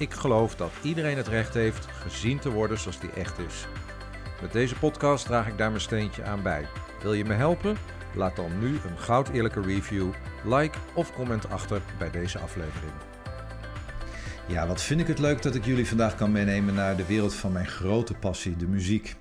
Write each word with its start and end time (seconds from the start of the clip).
ik 0.00 0.12
geloof 0.12 0.54
dat 0.54 0.70
iedereen 0.82 1.16
het 1.16 1.28
recht 1.28 1.54
heeft 1.54 1.86
gezien 1.90 2.38
te 2.38 2.50
worden 2.50 2.78
zoals 2.78 3.00
die 3.00 3.10
echt 3.10 3.38
is. 3.38 3.66
Met 4.40 4.52
deze 4.52 4.74
podcast 4.74 5.26
draag 5.26 5.46
ik 5.46 5.58
daar 5.58 5.70
mijn 5.70 5.80
steentje 5.80 6.24
aan 6.24 6.42
bij. 6.42 6.66
Wil 7.02 7.12
je 7.12 7.24
me 7.24 7.34
helpen? 7.34 7.76
Laat 8.14 8.36
dan 8.36 8.58
nu 8.58 8.68
een 8.68 8.98
goud 8.98 9.28
eerlijke 9.28 9.60
review, 9.60 10.08
like 10.44 10.78
of 10.94 11.12
comment 11.12 11.50
achter 11.50 11.82
bij 11.98 12.10
deze 12.10 12.38
aflevering. 12.38 12.92
Ja, 14.46 14.66
wat 14.66 14.82
vind 14.82 15.00
ik 15.00 15.06
het 15.06 15.18
leuk 15.18 15.42
dat 15.42 15.54
ik 15.54 15.64
jullie 15.64 15.88
vandaag 15.88 16.14
kan 16.14 16.32
meenemen 16.32 16.74
naar 16.74 16.96
de 16.96 17.06
wereld 17.06 17.34
van 17.34 17.52
mijn 17.52 17.66
grote 17.66 18.14
passie, 18.14 18.56
de 18.56 18.66
muziek. 18.66 19.16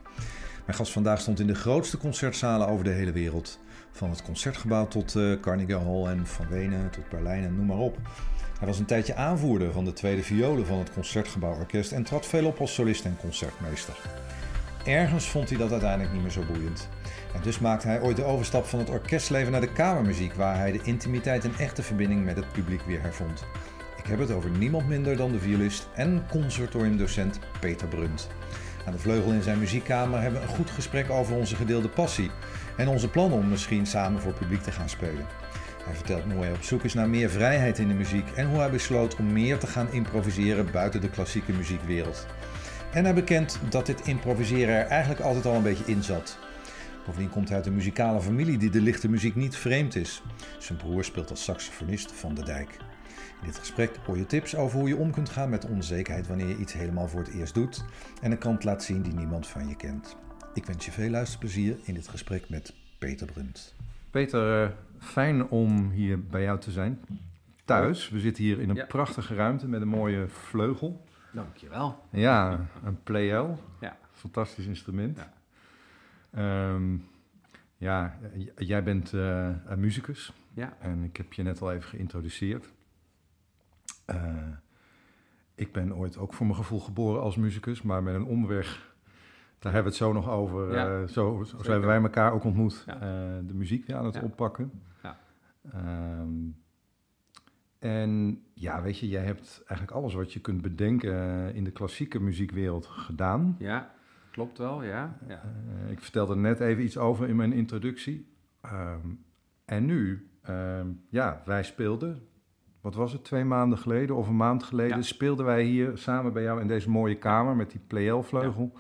Mijn 0.66 0.78
gast 0.78 0.92
vandaag 0.92 1.22
stond 1.22 1.40
in 1.40 1.48
de 1.48 1.56
grootste 1.56 1.98
concertzalen 1.98 2.68
over 2.68 2.84
de 2.84 2.90
hele 2.90 3.12
wereld. 3.12 3.59
Van 3.92 4.09
het 4.09 4.23
concertgebouw 4.23 4.88
tot 4.88 5.16
uh, 5.16 5.40
Carnegie 5.40 5.78
Hall 5.78 6.06
en 6.06 6.28
van 6.28 6.48
Wenen 6.48 6.90
tot 6.90 7.09
Berlijn 7.09 7.44
en 7.44 7.56
noem 7.56 7.66
maar 7.66 7.78
op. 7.78 7.98
Hij 8.59 8.68
was 8.68 8.80
een 8.80 8.86
tijdje 8.86 9.16
aanvoerder 9.16 9.72
van 9.72 9.86
de 9.86 9.94
tweede 9.94 10.23
violen 10.23 10.66
van 10.66 10.77
het 10.80 10.94
Concertgebouworkest 10.94 11.91
en 11.91 12.04
trad 12.04 12.26
veel 12.26 12.45
op 12.45 12.59
als 12.59 12.73
solist 12.73 13.05
en 13.05 13.17
concertmeester. 13.20 13.97
Ergens 14.86 15.30
vond 15.30 15.50
hij 15.50 15.58
dat 15.58 15.72
uiteindelijk 15.72 16.11
niet 16.14 16.22
meer 16.22 16.31
zo 16.31 16.44
boeiend. 16.53 16.89
En 17.34 17.42
dus 17.42 17.59
maakte 17.59 17.88
hij 17.88 18.02
ooit 18.02 18.16
de 18.16 18.23
overstap 18.23 18.66
van 18.66 18.80
het 18.80 18.89
orkestleven 18.89 19.52
naar 19.52 19.61
de 19.61 19.72
kamermuziek, 19.72 20.34
waar 20.34 20.58
hij 20.58 20.72
de 20.72 20.81
intimiteit 20.84 21.44
en 21.44 21.53
echte 21.58 21.84
verbinding 21.84 22.25
met 22.25 22.36
het 22.36 22.52
publiek 22.52 22.81
weer 22.81 23.02
hervond. 23.02 23.45
Ik 23.97 24.06
heb 24.06 24.19
het 24.19 24.31
over 24.31 24.50
niemand 24.50 24.88
minder 24.88 25.17
dan 25.17 25.31
de 25.31 25.39
violist 25.39 25.88
en 25.95 26.25
conservatoriumdocent 26.30 27.39
Peter 27.59 27.88
Brunt. 27.88 28.28
Aan 28.86 28.94
de 28.94 29.00
vleugel 29.00 29.31
in 29.31 29.44
zijn 29.44 29.59
muziekkamer 29.59 30.22
hebben 30.22 30.41
we 30.41 30.47
een 30.47 30.56
goed 30.56 30.69
gesprek 30.69 31.09
over 31.09 31.36
onze 31.36 31.56
gedeelde 31.56 31.89
passie 31.89 32.31
en 32.78 32.88
onze 32.88 33.09
plannen 33.09 33.38
om 33.38 33.50
misschien 33.50 33.86
samen 33.86 34.22
voor 34.22 34.34
publiek 34.34 34.62
te 34.62 34.72
gaan 34.72 34.89
spelen. 34.89 35.25
Hij 35.90 35.98
vertelt 35.98 36.23
hoe 36.23 36.44
hij 36.44 36.52
op 36.52 36.64
zoek 36.64 36.84
is 36.84 36.94
naar 36.94 37.09
meer 37.09 37.30
vrijheid 37.30 37.78
in 37.78 37.88
de 37.88 37.94
muziek 37.94 38.30
en 38.36 38.48
hoe 38.48 38.59
hij 38.59 38.70
besloot 38.70 39.16
om 39.16 39.34
meer 39.34 39.58
te 39.58 39.68
gaan 39.68 39.92
improviseren 39.92 40.72
buiten 40.72 41.02
de 41.02 41.09
klassieke 41.09 41.52
muziekwereld. 41.52 42.26
En 42.94 43.04
hij 43.04 43.14
bekent 43.14 43.59
dat 43.70 43.86
dit 43.86 44.08
improviseren 44.08 44.76
er 44.76 44.86
eigenlijk 44.86 45.22
altijd 45.22 45.46
al 45.46 45.56
een 45.56 45.64
beetje 45.64 45.86
in 45.86 46.04
zat. 46.04 46.38
Bovendien 47.06 47.30
komt 47.30 47.48
hij 47.48 47.58
uit 47.58 47.66
een 47.66 47.76
muzikale 47.76 48.22
familie 48.22 48.58
die 48.58 48.70
de 48.70 48.81
lichte 48.81 49.09
muziek 49.09 49.36
niet 49.36 49.56
vreemd 49.56 49.96
is. 49.96 50.22
Zijn 50.59 50.78
broer 50.78 51.04
speelt 51.04 51.30
als 51.30 51.44
saxofonist 51.44 52.12
van 52.12 52.34
de 52.34 52.44
dijk. 52.44 52.78
In 53.42 53.46
dit 53.46 53.58
gesprek 53.58 53.96
hoor 54.06 54.18
je 54.18 54.26
tips 54.26 54.56
over 54.56 54.80
hoe 54.80 54.88
je 54.88 54.98
om 54.98 55.12
kunt 55.12 55.30
gaan 55.30 55.50
met 55.50 55.66
onzekerheid 55.66 56.28
wanneer 56.28 56.48
je 56.48 56.58
iets 56.58 56.74
helemaal 56.74 57.08
voor 57.08 57.20
het 57.20 57.34
eerst 57.34 57.53
doet 57.53 57.84
en 58.22 58.31
een 58.31 58.38
kant 58.38 58.64
laat 58.64 58.84
zien 58.84 59.02
die 59.02 59.14
niemand 59.14 59.48
van 59.48 59.68
je 59.68 59.76
kent. 59.76 60.16
Ik 60.53 60.66
wens 60.66 60.86
je 60.86 60.92
veel 60.92 61.09
luisterplezier 61.09 61.78
in 61.84 61.94
dit 61.94 62.08
gesprek 62.08 62.50
met 62.50 62.74
Peter 62.98 63.28
Brunt. 63.28 63.76
Peter, 64.12 64.64
eh, 64.64 64.70
fijn 65.00 65.47
om 65.47 65.89
hier 65.89 66.23
bij 66.23 66.42
jou 66.42 66.59
te 66.59 66.72
zijn. 66.72 67.00
Thuis. 67.66 68.09
We 68.09 68.19
zitten 68.19 68.44
hier 68.44 68.59
in 68.59 68.69
een 68.69 68.75
ja. 68.75 68.86
prachtige 68.86 69.36
ruimte 69.36 69.67
met 69.67 69.81
een 69.81 69.88
mooie 69.88 70.28
vleugel. 70.28 71.06
Dankjewel. 71.31 72.03
Ja, 72.11 72.66
een 72.83 73.03
Pleyel. 73.03 73.59
Ja. 73.80 73.97
Fantastisch 74.11 74.66
instrument. 74.66 75.28
Ja, 76.31 76.73
um, 76.73 77.06
ja 77.78 78.19
jij 78.56 78.84
bent 78.84 79.13
uh, 79.13 79.50
een 79.66 79.79
muzikus. 79.79 80.34
Ja. 80.53 80.78
En 80.79 81.03
ik 81.03 81.18
heb 81.18 81.34
je 81.34 81.44
net 81.44 81.62
al 81.62 81.72
even 81.72 81.90
geïntroduceerd. 81.90 82.74
Uh, 84.09 84.16
ik 85.56 85.72
ben 85.72 85.95
ooit 85.95 86.18
ook 86.18 86.34
voor 86.34 86.45
mijn 86.45 86.57
gevoel 86.57 86.79
geboren 86.79 87.22
als 87.22 87.35
muzikus, 87.35 87.81
maar 87.81 88.03
met 88.03 88.16
een 88.16 88.25
omweg. 88.25 88.95
Daar 89.59 89.74
hebben 89.74 89.91
we 89.91 89.97
het 89.97 90.07
zo 90.07 90.13
nog 90.13 90.29
over. 90.29 90.74
Ja, 90.74 91.00
uh, 91.00 91.07
zo, 91.07 91.44
zo 91.44 91.72
hebben 91.72 91.88
wij 91.88 92.01
elkaar 92.01 92.34
ook 92.34 92.44
ontmoet. 92.44 92.84
Ja. 92.85 93.00
de 93.45 93.53
muziek 93.53 93.85
weer 93.85 93.95
aan 93.95 94.06
het 94.06 94.22
oppakken. 94.22 94.72
Um, 95.75 96.58
en 97.80 98.42
ja, 98.53 98.81
weet 98.81 98.97
je, 98.97 99.08
jij 99.08 99.24
hebt 99.24 99.64
eigenlijk 99.68 99.92
alles 99.92 100.14
wat 100.14 100.34
je 100.34 100.40
kunt 100.40 100.62
bedenken 100.62 101.14
eh, 101.14 101.56
in 101.56 101.64
de 101.64 101.72
klassieke 101.72 102.20
muziekwereld 102.20 102.86
gedaan. 102.86 103.56
Ja, 103.59 103.94
klopt 104.31 104.58
wel, 104.58 104.84
ja. 104.84 105.18
ja. 105.28 105.42
Uh, 105.84 105.92
ik 105.92 106.00
vertelde 106.00 106.36
net 106.36 106.59
even 106.59 106.84
iets 106.84 106.98
over 106.98 107.28
in 107.28 107.36
mijn 107.36 107.53
introductie. 107.53 108.28
Um, 108.66 109.24
en 109.66 109.86
nu, 109.86 110.30
um, 110.50 111.02
ja, 111.09 111.42
wij 111.46 111.64
speelden, 111.64 112.28
wat 112.81 112.96
was 112.96 113.12
het, 113.12 113.24
twee 113.24 113.44
maanden 113.44 113.78
geleden 113.78 114.16
of 114.16 114.28
een 114.28 114.36
maand 114.36 114.64
geleden, 114.64 114.98
ja. 114.98 115.02
speelden 115.03 115.46
wij 115.46 115.64
hier 115.64 115.98
samen 115.98 116.34
bij 116.34 116.44
jou 116.44 116.62
in 116.62 116.68
deze 116.68 116.90
mooie 116.90 117.18
kamer 117.18 117.56
met 117.56 117.72
die 117.72 117.81
Pleyel-vleugel. 117.88 118.72
Ja. 118.74 118.80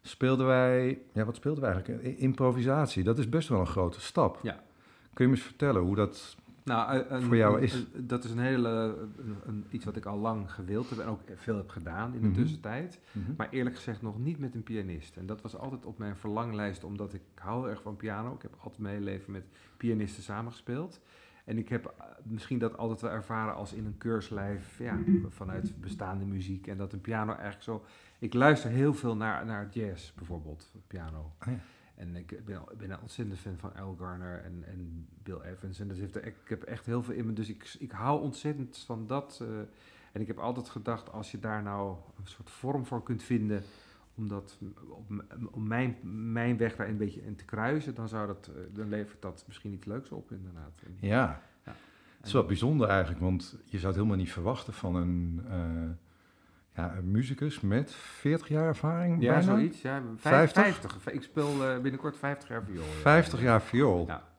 Speelden 0.00 0.46
wij, 0.46 0.98
ja, 1.12 1.24
wat 1.24 1.36
speelden 1.36 1.62
wij 1.62 1.72
eigenlijk? 1.72 2.18
Improvisatie, 2.18 3.04
dat 3.04 3.18
is 3.18 3.28
best 3.28 3.48
wel 3.48 3.60
een 3.60 3.66
grote 3.66 4.00
stap. 4.00 4.38
Ja. 4.42 4.62
Kun 5.14 5.24
je 5.24 5.30
me 5.30 5.36
eens 5.36 5.46
vertellen 5.46 5.82
hoe 5.82 5.96
dat 5.96 6.36
nou, 6.64 7.04
een, 7.08 7.22
voor 7.22 7.36
jou 7.36 7.60
is? 7.60 7.86
dat 7.96 8.24
is 8.24 8.30
een 8.30 8.38
hele, 8.38 8.96
een, 9.46 9.64
iets 9.70 9.84
wat 9.84 9.96
ik 9.96 10.06
al 10.06 10.18
lang 10.18 10.52
gewild 10.52 10.90
heb 10.90 10.98
en 10.98 11.06
ook 11.06 11.20
veel 11.34 11.56
heb 11.56 11.68
gedaan 11.68 12.06
in 12.06 12.12
de 12.12 12.18
mm 12.18 12.24
-hmm. 12.24 12.42
tussentijd. 12.42 13.00
Mm 13.12 13.24
-hmm. 13.24 13.34
Maar 13.36 13.48
eerlijk 13.50 13.76
gezegd 13.76 14.02
nog 14.02 14.18
niet 14.18 14.38
met 14.38 14.54
een 14.54 14.62
pianist. 14.62 15.16
En 15.16 15.26
dat 15.26 15.42
was 15.42 15.56
altijd 15.56 15.84
op 15.86 15.98
mijn 15.98 16.16
verlanglijst, 16.16 16.84
omdat 16.84 17.14
ik 17.14 17.22
hou 17.34 17.70
erg 17.70 17.82
van 17.82 17.96
piano. 17.96 18.34
Ik 18.34 18.42
heb 18.42 18.54
altijd 18.58 18.80
mijn 18.80 19.02
leven 19.02 19.32
met 19.32 19.44
pianisten 19.76 20.22
samengespeeld. 20.22 21.00
En 21.44 21.58
ik 21.58 21.68
heb 21.68 21.94
misschien 22.22 22.58
dat 22.58 22.76
altijd 22.76 23.00
wel 23.00 23.10
ervaren 23.10 23.54
als 23.54 23.72
in 23.72 23.86
een 23.86 23.98
keurslijf 23.98 24.78
ja, 24.78 24.98
vanuit 25.28 25.80
bestaande 25.80 26.24
muziek. 26.24 26.66
En 26.66 26.76
dat 26.76 26.92
een 26.92 27.00
piano 27.00 27.32
eigenlijk 27.32 27.62
zo... 27.62 27.84
Ik 28.18 28.34
luister 28.34 28.70
heel 28.70 28.94
veel 28.94 29.16
naar, 29.16 29.46
naar 29.46 29.68
jazz 29.70 30.12
bijvoorbeeld, 30.12 30.72
piano. 30.86 31.32
Oh 31.40 31.52
ja. 31.52 31.58
En 32.02 32.16
ik 32.16 32.44
ben, 32.44 32.62
ben 32.78 32.90
een 32.90 33.00
ontzettend 33.00 33.38
fan 33.38 33.58
van 33.58 33.74
Al 33.74 33.96
Garner 33.98 34.40
en, 34.44 34.64
en 34.66 35.08
Bill 35.22 35.40
Evans. 35.40 35.80
En 35.80 35.88
dat 35.88 35.96
heeft 35.96 36.16
er, 36.16 36.26
ik 36.26 36.36
heb 36.44 36.62
echt 36.62 36.86
heel 36.86 37.02
veel 37.02 37.14
in 37.14 37.26
me. 37.26 37.32
Dus 37.32 37.48
ik, 37.48 37.76
ik 37.78 37.90
hou 37.90 38.22
ontzettend 38.22 38.78
van 38.78 39.06
dat. 39.06 39.40
Uh, 39.42 39.58
en 40.12 40.20
ik 40.20 40.26
heb 40.26 40.38
altijd 40.38 40.68
gedacht, 40.68 41.12
als 41.12 41.30
je 41.30 41.38
daar 41.38 41.62
nou 41.62 41.96
een 42.16 42.26
soort 42.26 42.50
vorm 42.50 42.86
voor 42.86 43.02
kunt 43.02 43.22
vinden. 43.22 43.62
om, 44.14 44.28
dat, 44.28 44.58
op, 44.88 45.24
om 45.50 45.66
mijn, 45.66 45.96
mijn 46.32 46.56
weg 46.56 46.76
daar 46.76 46.88
een 46.88 46.96
beetje 46.96 47.24
in 47.24 47.36
te 47.36 47.44
kruisen. 47.44 47.94
dan, 47.94 48.08
zou 48.08 48.26
dat, 48.26 48.50
uh, 48.56 48.62
dan 48.74 48.88
levert 48.88 49.22
dat 49.22 49.44
misschien 49.46 49.72
iets 49.72 49.86
leuks 49.86 50.10
op, 50.10 50.32
inderdaad. 50.32 50.82
Ja. 51.00 51.42
ja. 51.64 51.74
Het 52.16 52.26
is 52.26 52.32
wel 52.32 52.46
bijzonder 52.46 52.88
eigenlijk, 52.88 53.20
want 53.20 53.56
je 53.64 53.78
zou 53.78 53.86
het 53.86 53.96
helemaal 53.96 54.16
niet 54.16 54.32
verwachten 54.32 54.72
van 54.72 54.94
een. 54.94 55.40
Uh, 55.48 55.90
ja, 56.74 56.96
een 56.96 57.10
muzikus 57.10 57.60
met 57.60 57.94
40 57.94 58.48
jaar 58.48 58.66
ervaring. 58.66 59.22
Ja, 59.22 59.32
bijna? 59.32 59.42
zoiets. 59.42 59.82
Ja, 59.82 60.02
50? 60.16 60.62
50. 60.62 61.12
Ik 61.12 61.22
speel 61.22 61.54
uh, 61.54 61.78
binnenkort 61.78 62.16
50 62.16 62.48
jaar 62.48 62.64
viool. 62.64 62.84
50 62.84 63.40
jaar 63.40 63.62
viool. 63.62 64.06
Ja. 64.06 64.30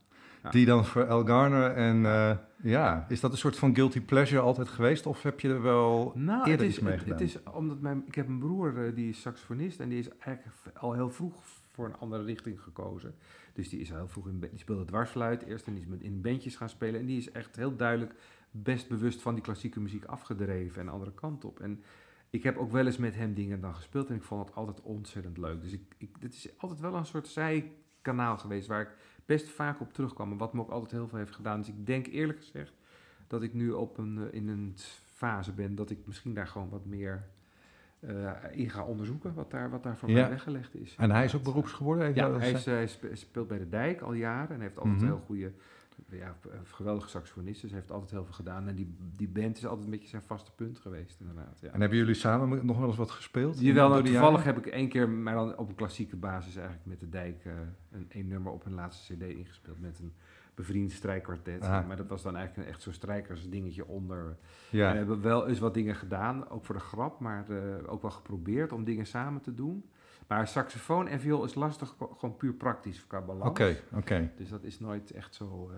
Ja. 0.44 0.50
Die 0.50 0.66
dan 0.66 0.86
voor 0.86 1.04
El 1.04 1.26
Garner 1.26 1.72
en 1.72 2.02
uh, 2.02 2.32
ja, 2.64 3.06
is 3.10 3.20
dat 3.20 3.32
een 3.32 3.38
soort 3.38 3.58
van 3.58 3.76
guilty 3.76 4.02
pleasure 4.02 4.42
altijd 4.42 4.70
geweest 4.70 5.06
of 5.06 5.24
heb 5.24 5.40
je 5.40 5.50
er 5.50 5.62
wel 5.62 6.12
nou, 6.16 6.50
eerder 6.50 6.68
iets 6.68 6.80
mee 6.80 6.98
gedaan? 6.98 7.18
Het 7.18 7.22
is 7.22 7.44
omdat 7.44 7.80
mijn, 7.80 8.04
ik 8.06 8.16
heb 8.16 8.28
een 8.28 8.40
broer 8.40 8.74
uh, 8.74 8.96
die 8.96 9.10
is 9.10 9.22
saxofonist 9.22 9.80
en 9.80 9.90
die 9.90 10.00
is 10.00 10.10
eigenlijk 10.20 10.78
al 10.78 10.94
heel 10.94 11.10
vroeg 11.10 11.44
voor 11.74 11.86
een 11.86 11.98
andere 11.98 12.24
richting 12.24 12.62
gekozen. 12.62 13.16
Dus 13.54 13.70
die 13.70 13.80
is 13.80 13.92
al 13.92 13.98
heel 13.98 14.08
vroeg 14.08 14.28
in 14.28 14.40
die 14.40 14.50
speelde 14.56 14.86
dwarsfluit 14.86 15.44
eerst 15.44 15.68
en 15.68 15.74
die 15.74 15.86
is 15.90 16.06
in 16.06 16.22
bandjes 16.22 16.56
gaan 16.56 16.70
spelen 16.70 17.00
en 17.00 17.06
die 17.06 17.18
is 17.18 17.32
echt 17.32 17.56
heel 17.56 17.76
duidelijk 17.76 18.14
best 18.52 18.88
bewust 18.88 19.22
van 19.22 19.34
die 19.34 19.44
klassieke 19.44 19.80
muziek 19.80 20.06
afgedreven 20.06 20.82
en 20.82 20.90
andere 20.90 21.14
kant 21.14 21.46
op. 21.46 21.60
En 21.60 21.84
ik 22.34 22.44
heb 22.44 22.58
ook 22.58 22.72
wel 22.72 22.86
eens 22.86 22.98
met 22.98 23.16
hem 23.16 23.34
dingen 23.34 23.62
dan 23.62 23.76
gespeeld 23.76 24.10
en 24.10 24.16
ik 24.16 24.24
vond 24.24 24.46
het 24.46 24.56
altijd 24.56 24.82
ontzettend 24.82 25.38
leuk. 25.38 25.62
Dus 25.62 25.72
ik, 25.72 25.82
ik, 25.98 26.22
dit 26.22 26.34
is 26.34 26.50
altijd 26.58 26.80
wel 26.80 26.96
een 26.96 27.06
soort 27.06 27.28
zijkanaal 27.28 28.38
geweest 28.38 28.68
waar 28.68 28.82
ik 28.82 28.90
best 29.26 29.50
vaak 29.50 29.82
op 29.82 29.94
terugkwam. 29.94 30.32
En 30.32 30.38
wat 30.38 30.54
me 30.54 30.62
ook 30.62 30.70
altijd 30.70 30.92
heel 30.92 31.08
veel 31.08 31.18
heeft 31.18 31.36
gedaan. 31.36 31.60
Dus 31.60 31.70
ik 31.70 31.86
denk 31.86 32.08
eerlijk 32.08 32.40
gezegd 32.40 32.74
dat 33.28 33.42
ik 33.42 33.54
nu 33.54 33.72
op 33.72 33.98
een, 33.98 34.18
eh, 34.18 34.34
in 34.34 34.48
een 34.48 34.74
fase 35.06 35.52
ben 35.52 35.76
dat 35.76 35.90
ik 35.90 35.98
misschien 36.06 36.34
daar 36.34 36.48
gewoon 36.48 36.70
wat 36.70 36.86
meer 36.86 37.28
uh, 38.00 38.32
in 38.52 38.70
ga 38.70 38.84
onderzoeken. 38.84 39.34
Wat 39.34 39.52
daar, 39.52 39.70
wat 39.70 39.84
daar 39.84 39.98
voor 39.98 40.12
mij 40.12 40.30
weggelegd 40.30 40.76
is. 40.76 40.96
En 40.98 41.12
hij 41.12 41.26
is 41.26 41.36
ook 41.36 41.44
beroeps 41.44 41.72
geworden? 41.72 42.16
Ja, 42.16 42.32
hij, 42.32 42.52
is, 42.52 42.66
hij, 42.66 42.88
speelt 43.14 43.48
bij 43.48 43.58
de 43.58 43.70
Dijk 43.70 44.02
al 44.02 44.14
jaren 44.14 44.56
en 44.56 44.62
heeft 44.62 44.78
altijd 44.78 44.94
mm 44.96 45.00
-hmm. 45.00 45.10
heel 45.10 45.24
goede 45.26 45.52
ja, 46.10 46.36
geweldige 46.64 47.10
saxofonist. 47.10 47.62
Dus 47.62 47.70
hij 47.70 47.80
heeft 47.80 47.92
altijd 47.92 48.12
heel 48.12 48.24
veel 48.24 48.34
gedaan. 48.34 48.68
En 48.68 48.76
die, 48.76 48.96
die 49.16 49.28
band 49.28 49.58
is 49.58 49.66
altijd 49.66 49.86
een 49.86 49.92
beetje 49.92 50.10
zijn 50.10 50.22
vaste 50.22 50.52
punt 50.56 50.80
geweest, 50.80 51.20
inderdaad. 51.20 51.60
Ja. 51.62 51.72
En 51.72 51.80
hebben 51.80 51.98
jullie 51.98 52.14
samen 52.14 52.66
nog 52.66 52.78
wel 52.78 52.88
eens 52.88 52.98
wat 52.98 53.12
gespeeld? 53.12 53.60
Jawel, 53.60 53.90
nou, 53.90 54.04
toevallig 54.04 54.44
heb 54.44 54.58
ik 54.58 54.66
één 54.66 54.90
keer, 54.90 55.10
maar 55.10 55.36
dan 55.36 55.58
op 55.58 55.70
een 55.70 55.76
klassieke 55.76 56.16
basis 56.16 56.56
eigenlijk 56.56 56.86
met 56.86 57.00
de 57.00 57.10
Dijk, 57.10 57.46
uh, 57.46 57.54
een, 57.92 58.06
een 58.10 58.28
nummer 58.28 58.52
op 58.52 58.64
hun 58.64 58.74
laatste 58.74 59.14
cd 59.14 59.22
ingespeeld. 59.22 59.80
Met 59.80 60.00
een 60.00 60.14
bevriend 60.56 60.92
strijkkwartet. 60.92 61.62
Ah. 61.62 61.88
Maar 61.88 61.98
dat 61.98 62.08
was 62.08 62.22
dan 62.22 62.36
eigenlijk 62.36 62.68
een 62.68 62.74
echt 62.74 62.84
zo'n 62.84 62.94
strijkersdingetje 62.94 63.88
onder. 63.88 64.38
Ja. 64.70 64.88
En 64.88 64.92
we 64.92 64.98
hebben 64.98 65.22
wel 65.22 65.48
eens 65.48 65.60
wat 65.60 65.74
dingen 65.74 65.96
gedaan, 65.96 66.50
ook 66.50 66.66
voor 66.66 66.76
de 66.76 66.82
grap, 66.82 67.20
maar 67.20 67.50
eh, 67.50 67.92
ook 67.92 68.02
wel 68.02 68.12
geprobeerd 68.12 68.72
om 68.72 68.84
dingen 68.84 69.06
samen 69.06 69.42
te 69.42 69.54
doen. 69.54 69.86
Maar 70.34 70.48
saxofoon 70.48 71.08
en 71.08 71.20
viool 71.20 71.44
is 71.44 71.56
lastig, 71.56 71.96
gewoon 71.98 72.38
puur 72.38 72.54
praktisch 72.54 73.08
qua 73.08 73.22
balans. 73.22 73.50
Oké, 73.50 73.78
oké. 73.94 74.32
Dus 74.38 74.50
dat 74.50 74.64
is 74.64 74.80
nooit 74.80 75.12
echt 75.12 75.36
zo. 75.36 75.70
eh, 75.72 75.78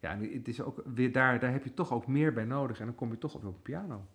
ja, 0.00 0.18
het 0.18 0.48
is 0.48 0.60
ook 0.60 0.82
weer 0.94 1.12
daar, 1.12 1.40
daar 1.40 1.52
heb 1.52 1.64
je 1.64 1.74
toch 1.74 1.92
ook 1.92 2.06
meer 2.06 2.32
bij 2.32 2.44
nodig 2.44 2.80
en 2.80 2.86
dan 2.86 2.94
kom 2.94 3.10
je 3.10 3.18
toch 3.18 3.34
op 3.34 3.44
een 3.44 3.62
piano. 3.62 4.06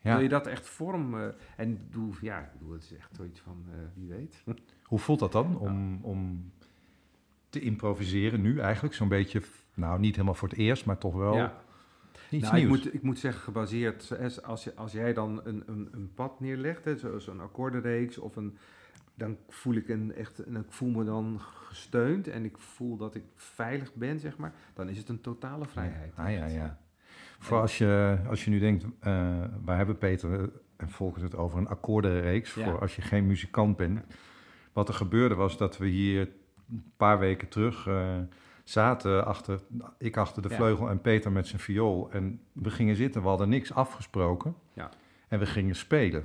Ja. 0.00 0.12
Wil 0.12 0.22
je 0.22 0.28
dat 0.28 0.46
echt 0.46 0.66
vorm? 0.66 1.14
en 1.56 1.70
ik 1.70 1.84
bedoel, 1.84 2.14
ja, 2.20 2.38
ik 2.38 2.52
bedoel, 2.52 2.72
het 2.72 2.82
is 2.82 2.94
echt 2.96 3.16
zoiets 3.16 3.40
van 3.40 3.64
eh, 3.70 3.78
wie 3.94 4.08
weet. 4.08 4.42
Hoe 4.82 4.98
voelt 4.98 5.18
dat 5.18 5.32
dan 5.32 5.58
om, 5.58 5.98
om 6.02 6.52
te 7.48 7.60
improviseren 7.60 8.40
nu 8.40 8.58
eigenlijk? 8.58 8.94
Zo'n 8.94 9.08
beetje, 9.08 9.42
nou 9.74 10.00
niet 10.00 10.14
helemaal 10.14 10.34
voor 10.34 10.48
het 10.48 10.58
eerst, 10.58 10.86
maar 10.86 10.98
toch 10.98 11.14
wel 11.14 11.34
ja. 11.34 11.62
iets 12.30 12.42
Nou, 12.42 12.56
ik 12.56 12.66
nieuws. 12.66 12.84
moet, 12.84 12.94
ik 12.94 13.02
moet 13.02 13.18
zeggen, 13.18 13.42
gebaseerd, 13.42 14.42
als, 14.42 14.64
je, 14.64 14.74
als 14.74 14.92
jij 14.92 15.12
dan 15.12 15.40
een, 15.44 15.62
een, 15.66 15.88
een 15.92 16.10
pad 16.14 16.40
neerlegt, 16.40 17.02
een 17.26 17.40
akkoordenreeks, 17.40 18.18
of 18.18 18.36
een, 18.36 18.56
dan 19.14 19.36
voel 19.48 19.74
ik 19.74 19.88
een 19.88 20.14
echt, 20.14 20.38
en 20.38 20.56
ik 20.56 20.72
voel 20.72 20.90
me 20.90 21.04
dan 21.04 21.40
gesteund 21.40 22.28
en 22.28 22.44
ik 22.44 22.58
voel 22.58 22.96
dat 22.96 23.14
ik 23.14 23.24
veilig 23.34 23.94
ben, 23.94 24.18
zeg 24.20 24.36
maar, 24.36 24.52
dan 24.74 24.88
is 24.88 24.98
het 24.98 25.08
een 25.08 25.20
totale 25.20 25.64
vrijheid. 25.66 26.12
Ah 26.16 26.32
ja, 26.32 26.46
ja. 26.46 26.78
Voor 27.38 27.60
als 27.60 27.78
je, 27.78 28.18
als 28.28 28.44
je 28.44 28.50
nu 28.50 28.58
denkt, 28.58 28.84
eh 29.00 29.44
waar 29.64 29.76
hebben 29.76 29.98
Peter 29.98 30.50
en 30.76 30.88
Volkert 30.90 31.22
het 31.22 31.36
over 31.36 31.58
een 31.58 31.68
akkoordenreeks, 31.68 32.54
Ja. 32.54 32.64
voor 32.64 32.80
als 32.80 32.96
je 32.96 33.02
geen 33.02 33.26
muzikant 33.26 33.76
bent. 33.76 34.00
Wat 34.72 34.88
er 34.88 34.94
gebeurde 34.94 35.34
was 35.34 35.56
dat 35.58 35.78
we 35.78 35.86
hier 35.86 36.28
een 36.70 36.92
paar 36.96 37.18
weken 37.18 37.48
terug 37.48 37.86
eh, 37.86 38.18
zaten, 38.64 39.26
achter, 39.26 39.60
ik 39.98 40.16
achter 40.16 40.42
de 40.42 40.48
Ja. 40.48 40.54
vleugel 40.54 40.88
en 40.90 41.00
Peter 41.00 41.32
met 41.32 41.46
zijn 41.46 41.60
viool. 41.60 42.10
En 42.12 42.40
we 42.52 42.70
gingen 42.70 42.96
zitten, 42.96 43.22
we 43.22 43.28
hadden 43.28 43.48
niks 43.48 43.72
afgesproken. 43.74 44.54
Ja. 44.72 44.90
En 45.28 45.38
we 45.38 45.46
gingen 45.46 45.74
spelen. 45.76 46.22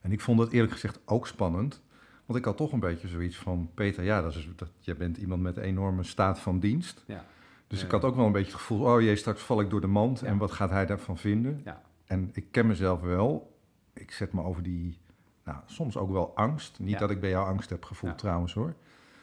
En 0.00 0.12
ik 0.12 0.20
vond 0.20 0.40
het 0.40 0.52
eerlijk 0.52 0.72
gezegd 0.72 1.00
ook 1.04 1.26
spannend. 1.26 1.82
Want 2.26 2.38
ik 2.38 2.44
had 2.44 2.56
toch 2.56 2.72
een 2.72 2.80
beetje 2.80 3.08
zoiets 3.08 3.36
van... 3.36 3.70
Peter, 3.74 4.04
ja, 4.04 4.22
dat 4.22 4.34
is, 4.34 4.48
dat, 4.56 4.70
jij 4.78 4.96
bent 4.96 5.16
iemand 5.16 5.42
met 5.42 5.56
een 5.56 5.62
enorme 5.62 6.02
staat 6.02 6.40
van 6.40 6.58
dienst. 6.58 7.04
Ja. 7.06 7.24
Dus 7.66 7.78
Ja, 7.78 7.84
ik 7.84 7.90
had 7.90 8.04
ook 8.04 8.16
wel 8.16 8.26
een 8.26 8.32
beetje 8.32 8.52
het 8.52 8.60
gevoel... 8.60 8.94
oh 8.94 9.00
jee, 9.00 9.16
straks 9.16 9.42
val 9.42 9.60
ik 9.60 9.70
door 9.70 9.80
de 9.80 9.86
mand. 9.86 10.20
Ja. 10.20 10.26
En 10.26 10.38
wat 10.38 10.52
gaat 10.52 10.70
hij 10.70 10.86
daarvan 10.86 11.18
vinden? 11.18 11.60
Ja. 11.64 11.82
En 12.04 12.30
ik 12.32 12.46
ken 12.50 12.66
mezelf 12.66 13.00
wel. 13.00 13.58
Ik 13.92 14.10
zet 14.10 14.32
me 14.32 14.42
over 14.42 14.62
die... 14.62 14.98
Nou, 15.44 15.58
soms 15.66 15.96
ook 15.96 16.10
wel 16.10 16.36
angst. 16.36 16.78
Niet 16.78 16.98
dat 16.98 17.10
ik 17.10 17.20
bij 17.20 17.30
jou 17.30 17.46
angst 17.46 17.70
heb 17.70 17.84
gevoeld 17.84 18.18
trouwens 18.18 18.54
hoor. 18.54 18.74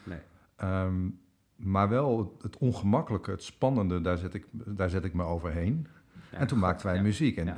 Nee. 0.04 0.20
Ehm, 0.56 1.10
maar 1.56 1.90
wel 1.90 2.38
het 2.42 2.58
ongemakkelijke, 2.58 3.32
het 3.32 3.44
spannende, 3.44 4.02
daar 4.02 4.18
zet 4.18 4.34
ik, 4.34 4.46
daar 4.52 4.90
zet 4.90 5.04
ik 5.04 5.14
me 5.14 5.24
overheen. 5.24 5.88
Ja, 6.32 6.38
en 6.38 6.48
toen 6.48 6.58
goed, 6.58 6.68
maakten 6.68 6.86
wij 6.86 6.96
ja. 6.96 7.02
muziek. 7.02 7.38
En, 7.38 7.46
Ja. 7.46 7.58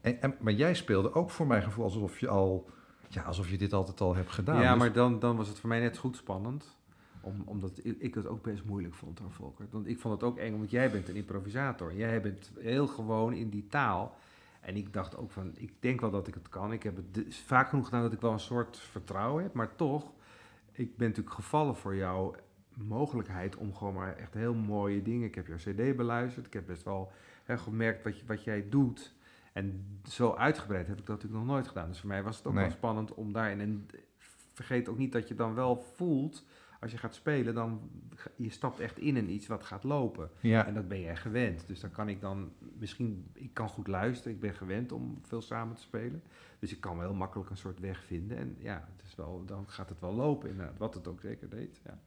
en, 0.00 0.22
en- 0.22 0.34
maar 0.40 0.52
jij 0.52 0.74
speelde 0.74 1.14
ook 1.14 1.30
voor 1.30 1.46
mijn 1.46 1.62
gevoel 1.62 1.84
alsof 1.84 2.18
je 2.18 2.28
al... 2.28 2.68
Ja, 3.08 3.22
alsof 3.22 3.50
je 3.50 3.58
dit 3.58 3.72
altijd 3.72 4.00
al 4.00 4.14
hebt 4.14 4.30
gedaan. 4.30 4.60
Ja, 4.62 4.70
Dus- 4.72 4.78
maar 4.78 4.92
dan, 4.92 5.18
dan 5.18 5.36
was 5.36 5.48
het 5.48 5.58
voor 5.58 5.68
mij 5.68 5.80
net 5.80 5.98
goed 5.98 6.16
spannend. 6.16 6.76
Om, 7.20 7.42
omdat 7.44 7.80
ik, 7.82 8.14
het 8.14 8.26
ook 8.26 8.42
best 8.42 8.64
moeilijk 8.64 8.94
vond 8.94 9.18
hoor, 9.18 9.30
Volker. 9.30 9.66
Want 9.70 9.86
ik 9.86 9.98
vond 9.98 10.14
het 10.14 10.22
ook 10.22 10.36
eng, 10.38 10.56
want 10.58 10.70
jij 10.70 10.90
bent 10.90 11.08
een 11.08 11.16
improvisator. 11.16 11.94
Jij 11.94 12.20
bent 12.20 12.50
heel 12.60 12.86
gewoon 12.86 13.32
in 13.32 13.48
die 13.50 13.66
taal. 13.68 14.16
En 14.60 14.76
ik 14.76 14.92
dacht 14.92 15.16
ook 15.16 15.30
van, 15.30 15.52
ik 15.54 15.72
denk 15.80 16.00
wel 16.00 16.10
dat 16.10 16.26
ik 16.28 16.34
het 16.34 16.48
kan. 16.48 16.72
Ik 16.72 16.82
heb 16.82 16.96
het 16.96 17.14
de- 17.14 17.26
vaak 17.30 17.68
genoeg 17.68 17.84
gedaan 17.84 18.02
dat 18.02 18.12
ik 18.12 18.20
wel 18.20 18.32
een 18.32 18.40
soort 18.40 18.78
vertrouwen 18.78 19.42
heb. 19.42 19.52
Maar 19.52 19.76
toch, 19.76 20.12
ik 20.72 20.96
ben 20.96 21.08
natuurlijk 21.08 21.34
gevallen 21.34 21.76
voor 21.76 21.96
jouw 21.96 22.34
mogelijkheid 22.74 23.56
om 23.56 23.74
gewoon 23.74 23.94
maar 23.94 24.16
echt 24.16 24.34
heel 24.34 24.54
mooie 24.54 25.02
dingen. 25.02 25.26
Ik 25.26 25.34
heb 25.34 25.46
jouw 25.46 25.56
cd 25.56 25.96
beluisterd. 25.96 26.46
Ik 26.46 26.52
heb 26.52 26.66
best 26.66 26.82
wel 26.84 27.12
hè, 27.46 27.58
gemerkt 27.58 28.04
wat, 28.04 28.18
je, 28.18 28.26
wat 28.26 28.44
jij 28.44 28.68
doet. 28.68 29.14
En 29.52 29.86
zo 30.08 30.34
uitgebreid 30.34 30.86
heb 30.86 30.98
ik 30.98 31.06
dat 31.06 31.16
natuurlijk 31.16 31.44
nog 31.44 31.52
nooit 31.54 31.68
gedaan. 31.68 31.88
Dus 31.88 31.98
voor 32.00 32.08
mij 32.08 32.22
was 32.22 32.36
het 32.36 32.46
ook 32.46 32.52
Nee. 32.54 32.62
wel 32.62 32.72
spannend 32.72 33.14
om 33.14 33.32
daarin. 33.32 33.60
En 33.60 33.88
vergeet 34.52 34.88
ook 34.88 34.98
niet 34.98 35.12
dat 35.12 35.28
je 35.28 35.34
dan 35.34 35.54
wel 35.54 35.76
voelt, 35.94 36.44
als 36.80 36.90
je 36.90 36.98
gaat 36.98 37.14
spelen, 37.14 37.54
dan 37.54 37.90
je 38.36 38.50
stapt 38.50 38.80
echt 38.80 38.98
in 38.98 39.16
in 39.16 39.30
iets 39.30 39.46
wat 39.46 39.64
gaat 39.64 39.84
lopen. 39.84 40.30
ja, 40.40 40.66
En 40.66 40.74
dat 40.74 40.88
ben 40.88 41.00
jij 41.00 41.16
gewend. 41.16 41.66
Dus 41.66 41.80
dan 41.80 41.90
kan 41.90 42.08
ik 42.08 42.20
dan 42.20 42.52
misschien, 42.78 43.30
ik 43.32 43.54
kan 43.54 43.68
goed 43.68 43.86
luisteren, 43.86 44.32
ik 44.32 44.40
ben 44.40 44.54
gewend 44.54 44.92
om 44.92 45.18
veel 45.22 45.40
samen 45.42 45.74
te 45.74 45.82
spelen. 45.82 46.22
Dus 46.58 46.72
ik 46.72 46.80
kan 46.80 46.96
wel 46.96 47.06
heel 47.08 47.16
makkelijk 47.16 47.50
een 47.50 47.56
soort 47.56 47.80
weg 47.80 48.04
vinden. 48.04 48.36
En 48.36 48.56
ja, 48.58 48.88
het 48.96 49.06
is 49.06 49.14
wel, 49.14 49.42
dan 49.46 49.68
gaat 49.68 49.88
het 49.88 50.00
wel 50.00 50.14
lopen 50.14 50.50
inderdaad, 50.50 50.78
wat 50.78 50.94
het 50.94 51.08
ook 51.08 51.20
zeker 51.20 51.48
deed. 51.50 51.80
Ja. 51.84 51.98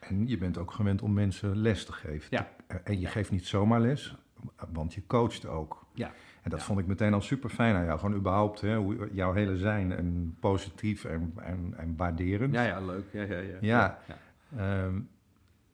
En 0.00 0.26
je 0.28 0.38
bent 0.38 0.58
ook 0.58 0.70
gewend 0.72 1.02
om 1.02 1.12
mensen 1.12 1.56
les 1.56 1.84
te 1.84 1.92
geven. 1.92 2.26
Ja. 2.30 2.50
En 2.84 3.00
je 3.00 3.06
geeft 3.06 3.30
niet 3.30 3.46
zomaar 3.46 3.80
les, 3.80 4.16
want 4.72 4.94
je 4.94 5.06
coacht 5.06 5.46
ook. 5.46 5.86
Ja. 5.92 6.06
En 6.42 6.50
dat 6.50 6.58
Ja. 6.58 6.64
vond 6.64 6.78
ik 6.78 6.86
meteen 6.86 7.14
al 7.14 7.20
super 7.20 7.50
fijn 7.50 7.74
aan 7.74 7.84
jou. 7.84 7.98
Gewoon 7.98 8.14
überhaupt, 8.16 8.60
hè, 8.60 8.76
hoe, 8.76 9.08
jouw 9.12 9.32
hele 9.32 9.56
zijn 9.56 9.92
en 9.92 10.36
positief 10.40 11.04
en, 11.04 11.32
en, 11.36 11.74
en 11.76 11.94
waarderend. 11.96 12.54
Ja, 12.54 12.62
ja, 12.62 12.80
leuk. 12.80 13.04
Ja, 13.12 13.22
ja, 13.22 13.38
ja. 13.38 13.56
Ja. 13.60 13.98
ja. 14.06 14.16
Ehm, 14.56 15.00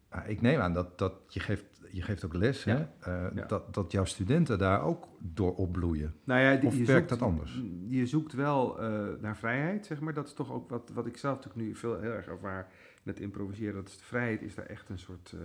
ah, 0.09 0.29
ik 0.29 0.41
neem 0.41 0.61
aan 0.61 0.73
dat, 0.73 0.99
dat 0.99 1.13
je, 1.29 1.41
geeft, 1.41 1.65
je 1.91 2.03
geeft 2.03 2.25
ook 2.25 2.35
les, 2.35 2.65
Ja. 2.65 2.89
hè? 2.99 3.13
Eh, 3.31 3.47
dat, 3.49 3.75
dat 3.75 3.93
jouw 3.93 4.05
studenten 4.05 4.59
daar 4.59 4.83
ook 4.83 5.09
door 5.19 5.55
opbloeien. 5.55 6.15
Nou 6.25 6.41
ja, 6.41 6.55
Of 6.55 6.75
werkt 6.77 6.89
zoekt- 6.89 7.09
dat 7.09 7.23
anders? 7.23 7.63
Je 7.87 8.07
zoekt 8.07 8.33
wel 8.33 8.81
eh, 8.81 9.07
naar 9.21 9.37
vrijheid, 9.37 9.87
zeg 9.87 10.01
maar. 10.01 10.15
Dat 10.15 10.27
is 10.27 10.35
toch 10.35 10.53
ook 10.53 10.71
wat, 10.71 10.91
wat 10.95 11.07
ik 11.07 11.17
zelf 11.17 11.37
natuurlijk 11.37 11.65
nu 11.67 11.75
veel 11.75 12.01
heel 12.01 12.13
erg 12.13 12.27
ervaar 12.27 12.69
het 13.05 13.21
improviseren. 13.21 13.75
Dat 13.75 13.89
is 13.89 13.99
de 13.99 14.05
vrijheid 14.05 14.43
is 14.43 14.55
daar 14.55 14.67
echt 14.67 14.89
een 14.89 14.99
soort... 14.99 15.33
eh, 15.33 15.41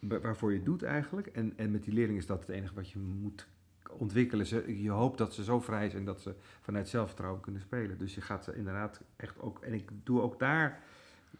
waarvoor 0.00 0.50
je 0.50 0.56
het 0.56 0.66
doet 0.66 0.82
eigenlijk. 0.82 1.26
En, 1.26 1.52
en 1.56 1.70
met 1.70 1.84
die 1.84 1.94
leerling 1.94 2.18
is 2.18 2.26
dat 2.26 2.40
het 2.40 2.48
enige 2.48 2.74
wat 2.74 2.90
je 2.90 2.98
moet 2.98 3.46
ontwikkelen. 3.90 4.46
Ze, 4.46 4.82
je 4.82 4.90
hoopt 4.90 5.18
dat 5.18 5.34
ze 5.34 5.44
zo 5.44 5.60
vrij 5.60 5.88
zijn 5.88 6.04
dat 6.04 6.20
ze 6.20 6.34
vanuit 6.60 6.88
zelfvertrouwen 6.88 7.40
kunnen 7.40 7.60
spelen. 7.60 7.98
Dus 7.98 8.14
je 8.14 8.20
gaat 8.20 8.44
ze 8.44 8.54
inderdaad 8.56 9.00
echt 9.16 9.40
ook... 9.40 9.58
En 9.60 9.72
ik 9.72 9.90
doe 10.04 10.20
ook 10.20 10.38
daar... 10.38 10.82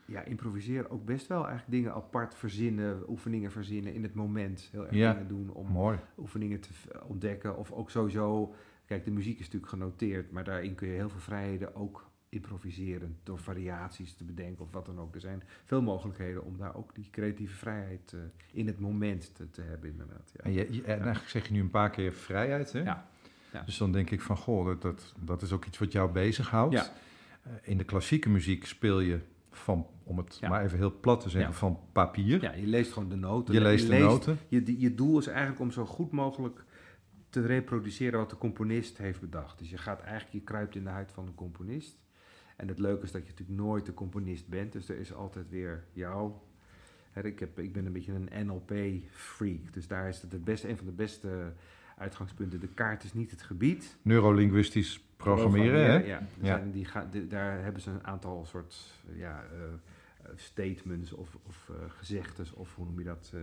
Ja, 0.06 0.22
improviseren 0.24 0.90
ook 0.90 1.04
best 1.04 1.26
wel 1.26 1.46
eigenlijk 1.46 1.70
dingen 1.70 1.94
apart 1.94 2.34
verzinnen, 2.34 3.10
oefeningen 3.10 3.50
verzinnen 3.50 3.94
in 3.94 4.02
het 4.02 4.14
moment. 4.14 4.68
Heel 4.72 4.82
erg 4.86 4.94
Ja. 4.94 5.12
dingen 5.12 5.28
doen 5.28 5.50
om 5.50 5.66
Mooi. 5.66 5.98
oefeningen 6.18 6.60
te 6.60 6.68
ontdekken. 7.06 7.56
Of 7.56 7.72
ook 7.72 7.90
sowieso, 7.90 8.54
kijk, 8.86 9.04
de 9.04 9.10
muziek 9.10 9.38
is 9.38 9.44
natuurlijk 9.44 9.72
genoteerd, 9.72 10.30
maar 10.30 10.44
daarin 10.44 10.74
kun 10.74 10.88
je 10.88 10.94
heel 10.94 11.08
veel 11.08 11.20
vrijheden 11.20 11.74
ook 11.74 12.10
improviseren. 12.34 13.16
Door 13.22 13.38
variaties 13.38 14.14
te 14.14 14.24
bedenken 14.24 14.64
of 14.64 14.72
wat 14.72 14.86
dan 14.86 15.00
ook. 15.00 15.14
Er 15.14 15.20
zijn 15.20 15.42
veel 15.64 15.82
mogelijkheden 15.82 16.44
om 16.44 16.56
daar 16.58 16.74
ook 16.76 16.94
die 16.94 17.08
creatieve 17.10 17.54
vrijheid 17.56 18.12
eh, 18.12 18.20
in 18.52 18.66
het 18.66 18.78
moment 18.80 19.34
te, 19.34 19.50
te 19.50 19.60
hebben, 19.62 19.90
inderdaad. 19.90 20.32
Ja. 20.36 20.44
En, 20.44 20.52
je, 20.52 20.66
je- 20.70 20.82
en 20.82 21.00
eigenlijk 21.00 21.28
zeg 21.30 21.46
je 21.46 21.52
nu 21.52 21.60
een 21.60 21.70
paar 21.70 21.90
keer 21.90 22.12
vrijheid, 22.12 22.72
hè? 22.72 22.82
Ja. 22.82 23.06
Dus 23.64 23.78
dan 23.78 23.92
denk 23.92 24.10
ik 24.10 24.20
van, 24.20 24.36
goh, 24.36 24.66
dat, 24.66 24.82
dat, 24.82 25.14
dat 25.20 25.42
is 25.42 25.52
ook 25.52 25.64
iets 25.64 25.78
wat 25.78 25.92
jou 25.92 26.12
bezighoudt. 26.12 26.74
Ja. 26.74 26.92
Eh, 27.42 27.52
in 27.62 27.78
de 27.78 27.84
klassieke 27.84 28.28
muziek 28.28 28.66
speel 28.66 29.00
je 29.00 29.20
van, 29.50 29.86
om 30.04 30.18
het 30.18 30.38
Ja. 30.40 30.48
maar 30.48 30.64
even 30.64 30.78
heel 30.78 31.00
plat 31.00 31.20
te 31.20 31.28
zeggen, 31.30 31.50
Ja. 31.50 31.56
van 31.56 31.80
papier. 31.92 32.42
ja, 32.42 32.52
je 32.52 32.66
leest 32.66 32.92
gewoon 32.92 33.08
de 33.08 33.16
noten. 33.16 33.54
Je 33.54 33.60
leest 33.60 33.88
de 33.88 33.98
noten. 33.98 34.38
Je, 34.48 34.80
je 34.80 34.94
doel 34.94 35.18
is 35.18 35.26
eigenlijk 35.26 35.60
om 35.60 35.70
zo 35.70 35.84
goed 35.86 36.10
mogelijk 36.10 36.64
te 37.30 37.46
reproduceren 37.46 38.18
wat 38.18 38.30
de 38.30 38.38
componist 38.38 38.98
heeft 38.98 39.20
bedacht. 39.20 39.58
Dus 39.58 39.70
je 39.70 39.78
gaat 39.78 40.00
eigenlijk, 40.00 40.32
je 40.32 40.40
kruipt 40.40 40.74
in 40.76 40.84
de 40.84 40.90
huid 40.90 41.12
van 41.12 41.26
de 41.26 41.34
componist. 41.34 41.98
En 42.56 42.68
het 42.68 42.78
leuke 42.78 43.02
is 43.02 43.12
dat 43.12 43.22
je 43.22 43.30
natuurlijk 43.30 43.58
nooit 43.58 43.86
de 43.86 43.94
componist 43.94 44.48
bent. 44.48 44.72
Dus 44.72 44.88
er 44.88 44.98
is 44.98 45.14
altijd 45.14 45.50
weer 45.50 45.84
jou. 45.92 46.32
Ik, 47.22 47.38
heb, 47.38 47.58
ik 47.58 47.72
ben 47.72 47.86
een 47.86 47.92
beetje 47.92 48.12
een 48.12 48.46
NLP-freak. 48.46 49.72
Dus 49.72 49.86
daar 49.86 50.08
is 50.08 50.22
het 50.22 50.32
het 50.32 50.44
beste, 50.44 50.68
een 50.68 50.76
van 50.76 50.86
de 50.86 50.92
beste 50.92 51.52
uitgangspunten. 51.96 52.60
De 52.60 52.68
kaart 52.68 53.04
is 53.04 53.12
niet 53.12 53.30
het 53.30 53.42
gebied. 53.42 53.96
Neurolinguistisch 54.02 55.04
programmeren, 55.16 55.84
hè? 55.84 55.96
Ja, 55.96 56.26
Ja. 56.40 56.62
Die 56.72 56.84
gaan, 56.84 57.10
daar 57.28 57.62
hebben 57.62 57.82
ze 57.82 57.90
een 57.90 58.06
aantal 58.06 58.44
soort 58.44 58.92
ja, 59.14 59.44
eh, 59.52 60.30
statements 60.34 61.12
of, 61.12 61.38
of 61.42 61.70
eh, 61.70 61.74
gezegdes 61.88 62.52
of 62.52 62.74
hoe 62.74 62.84
noem 62.84 62.98
je 62.98 63.04
dat, 63.04 63.30
eh, 63.34 63.40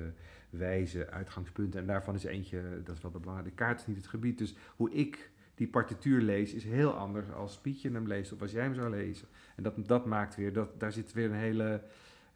wijze 0.50 1.10
uitgangspunten. 1.10 1.80
En 1.80 1.88
daarvan 1.88 2.16
is 2.16 2.24
eentje, 2.24 2.82
dat 2.84 2.96
is 2.96 3.02
wel 3.02 3.12
de 3.12 3.20
belangrijke, 3.20 3.56
de 3.56 3.64
kaart 3.64 3.80
is 3.80 3.88
niet 3.88 3.98
het 3.98 4.08
gebied. 4.08 4.38
Dus 4.38 4.56
hoe 4.76 4.92
ik 4.92 5.32
die 5.62 5.70
partituur 5.70 6.22
lees 6.22 6.54
is 6.54 6.64
heel 6.64 6.94
anders 6.94 7.32
als 7.32 7.58
Pietje 7.58 7.92
hem 7.92 8.08
leest 8.08 8.32
of 8.32 8.42
als 8.42 8.52
jij 8.52 8.64
hem 8.64 8.74
zou 8.74 8.90
lezen. 8.90 9.28
En 9.56 9.64
dat, 9.64 9.74
dat 9.88 10.06
maakt 10.06 10.36
weer, 10.36 10.54
dat, 10.54 10.80
daar 10.80 10.92
zit 10.92 11.14
weer 11.14 11.26
een 11.30 11.36
hele 11.36 11.82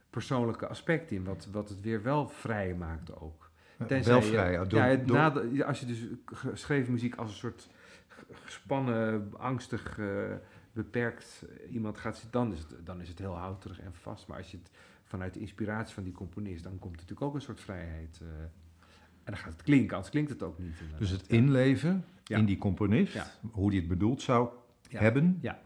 persoonlijke 0.10 0.67
aspect 0.67 1.12
in, 1.12 1.24
wat, 1.24 1.48
wat 1.51 1.70
het 1.70 1.82
weer 1.82 2.01
wel 2.03 2.27
vrij 2.27 2.75
maakt 2.75 3.15
ook. 3.20 3.50
Tenzij 3.88 4.13
Wel 4.13 4.22
je- 4.22 4.27
vrij. 4.27 4.51
ja, 4.51 4.63
door- 4.65 4.79
ja, 4.79 4.96
door- 5.29 5.63
als 5.63 5.79
je 5.79 5.86
dus 5.86 6.00
geschreven 6.25 6.91
muziek 6.94 7.15
als 7.15 7.29
een 7.29 7.36
soort 7.36 7.70
gespannen, 8.32 9.32
angstig, 9.38 10.00
eh, 10.00 10.34
beperkt 10.74 11.46
iemand 11.70 11.98
gaat 11.98 12.13
zitten, 12.17 12.32
dan 12.32 12.51
is, 12.51 12.60
het, 12.60 12.86
dan 12.86 13.01
is 13.01 13.08
het 13.08 13.20
heel 13.20 13.36
houterig 13.38 13.79
en 13.79 13.94
vast. 13.94 14.27
Maar 14.27 14.38
als 14.38 14.51
je 14.51 14.58
het 14.58 14.72
vanuit 15.03 15.34
de 15.34 15.39
inspiratie 15.39 15.94
van 15.94 16.03
die 16.03 16.13
componist, 16.13 16.63
dan 16.63 16.79
komt 16.79 16.94
natuurlijk 16.94 17.22
ook 17.22 17.36
een 17.36 17.41
soort 17.41 17.62
vrijheid. 17.62 18.20
eh, 18.22 18.27
en 19.25 19.32
dan 19.34 19.38
gaat 19.38 19.51
het 19.51 19.62
klinken, 19.63 19.91
anders 19.94 20.10
klinkt 20.12 20.29
het 20.29 20.44
ook 20.44 20.58
niet. 20.60 20.72
inderdaad. 20.74 21.00
Dus 21.00 21.10
het 21.10 21.27
inleven 21.27 22.05
Ja. 22.24 22.38
in 22.38 22.46
die 22.46 22.58
componist, 22.58 23.13
Ja. 23.13 23.32
hoe 23.51 23.70
die 23.70 23.79
het 23.79 23.89
bedoeld 23.89 24.22
zou 24.22 24.50
Ja. 24.89 25.00
hebben, 25.00 25.38
Ja. 25.41 25.60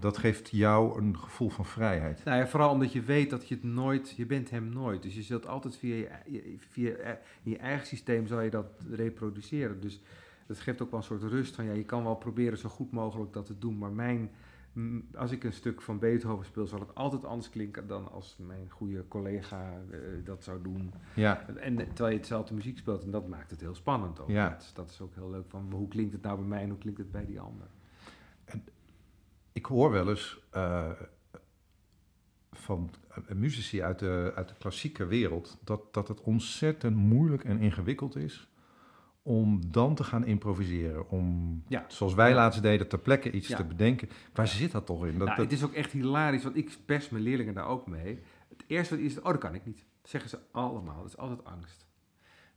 dat 0.00 0.18
geeft 0.18 0.48
jou 0.50 1.00
een 1.02 1.18
gevoel 1.18 1.48
van 1.48 1.66
vrijheid. 1.66 2.24
Nou 2.24 2.38
ja, 2.38 2.46
vooral 2.46 2.70
omdat 2.70 2.92
je 2.92 3.02
weet 3.02 3.30
dat 3.30 3.48
je 3.48 3.54
het 3.54 3.64
nooit, 3.64 4.14
je 4.16 4.26
bent 4.26 4.50
hem 4.50 4.68
nooit. 4.68 5.02
Dus 5.02 5.14
je 5.14 5.22
zult 5.22 5.46
altijd 5.46 5.76
via 5.76 5.94
je, 6.26 6.54
via 6.58 7.18
je 7.42 7.56
eigen 7.56 7.86
systeem 7.86 8.26
zal 8.26 8.40
je 8.40 8.50
dat 8.50 8.66
reproduceren. 8.90 9.80
Dus 9.80 10.00
dat 10.46 10.58
geeft 10.60 10.82
ook 10.82 10.90
wel 10.90 10.98
een 11.00 11.06
soort 11.06 11.22
rust 11.22 11.54
van, 11.54 11.64
ja, 11.64 11.72
je 11.72 11.84
kan 11.84 12.04
wel 12.04 12.14
proberen 12.16 12.58
zo 12.58 12.68
goed 12.68 12.90
mogelijk 12.92 13.32
dat 13.32 13.46
te 13.46 13.58
doen, 13.58 13.78
maar 13.78 13.92
mijn, 13.92 14.30
als 15.14 15.30
ik 15.30 15.44
een 15.44 15.52
stuk 15.52 15.82
van 15.82 15.98
Beethoven 15.98 16.46
speel, 16.46 16.66
zal 16.66 16.80
het 16.80 16.94
altijd 16.94 17.24
anders 17.24 17.50
klinken 17.50 17.86
dan 17.86 18.10
als 18.10 18.36
mijn 18.38 18.70
goede 18.70 19.08
collega 19.08 19.80
uh, 19.90 19.98
dat 20.24 20.44
zou 20.44 20.62
doen. 20.62 20.92
Ja. 21.14 21.48
En, 21.48 21.76
terwijl 21.76 22.10
je 22.10 22.16
hetzelfde 22.16 22.54
muziek 22.54 22.78
speelt, 22.78 23.04
en 23.04 23.10
dat 23.10 23.28
maakt 23.28 23.50
het 23.50 23.60
heel 23.60 23.74
spannend 23.74 24.20
ook. 24.20 24.28
Ja. 24.28 24.48
Dat, 24.48 24.70
dat 24.74 24.90
is 24.90 25.00
ook 25.00 25.14
heel 25.14 25.30
leuk 25.30 25.48
van, 25.48 25.72
hoe 25.72 25.88
klinkt 25.88 26.12
het 26.12 26.22
nou 26.22 26.38
bij 26.38 26.46
mij 26.46 26.62
en 26.62 26.68
hoe 26.68 26.78
klinkt 26.78 26.98
het 26.98 27.10
bij 27.10 27.26
die 27.26 27.40
ander? 27.40 27.66
En 28.44 28.64
ik 29.52 29.66
hoor 29.66 29.90
wel 29.90 30.08
eens 30.08 30.40
uh, 30.54 30.90
van 32.50 32.90
muzici 33.34 33.82
uit 33.82 33.98
de, 33.98 34.32
uit 34.34 34.48
de 34.48 34.54
klassieke 34.58 35.06
wereld 35.06 35.58
dat, 35.64 35.94
dat 35.94 36.08
het 36.08 36.20
ontzettend 36.20 36.96
moeilijk 36.96 37.44
en 37.44 37.58
ingewikkeld 37.58 38.16
is 38.16 38.51
om 39.22 39.70
dan 39.70 39.94
te 39.94 40.04
gaan 40.04 40.24
improviseren. 40.24 41.10
Om, 41.10 41.62
ja. 41.68 41.84
zoals 41.88 42.14
wij 42.14 42.34
laatst 42.34 42.62
deden, 42.62 42.88
ter 42.88 42.98
plekke 42.98 43.30
iets 43.30 43.48
te 43.48 43.64
bedenken. 43.64 44.08
Waar 44.32 44.48
zit 44.48 44.72
dat 44.72 44.86
toch 44.86 45.06
in? 45.06 45.18
Dat, 45.18 45.28
nou, 45.28 45.40
Het 45.40 45.52
is 45.52 45.64
ook 45.64 45.72
echt 45.72 45.92
hilarisch, 45.92 46.42
want 46.42 46.56
ik 46.56 46.78
pers 46.84 47.08
mijn 47.08 47.22
leerlingen 47.22 47.54
daar 47.54 47.66
ook 47.66 47.86
mee. 47.86 48.18
Het 48.48 48.64
eerste 48.66 48.96
wat 48.96 49.04
is, 49.04 49.18
oh 49.18 49.24
dat 49.24 49.38
kan 49.38 49.54
ik 49.54 49.64
niet. 49.64 49.84
Dat 50.00 50.10
zeggen 50.10 50.30
ze 50.30 50.38
allemaal. 50.50 50.96
Dat 50.96 51.06
is 51.06 51.16
altijd 51.16 51.44
angst. 51.44 51.86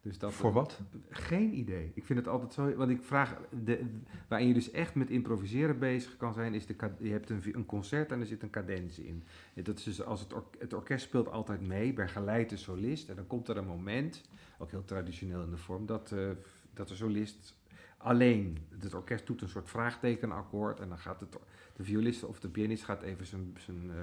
Dus 0.05 0.17
dat, 0.17 0.34
Voor 0.34 0.51
wat? 0.51 0.81
Geen 1.10 1.57
idee. 1.57 1.91
Ik 1.95 2.05
vind 2.05 2.19
het 2.19 2.27
altijd 2.27 2.53
zo. 2.53 2.75
Want 2.75 2.89
ik 2.89 3.03
vraag. 3.03 3.41
De, 3.63 3.86
waarin 4.27 4.48
je 4.48 4.53
dus 4.53 4.72
echt 4.72 4.95
met 4.95 5.10
improviseren 5.10 5.79
bezig 5.79 6.17
kan 6.17 6.34
zijn, 6.34 6.53
is 6.53 6.65
de, 6.65 6.75
je 7.00 7.12
hebt 7.12 7.29
een, 7.29 7.41
een 7.51 7.65
concert 7.65 8.12
en 8.12 8.19
er 8.19 8.25
zit 8.25 8.43
een 8.43 8.50
cadentie 8.50 9.07
in. 9.07 9.24
Dat 9.63 9.77
is 9.77 9.84
dus 9.84 10.03
als 10.03 10.19
het, 10.19 10.34
het 10.60 10.74
orkest 10.74 11.05
speelt 11.05 11.31
altijd 11.31 11.62
mee, 11.62 11.93
begeleid 11.93 12.50
de 12.50 12.57
solist. 12.57 13.10
En 13.10 13.15
dan 13.15 13.27
komt 13.27 13.48
er 13.48 13.57
een 13.57 13.65
moment, 13.65 14.22
ook 14.57 14.72
heel 14.72 14.86
traditioneel 14.86 15.43
in 15.43 15.50
de 15.50 15.57
vorm, 15.57 15.86
dat, 15.86 16.12
uh, 16.12 16.29
dat 16.75 16.88
de 16.88 16.96
solist 16.96 17.55
alleen. 17.98 18.58
Het 18.79 18.94
orkest 18.94 19.27
doet 19.27 19.41
een 19.41 19.50
soort 19.50 19.70
vraagtekenakkoord. 19.70 20.79
En 20.79 20.89
dan 20.89 20.98
gaat 20.98 21.20
het, 21.20 21.38
de 21.75 21.84
violist 21.84 22.24
of 22.24 22.39
de 22.39 22.50
pianist 22.50 22.84
gaat 22.84 23.01
even 23.01 23.25
zijn, 23.25 23.55
zijn 23.58 23.84
uh, 23.86 23.94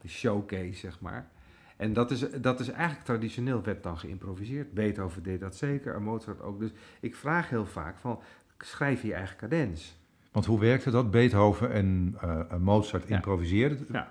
de 0.00 0.08
showcase, 0.08 0.74
zeg 0.74 1.00
maar. 1.00 1.28
En 1.76 1.92
dat 1.92 2.10
is, 2.10 2.24
dat 2.40 2.60
is 2.60 2.68
eigenlijk 2.68 3.04
traditioneel 3.04 3.62
werd 3.62 3.82
dan 3.82 3.98
geïmproviseerd. 3.98 4.72
Beethoven 4.72 5.22
deed 5.22 5.40
dat 5.40 5.56
zeker, 5.56 5.94
en 5.94 6.02
Mozart 6.02 6.40
ook. 6.40 6.60
Dus 6.60 6.70
ik 7.00 7.16
vraag 7.16 7.48
heel 7.48 7.66
vaak 7.66 7.98
van, 7.98 8.20
schrijf 8.58 9.02
je 9.02 9.14
eigen 9.14 9.36
cadens. 9.36 9.96
Want 10.32 10.46
hoe 10.46 10.60
werkte 10.60 10.90
dat? 10.90 11.10
Beethoven 11.10 11.72
en 11.72 12.18
uh, 12.24 12.56
Mozart 12.56 13.04
improviseerden. 13.04 13.86
Ja. 13.92 14.08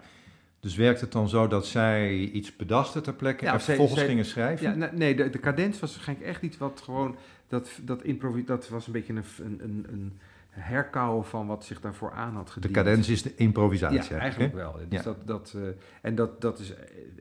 Dus 0.60 0.76
werkt 0.76 1.02
het 1.02 1.12
dan 1.12 1.30
zo 1.30 1.48
dat 1.48 1.66
zij 1.66 2.18
iets 2.18 2.56
bedachten 2.56 3.04
ter 3.04 3.14
plekke 3.14 3.46
ja, 3.46 3.54
en 3.54 3.62
vervolgens 3.62 4.02
gingen 4.02 4.26
schrijven? 4.26 4.80
Ja, 4.80 4.92
nee, 4.94 5.16
de, 5.16 5.30
de 5.30 5.40
cadens 5.40 5.80
was 5.80 5.92
waarschijnlijk 5.92 6.30
echt 6.30 6.42
iets 6.42 6.58
wat 6.58 6.82
gewoon... 6.84 7.16
Dat, 7.48 7.80
dat, 7.84 8.04
dat 8.46 8.70
was 8.70 8.88
een 8.88 8.94
beetje 8.94 9.14
een, 9.14 9.24
een, 9.64 9.86
een 9.90 10.20
herkauwen 10.60 11.26
van 11.26 11.48
wat 11.48 11.66
zich 11.66 11.82
daarvoor 11.82 12.12
aan 12.12 12.34
had 12.34 12.50
gediend. 12.50 12.74
De 12.74 12.80
cadens 12.82 13.10
is 13.10 13.22
de 13.22 13.36
improvisatie. 13.36 14.14
Ja, 14.14 14.20
eigenlijk 14.20 14.54
wel. 14.54 14.76
Dus 14.90 15.04
dat, 15.04 15.28
dat, 15.28 15.54
uh, 15.56 15.68
en 16.02 16.16
dat, 16.16 16.42
dat 16.42 16.60
is, 16.60 16.74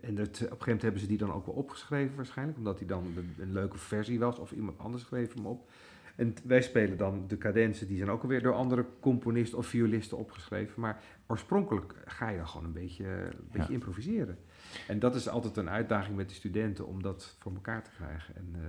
en 0.03 0.15
dat, 0.15 0.27
op 0.27 0.33
een 0.33 0.39
gegeven 0.39 0.59
moment 0.59 0.83
hebben 0.83 1.01
ze 1.01 1.07
die 1.07 1.19
dan 1.19 1.33
ook 1.33 1.47
wel 1.47 1.55
opgeschreven 1.55 2.17
waarschijnlijk, 2.17 2.59
omdat 2.59 2.79
die 2.79 2.87
dan 2.87 3.15
een, 3.39 3.53
leuke 3.53 3.79
versie 3.79 4.19
was 4.19 4.39
of 4.39 4.53
iemand 4.53 4.79
anders 4.79 5.03
schreef 5.03 5.35
hem 5.35 5.47
op. 5.47 5.69
En 6.17 6.35
wij 6.45 6.63
spelen 6.63 6.97
dan 6.97 7.25
de 7.29 7.39
cadensen, 7.39 7.87
die 7.87 7.97
zijn 7.97 8.11
ook 8.11 8.23
alweer 8.23 8.43
door 8.43 8.55
andere 8.55 8.87
componisten 9.01 9.59
of 9.59 9.67
violisten 9.67 10.19
opgeschreven. 10.19 10.81
Maar 10.81 11.03
oorspronkelijk 11.27 11.95
ga 12.05 12.29
je 12.29 12.37
dan 12.37 12.49
gewoon 12.49 12.67
een 12.67 12.73
beetje, 12.73 13.07
een 13.07 13.49
beetje 13.53 13.73
improviseren. 13.73 14.39
En 14.89 14.99
dat 14.99 15.15
is 15.15 15.29
altijd 15.29 15.57
een 15.57 15.71
uitdaging 15.71 16.17
met 16.17 16.29
de 16.29 16.35
studenten 16.35 16.87
om 16.87 17.03
dat 17.03 17.37
voor 17.39 17.53
elkaar 17.55 17.83
te 17.83 17.91
krijgen. 17.97 18.37
En 18.37 18.55
uh, 18.57 18.63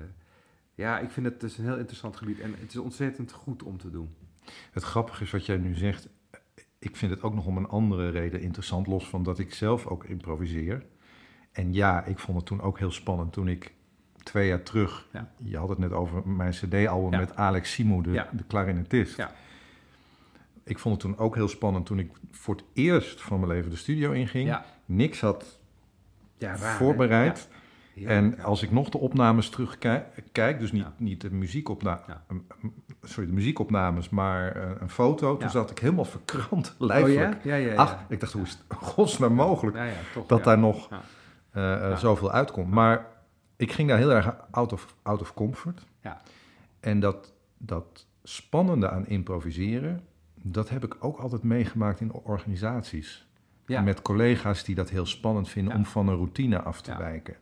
ja, 0.77 0.99
ik 0.99 1.09
vind 1.09 1.25
het 1.25 1.39
dus 1.39 1.57
een 1.57 1.63
heel 1.63 1.77
interessant 1.77 2.15
gebied 2.15 2.39
en 2.39 2.55
het 2.59 2.69
is 2.69 2.77
ontzettend 2.77 3.31
goed 3.31 3.63
om 3.63 3.77
te 3.77 3.91
doen. 3.91 4.15
Het 4.71 4.83
grappige 4.83 5.23
is 5.23 5.31
wat 5.31 5.45
jij 5.45 5.57
nu 5.57 5.75
zegt. 5.75 6.09
Ik 6.79 6.95
vind 6.95 7.11
het 7.11 7.21
ook 7.21 7.33
nog 7.33 7.45
om 7.45 7.57
een 7.57 7.67
andere 7.67 8.09
reden 8.09 8.41
interessant, 8.41 8.87
los 8.87 9.07
van 9.07 9.23
dat 9.23 9.39
ik 9.39 9.53
zelf 9.53 9.85
ook 9.87 10.03
improviseer. 10.03 10.85
En 11.51 11.73
ja, 11.73 12.03
ik 12.05 12.19
vond 12.19 12.37
het 12.37 12.45
toen 12.45 12.61
ook 12.61 12.79
heel 12.79 12.91
spannend 12.91 13.33
toen 13.33 13.47
ik 13.47 13.73
twee 14.23 14.47
jaar 14.47 14.63
terug. 14.63 15.07
Ja. 15.13 15.31
Je 15.37 15.57
had 15.57 15.69
het 15.69 15.77
net 15.77 15.91
over 15.91 16.27
mijn 16.27 16.51
CD-album 16.51 17.19
met 17.19 17.35
Alex 17.35 17.71
Simo, 17.71 18.01
de, 18.01 18.25
de 18.31 18.43
klarinetist. 18.43 19.25
Ik 20.63 20.79
vond 20.79 21.01
het 21.01 21.03
toen 21.03 21.25
ook 21.25 21.35
heel 21.35 21.47
spannend 21.47 21.85
toen 21.85 21.99
ik 21.99 22.11
voor 22.31 22.55
het 22.55 22.63
eerst 22.73 23.21
van 23.21 23.39
mijn 23.39 23.51
leven 23.51 23.69
de 23.69 23.77
studio 23.77 24.11
inging. 24.11 24.57
Niks 24.85 25.21
had 25.21 25.59
voorbereid. 26.53 27.49
En 28.05 28.39
als 28.39 28.63
ik 28.63 28.71
nog 28.71 28.89
de 28.89 28.97
opnames 28.97 29.49
terugkijk, 29.49 30.59
dus 30.59 30.71
niet, 30.71 30.85
niet 30.97 31.21
de 31.21 31.31
muziekopnames, 31.31 32.01
sorry, 33.01 33.29
de 33.29 33.35
muziekopnames, 33.35 34.09
maar 34.09 34.57
uh, 34.57 34.63
een 34.79 34.89
foto, 34.89 35.37
toen 35.37 35.49
zat 35.49 35.71
ik 35.71 35.79
helemaal 35.79 36.05
verkrant, 36.05 36.75
lijfelijk. 36.79 37.35
Oh, 37.35 37.43
ja, 37.43 37.75
Ach, 37.75 37.97
ik 38.09 38.19
dacht, 38.19 38.33
hoe 38.33 38.43
is 38.43 38.51
het 38.51 38.77
godsnaam 38.77 39.33
mogelijk 39.33 39.77
toch, 40.13 40.25
dat 40.25 40.43
daar 40.43 40.59
nog 40.59 40.89
uh, 41.53 41.97
zoveel 41.97 42.31
uitkomt. 42.31 42.71
Maar 42.71 43.05
ik 43.55 43.71
ging 43.71 43.89
daar 43.89 43.97
heel 43.97 44.11
erg 44.11 44.35
out 44.51 44.73
of, 44.73 44.95
out 45.01 45.21
of 45.21 45.33
comfort. 45.33 45.85
Ja. 46.01 46.21
En 46.79 46.99
dat, 46.99 47.33
dat 47.57 48.05
spannende 48.23 48.89
aan 48.89 49.07
improviseren, 49.07 50.03
dat 50.41 50.69
heb 50.69 50.83
ik 50.83 50.95
ook 50.99 51.17
altijd 51.17 51.43
meegemaakt 51.43 51.99
in 51.99 52.13
organisaties. 52.13 53.27
Ja. 53.65 53.81
Met 53.81 54.01
collega's 54.01 54.63
die 54.63 54.75
dat 54.75 54.89
heel 54.89 55.05
spannend 55.05 55.49
vinden 55.49 55.75
om 55.75 55.85
van 55.85 56.07
een 56.07 56.15
routine 56.15 56.61
af 56.61 56.81
te 56.81 56.97
wijken. 56.97 57.35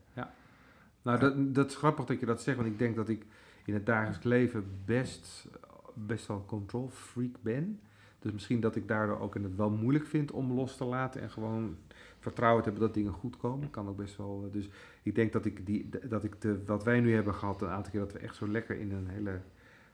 Nou, 1.05 1.19
dat, 1.19 1.55
dat 1.55 1.69
is 1.69 1.75
grappig 1.75 2.05
dat 2.05 2.19
je 2.19 2.25
dat 2.25 2.41
zegt, 2.41 2.57
want 2.57 2.69
ik 2.69 2.79
denk 2.79 2.95
dat 2.95 3.09
ik 3.09 3.25
in 3.65 3.73
het 3.73 3.85
dagelijks 3.85 4.23
leven 4.23 4.65
best, 4.85 5.47
best 5.93 6.27
wel 6.27 6.43
control 6.45 6.89
freak 6.89 7.35
ben. 7.41 7.79
Dus 8.19 8.31
misschien 8.31 8.59
dat 8.59 8.75
ik 8.75 8.87
daardoor 8.87 9.19
ook 9.19 9.33
het 9.33 9.55
wel 9.55 9.69
moeilijk 9.69 10.05
vind 10.05 10.31
om 10.31 10.51
los 10.51 10.77
te 10.77 10.83
laten 10.83 11.21
en 11.21 11.29
gewoon 11.29 11.77
vertrouwen 12.19 12.63
te 12.63 12.69
hebben 12.69 12.87
dat 12.87 12.95
dingen 12.95 13.11
goed 13.11 13.37
komen. 13.37 13.69
Kan 13.69 13.87
ook 13.87 13.97
best 13.97 14.17
wel. 14.17 14.49
Dus 14.51 14.69
ik 15.03 15.15
denk 15.15 15.33
dat 15.33 15.45
ik, 15.45 15.65
die, 15.65 15.89
dat 16.07 16.23
ik 16.23 16.41
de, 16.41 16.63
wat 16.65 16.83
wij 16.83 16.99
nu 16.99 17.13
hebben 17.13 17.33
gehad, 17.33 17.61
een 17.61 17.67
aantal 17.67 17.91
keer 17.91 18.01
dat 18.01 18.13
we 18.13 18.19
echt 18.19 18.35
zo 18.35 18.47
lekker 18.47 18.79
in 18.79 18.91
een 18.91 19.07
hele 19.07 19.39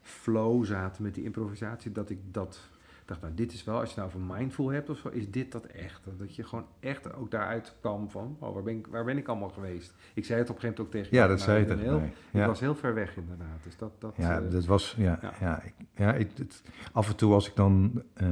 flow 0.01 0.65
zaten 0.65 1.03
met 1.03 1.15
die 1.15 1.23
improvisatie, 1.23 1.91
dat 1.91 2.09
ik 2.09 2.19
dat 2.31 2.69
dacht, 3.11 3.23
nou, 3.23 3.33
dit 3.35 3.53
is 3.53 3.63
wel, 3.63 3.79
als 3.79 3.93
je 3.93 3.99
nou 3.99 4.11
van 4.11 4.25
mindful 4.27 4.69
hebt 4.69 4.89
of 4.89 4.97
zo, 4.97 5.07
is 5.07 5.31
dit 5.31 5.51
dat 5.51 5.65
echt. 5.65 6.01
Dat 6.17 6.35
je 6.35 6.43
gewoon 6.43 6.65
echt 6.79 7.13
ook 7.13 7.31
daaruit 7.31 7.75
kwam 7.79 8.09
van, 8.09 8.37
oh, 8.39 8.53
waar 8.53 8.63
ben 8.63 8.77
ik, 8.77 8.87
waar 8.87 9.03
ben 9.03 9.17
ik 9.17 9.27
allemaal 9.27 9.49
geweest? 9.49 9.93
Ik 10.13 10.25
zei 10.25 10.39
het 10.39 10.49
op 10.49 10.55
een 10.55 10.61
gegeven 10.61 10.83
moment 10.83 10.97
ook 10.97 11.03
tegen 11.03 11.17
Ja, 11.17 11.27
dat 11.27 11.41
zei 11.41 11.65
het 11.65 11.79
heel, 11.79 12.01
Ik 12.31 12.45
was 12.45 12.59
heel 12.59 12.75
ver 12.75 12.93
weg 12.93 13.17
inderdaad. 13.17 13.63
Dus 13.63 13.77
dat, 13.77 13.91
dat, 14.01 14.13
ja, 14.17 14.41
uh, 14.41 14.51
dat 14.51 14.65
was, 14.65 14.95
ja, 14.97 15.19
ja. 15.21 15.33
ja, 15.39 15.61
ik, 15.61 15.73
ja 15.95 16.13
ik, 16.13 16.29
het, 16.37 16.61
af 16.91 17.09
en 17.09 17.15
toe 17.15 17.33
als 17.33 17.47
ik 17.49 17.55
dan, 17.55 18.03
uh, 18.21 18.27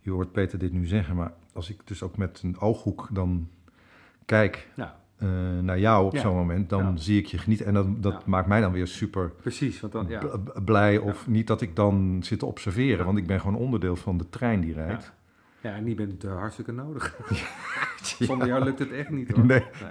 je 0.00 0.10
hoort 0.10 0.32
Peter 0.32 0.58
dit 0.58 0.72
nu 0.72 0.86
zeggen, 0.86 1.16
maar 1.16 1.32
als 1.52 1.70
ik 1.70 1.80
dus 1.84 2.02
ook 2.02 2.16
met 2.16 2.40
een 2.42 2.58
ooghoek 2.60 3.08
dan 3.12 3.48
kijk, 4.24 4.68
ja. 4.76 5.00
Uh, 5.22 5.28
naar 5.60 5.78
jou 5.78 6.06
op 6.06 6.16
zo'n 6.16 6.34
moment, 6.34 6.68
dan 6.68 6.98
zie 6.98 7.18
ik 7.18 7.26
je 7.26 7.38
genieten. 7.38 7.66
En 7.66 7.74
dat, 7.74 8.02
dat 8.02 8.26
maakt 8.26 8.48
mij 8.48 8.60
dan 8.60 8.72
weer 8.72 8.86
super 8.86 9.30
Precies, 9.30 9.80
want 9.80 9.92
dan, 9.92 10.08
blij. 10.64 10.98
Of 10.98 11.26
niet 11.26 11.46
dat 11.46 11.60
ik 11.60 11.76
dan 11.76 12.18
zit 12.22 12.38
te 12.38 12.46
observeren, 12.46 13.04
want 13.04 13.18
ik 13.18 13.26
ben 13.26 13.40
gewoon 13.40 13.56
onderdeel 13.56 13.96
van 13.96 14.18
de 14.18 14.28
trein 14.28 14.60
die 14.60 14.74
rijdt. 14.74 15.12
Ja, 15.60 15.74
en 15.74 15.84
die 15.84 15.94
bent 15.94 16.24
uh, 16.24 16.36
hartstikke 16.36 16.72
nodig. 16.72 17.18
Zonder 18.18 18.46
jou 18.46 18.64
lukt 18.64 18.78
het 18.78 18.90
echt 18.90 19.10
niet 19.10 19.30
hoor. 19.30 19.46
Nee. 19.46 19.58
nee. 19.58 19.90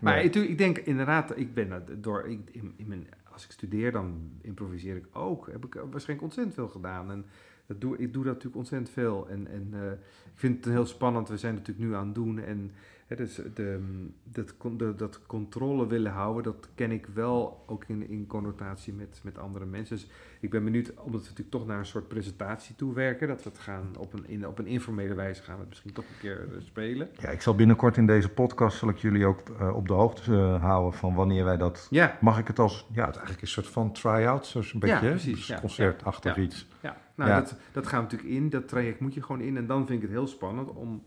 Maar 0.00 0.14
nee. 0.14 0.24
Ik, 0.24 0.34
ik 0.34 0.58
denk 0.58 0.78
inderdaad, 0.78 1.38
ik 1.38 1.54
ben 1.54 1.84
door, 2.00 2.28
ik, 2.28 2.40
in, 2.52 2.72
in 2.76 2.86
mijn, 2.86 3.06
als 3.32 3.44
ik 3.44 3.50
studeer, 3.50 3.92
dan 3.92 4.30
improviseer 4.40 4.96
ik 4.96 5.06
ook. 5.12 5.48
Heb 5.52 5.64
ik 5.64 5.74
waarschijnlijk 5.74 6.22
ontzettend 6.22 6.54
veel 6.54 6.68
gedaan. 6.68 7.10
En 7.10 7.24
dat 7.66 7.80
doe, 7.80 7.98
ik 7.98 8.12
doe 8.12 8.24
dat 8.24 8.32
natuurlijk 8.32 8.56
ontzettend 8.56 8.90
veel. 8.90 9.28
En, 9.28 9.46
en 9.50 9.70
uh, 9.74 9.90
ik 10.24 10.34
vind 10.34 10.64
het 10.64 10.74
heel 10.74 10.86
spannend. 10.86 11.28
We 11.28 11.36
zijn 11.36 11.54
natuurlijk 11.54 11.86
nu 11.86 11.94
aan 11.94 12.06
het 12.06 12.14
doen. 12.14 12.38
En 12.38 12.70
dus 13.16 13.40
de, 13.54 13.80
dat, 14.24 14.54
de, 14.76 14.94
dat 14.94 15.20
controle 15.26 15.86
willen 15.86 16.12
houden, 16.12 16.42
dat 16.42 16.68
ken 16.74 16.90
ik 16.90 17.06
wel 17.06 17.64
ook 17.66 17.84
in, 17.86 18.08
in 18.08 18.26
connotatie 18.26 18.92
met, 18.92 19.20
met 19.22 19.38
andere 19.38 19.66
mensen. 19.66 19.96
Dus 19.96 20.08
ik 20.40 20.50
ben 20.50 20.64
benieuwd, 20.64 20.88
omdat 20.94 21.20
we 21.20 21.28
natuurlijk 21.28 21.50
toch 21.50 21.66
naar 21.66 21.78
een 21.78 21.86
soort 21.86 22.08
presentatie 22.08 22.74
toe 22.76 22.94
werken, 22.94 23.28
dat 23.28 23.42
we 23.42 23.48
het 23.48 23.58
gaan 23.58 23.96
op 23.98 24.12
een, 24.12 24.28
in, 24.28 24.46
op 24.46 24.58
een 24.58 24.66
informele 24.66 25.14
wijze 25.14 25.42
gaan 25.42 25.54
we 25.54 25.60
het 25.60 25.68
misschien 25.68 25.92
toch 25.92 26.04
een 26.04 26.20
keer 26.20 26.48
uh, 26.52 26.60
spelen. 26.60 27.08
Ja, 27.18 27.28
ik 27.28 27.42
zal 27.42 27.54
binnenkort 27.54 27.96
in 27.96 28.06
deze 28.06 28.28
podcast, 28.28 28.78
zal 28.78 28.88
ik 28.88 28.96
jullie 28.96 29.26
ook 29.26 29.42
uh, 29.60 29.76
op 29.76 29.88
de 29.88 29.94
hoogte 29.94 30.32
uh, 30.32 30.62
houden 30.62 30.98
van 30.98 31.14
wanneer 31.14 31.44
wij 31.44 31.56
dat, 31.56 31.86
ja. 31.90 32.18
mag 32.20 32.38
ik 32.38 32.46
het 32.46 32.58
als, 32.58 32.86
ja, 32.92 33.06
het 33.06 33.14
eigenlijk 33.14 33.42
een 33.42 33.48
soort 33.48 33.68
van 33.68 33.92
try-out, 33.92 34.46
zo'n 34.46 34.80
beetje, 34.80 35.06
ja, 35.06 35.10
precies, 35.10 35.46
dus 35.46 35.60
concertachtig 35.60 36.36
ja, 36.36 36.42
iets. 36.42 36.68
Ja, 36.80 36.96
nou, 37.14 37.30
Dat, 37.30 37.56
dat 37.72 37.86
gaan 37.86 38.04
we 38.04 38.10
natuurlijk 38.10 38.34
in, 38.34 38.50
dat 38.50 38.68
traject 38.68 39.00
moet 39.00 39.14
je 39.14 39.22
gewoon 39.22 39.40
in 39.40 39.56
en 39.56 39.66
dan 39.66 39.86
vind 39.86 40.02
ik 40.02 40.08
het 40.08 40.16
heel 40.16 40.26
spannend 40.26 40.68
om 40.68 41.02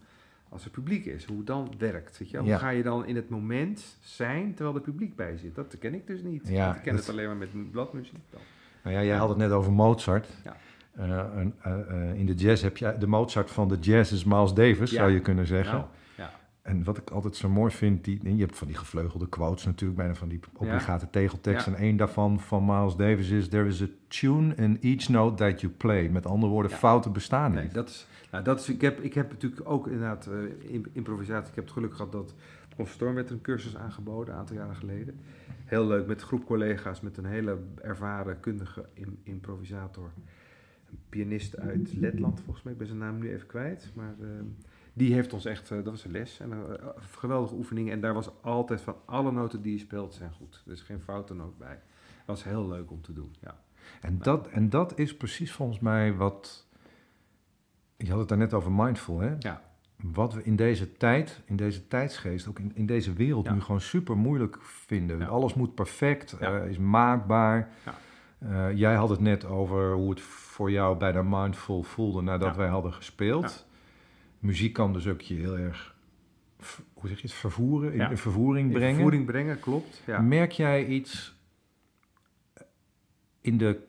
als 0.54 0.64
het 0.64 0.74
publiek 0.74 1.06
is, 1.06 1.26
hoe 1.26 1.38
het 1.38 1.48
dan 1.48 1.72
werkt. 1.78 2.18
Weet 2.18 2.30
je? 2.30 2.38
Hoe 2.38 2.58
ga 2.58 2.70
je 2.70 2.84
dan 2.84 3.06
in 3.06 3.16
het 3.16 3.30
moment 3.30 3.98
zijn 4.02 4.54
terwijl 4.54 4.76
er 4.76 4.82
publiek 4.82 5.16
bij 5.16 5.38
zit? 5.38 5.56
Dat 5.56 5.76
ken 5.80 5.94
ik 5.94 6.08
dus 6.08 6.22
niet. 6.22 6.48
Ja, 6.48 6.76
ik 6.76 6.82
ken 6.82 6.96
het 6.96 7.10
alleen 7.10 7.26
maar 7.26 7.36
met 7.36 7.72
bladmuziek. 7.72 8.14
Dan. 8.30 8.42
Nou 8.84 8.96
ja, 8.96 9.04
jij 9.04 9.18
had 9.18 9.30
het 9.30 9.38
net 9.38 9.52
over 9.52 9.72
Mozart. 9.72 10.28
Ja. 10.44 11.30
in 12.14 12.26
de 12.26 12.34
jazz 12.34 12.64
heb 12.64 12.78
je 12.78 12.96
de 13.00 13.08
Mozart 13.08 13.52
van 13.52 13.68
de 13.68 13.78
jazz 13.80 14.12
is 14.12 14.24
Miles 14.24 14.54
Davis, 14.54 14.92
zou 14.92 15.12
je 15.12 15.20
kunnen 15.20 15.48
zeggen. 15.48 15.76
Nou, 15.76 15.88
en 16.64 16.84
wat 16.84 16.98
ik 16.98 17.10
altijd 17.10 17.36
zo 17.36 17.50
mooi 17.50 17.72
vind, 17.72 18.04
die, 18.04 18.36
je 18.36 18.44
hebt 18.44 18.58
van 18.58 18.68
die 18.68 18.76
gevleugelde 18.76 19.30
quotes 19.30 19.66
natuurlijk, 19.66 20.00
bijna 20.00 20.16
van 20.16 20.28
die 20.28 20.40
obligate 20.58 21.10
tegeltekst. 21.10 21.68
En 21.68 21.76
één 21.76 21.98
daarvan 21.98 22.40
van 22.40 22.66
Miles 22.66 22.96
Davis 22.96 23.30
is: 23.30 23.48
There 23.48 23.68
is 23.68 23.82
a 23.82 23.88
tune 24.08 24.56
in 24.56 24.78
each 24.82 25.10
note 25.10 25.36
that 25.36 25.62
you 25.62 25.74
play. 25.74 26.10
Met 26.10 26.26
andere 26.26 26.52
woorden, 26.52 26.72
fouten 26.72 27.14
bestaan 27.14 27.52
niet. 27.52 27.60
Nee, 27.60 27.70
dat 27.70 27.90
is, 27.90 28.08
nou, 28.32 28.44
dat 28.44 28.60
is, 28.60 28.70
ik, 28.70 28.82
heb, 28.82 29.00
ik 29.00 29.14
heb 29.14 29.30
natuurlijk 29.30 29.70
ook 29.70 29.88
inderdaad 29.88 30.30
uh, 30.72 30.84
improvisatie. 30.92 31.50
Ik 31.50 31.56
heb 31.56 31.64
het 31.64 31.74
geluk 31.74 31.94
gehad 31.96 32.12
dat 32.12 32.34
Conservatorium 32.76 33.16
werd 33.16 33.30
een 33.30 33.42
cursus 33.42 33.78
aangeboden, 33.78 34.34
een 34.34 34.40
aantal 34.40 34.56
jaren 34.56 34.76
geleden. 34.76 35.20
Heel 35.66 35.88
leuk, 35.88 36.08
met 36.08 36.22
een 36.22 36.28
groep 36.28 36.46
collega's, 36.46 37.02
met 37.02 37.18
een 37.18 37.26
hele 37.26 37.58
ervaren, 37.82 38.40
kundige 38.40 38.86
improvisator. 39.24 40.12
Een 40.90 41.00
pianist 41.10 41.58
uit 41.58 41.94
Letland, 41.94 42.42
volgens 42.42 42.64
mij. 42.64 42.74
Ik 42.74 42.80
ben 42.80 42.88
zijn 42.88 43.00
naam 43.00 43.20
nu 43.20 43.34
even 43.34 43.48
kwijt, 43.48 43.92
maar... 43.96 44.16
Ehm, 44.22 44.46
die 44.94 45.14
heeft 45.14 45.34
ons 45.34 45.46
echt, 45.46 45.72
eh, 45.72 45.78
dat 45.78 45.86
was 45.86 46.06
een 46.06 46.12
les 46.12 46.40
en 46.40 46.52
een 46.52 46.78
eh, 46.78 46.88
geweldige 47.12 47.56
oefening. 47.56 47.92
En 47.92 48.02
daar 48.02 48.14
was 48.14 48.30
altijd 48.42 48.82
van 48.82 48.96
alle 49.06 49.32
noten 49.32 49.62
die 49.62 49.74
je 49.74 49.80
speelt 49.80 50.14
zijn 50.14 50.32
goed. 50.32 50.64
Er 50.66 50.72
is 50.72 50.82
geen 50.82 51.02
foute 51.02 51.34
noot 51.34 51.58
bij. 51.58 51.80
Dat 52.26 52.36
was 52.36 52.44
heel 52.44 52.68
leuk 52.68 52.92
om 52.92 53.02
te 53.02 53.14
doen, 53.14 53.36
ja. 53.42 53.60
En 54.02 54.18
dat, 54.18 54.48
en 54.48 54.70
dat 54.70 55.00
is 55.00 55.18
precies 55.18 55.52
volgens 55.52 55.80
mij 55.80 56.14
wat... 56.16 56.68
Je 57.98 58.10
had 58.10 58.20
het 58.20 58.30
daar 58.30 58.38
net 58.38 58.54
over 58.54 58.72
mindful, 58.72 59.20
hè? 59.20 59.36
Ja. 59.40 59.62
Wat 59.96 60.34
we 60.34 60.44
in 60.44 60.56
deze 60.56 60.94
tijd, 60.94 61.42
in 61.46 61.56
deze 61.56 61.88
tijdsgeest, 61.88 62.48
ook 62.48 62.60
in, 62.60 62.72
in 62.76 62.86
deze 62.86 63.14
wereld 63.14 63.52
nu 63.52 63.62
gewoon 63.62 63.82
super 63.82 64.18
moeilijk 64.18 64.58
vinden. 64.62 65.28
Alles 65.28 65.54
moet 65.54 65.76
perfect, 65.76 66.38
uh, 66.42 66.66
is 66.66 66.78
maakbaar. 66.78 67.70
jij 68.76 68.96
had 68.96 69.10
het 69.10 69.20
net 69.20 69.46
over 69.46 69.94
hoe 69.94 70.10
het 70.10 70.22
voor 70.22 70.72
jou 70.72 70.98
bijna 70.98 71.22
mindful 71.22 71.84
voelde 71.84 72.22
nadat 72.22 72.56
wij 72.56 72.68
hadden 72.68 72.94
gespeeld 72.94 73.66
muziek 74.44 74.74
kan 74.74 74.94
dus 74.94 75.08
ook 75.08 75.22
je 75.22 75.34
heel 75.34 75.58
erg, 75.58 75.96
hoe 76.94 77.10
zeg 77.10 77.18
je 77.18 77.28
het, 77.28 77.36
vervoeren, 77.36 77.94
in, 77.94 78.18
vervoering 78.18 78.72
brengen. 78.72 78.88
In 78.88 78.94
vervoering 78.94 79.26
brengen, 79.26 79.60
klopt. 79.60 80.02
Ja. 80.06 80.22
Merk 80.22 80.52
jij 80.52 80.86
iets 80.86 81.36
in 83.42 83.58
de 83.58 83.80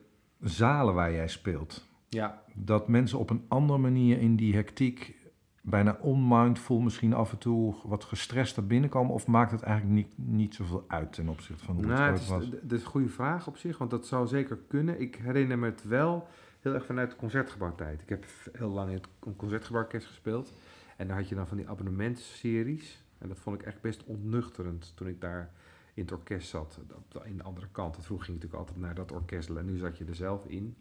zalen 0.41 0.95
waar 0.95 1.13
jij 1.13 1.29
speelt? 1.29 1.89
Ja. 2.09 2.43
Dat 2.55 2.89
mensen 2.89 3.19
op 3.19 3.31
een 3.31 3.45
andere 3.49 3.79
manier 3.79 4.19
in 4.21 4.37
die 4.37 4.55
hectiek, 4.55 5.17
bijna 5.63 5.99
onmindful, 6.01 6.81
misschien 6.81 7.15
af 7.15 7.33
en 7.33 7.39
toe 7.39 7.75
wat 7.85 8.05
gestrest 8.05 8.67
binnenkomen? 8.67 9.15
Of 9.15 9.27
maakt 9.27 9.51
het 9.51 9.63
eigenlijk 9.63 9.97
niet, 9.97 10.29
niet 10.37 10.55
zoveel 10.55 10.85
uit 10.89 11.13
ten 11.13 11.29
opzichte 11.29 11.65
van 11.65 11.75
hoe 11.75 11.87
nou, 11.87 12.13
het, 12.13 12.27
was? 12.27 12.51
Dat 12.51 12.73
is 12.73 12.81
een 12.81 12.91
goede 12.91 13.09
vraag 13.09 13.47
op 13.47 13.57
zich, 13.57 13.79
want 13.79 13.91
dat 13.91 14.07
zou 14.07 14.27
zeker 14.27 14.59
kunnen. 14.69 15.01
Ik 15.01 15.17
herinner 15.17 15.59
me 15.59 15.67
het 15.67 15.85
wel 15.85 16.29
heel 16.65 16.75
erg 16.75 16.87
vanuit 16.87 17.11
de 17.11 17.17
concertgebouwtijd. 17.17 18.03
Ik 18.03 18.09
heb 18.09 18.25
heel 18.53 18.69
lang 18.69 18.89
in 18.89 18.95
het 18.95 19.37
concertgebouworkest 19.37 20.07
gespeeld. 20.07 20.53
En 20.97 21.07
daar 21.07 21.17
had 21.17 21.29
je 21.29 21.35
dan 21.35 21.47
van 21.47 21.57
die 21.57 21.69
abonnementsseries. 21.69 23.05
En 23.19 23.29
dat 23.29 23.39
vond 23.39 23.61
ik 23.61 23.67
echt 23.67 23.81
best 23.81 24.05
onnuchterend 24.05 24.93
toen 24.97 25.09
ik 25.09 25.21
daar 25.21 25.51
in 25.95 26.03
het 26.03 26.13
orkest 26.13 26.49
zat. 26.49 26.81
In 27.25 27.37
de 27.37 27.43
andere 27.43 27.69
kant. 27.73 27.95
Vroeger 27.95 28.27
ging 28.27 28.37
ik 28.37 28.43
natuurlijk 28.43 28.71
altijd 28.71 28.79
naar 28.87 28.95
dat 28.95 29.13
orkest 29.13 29.49
en 29.49 29.65
nu 29.65 29.77
zat 29.77 29.99
je 29.99 30.05
er 30.05 30.15
zelf 30.15 30.47
in. 30.47 30.77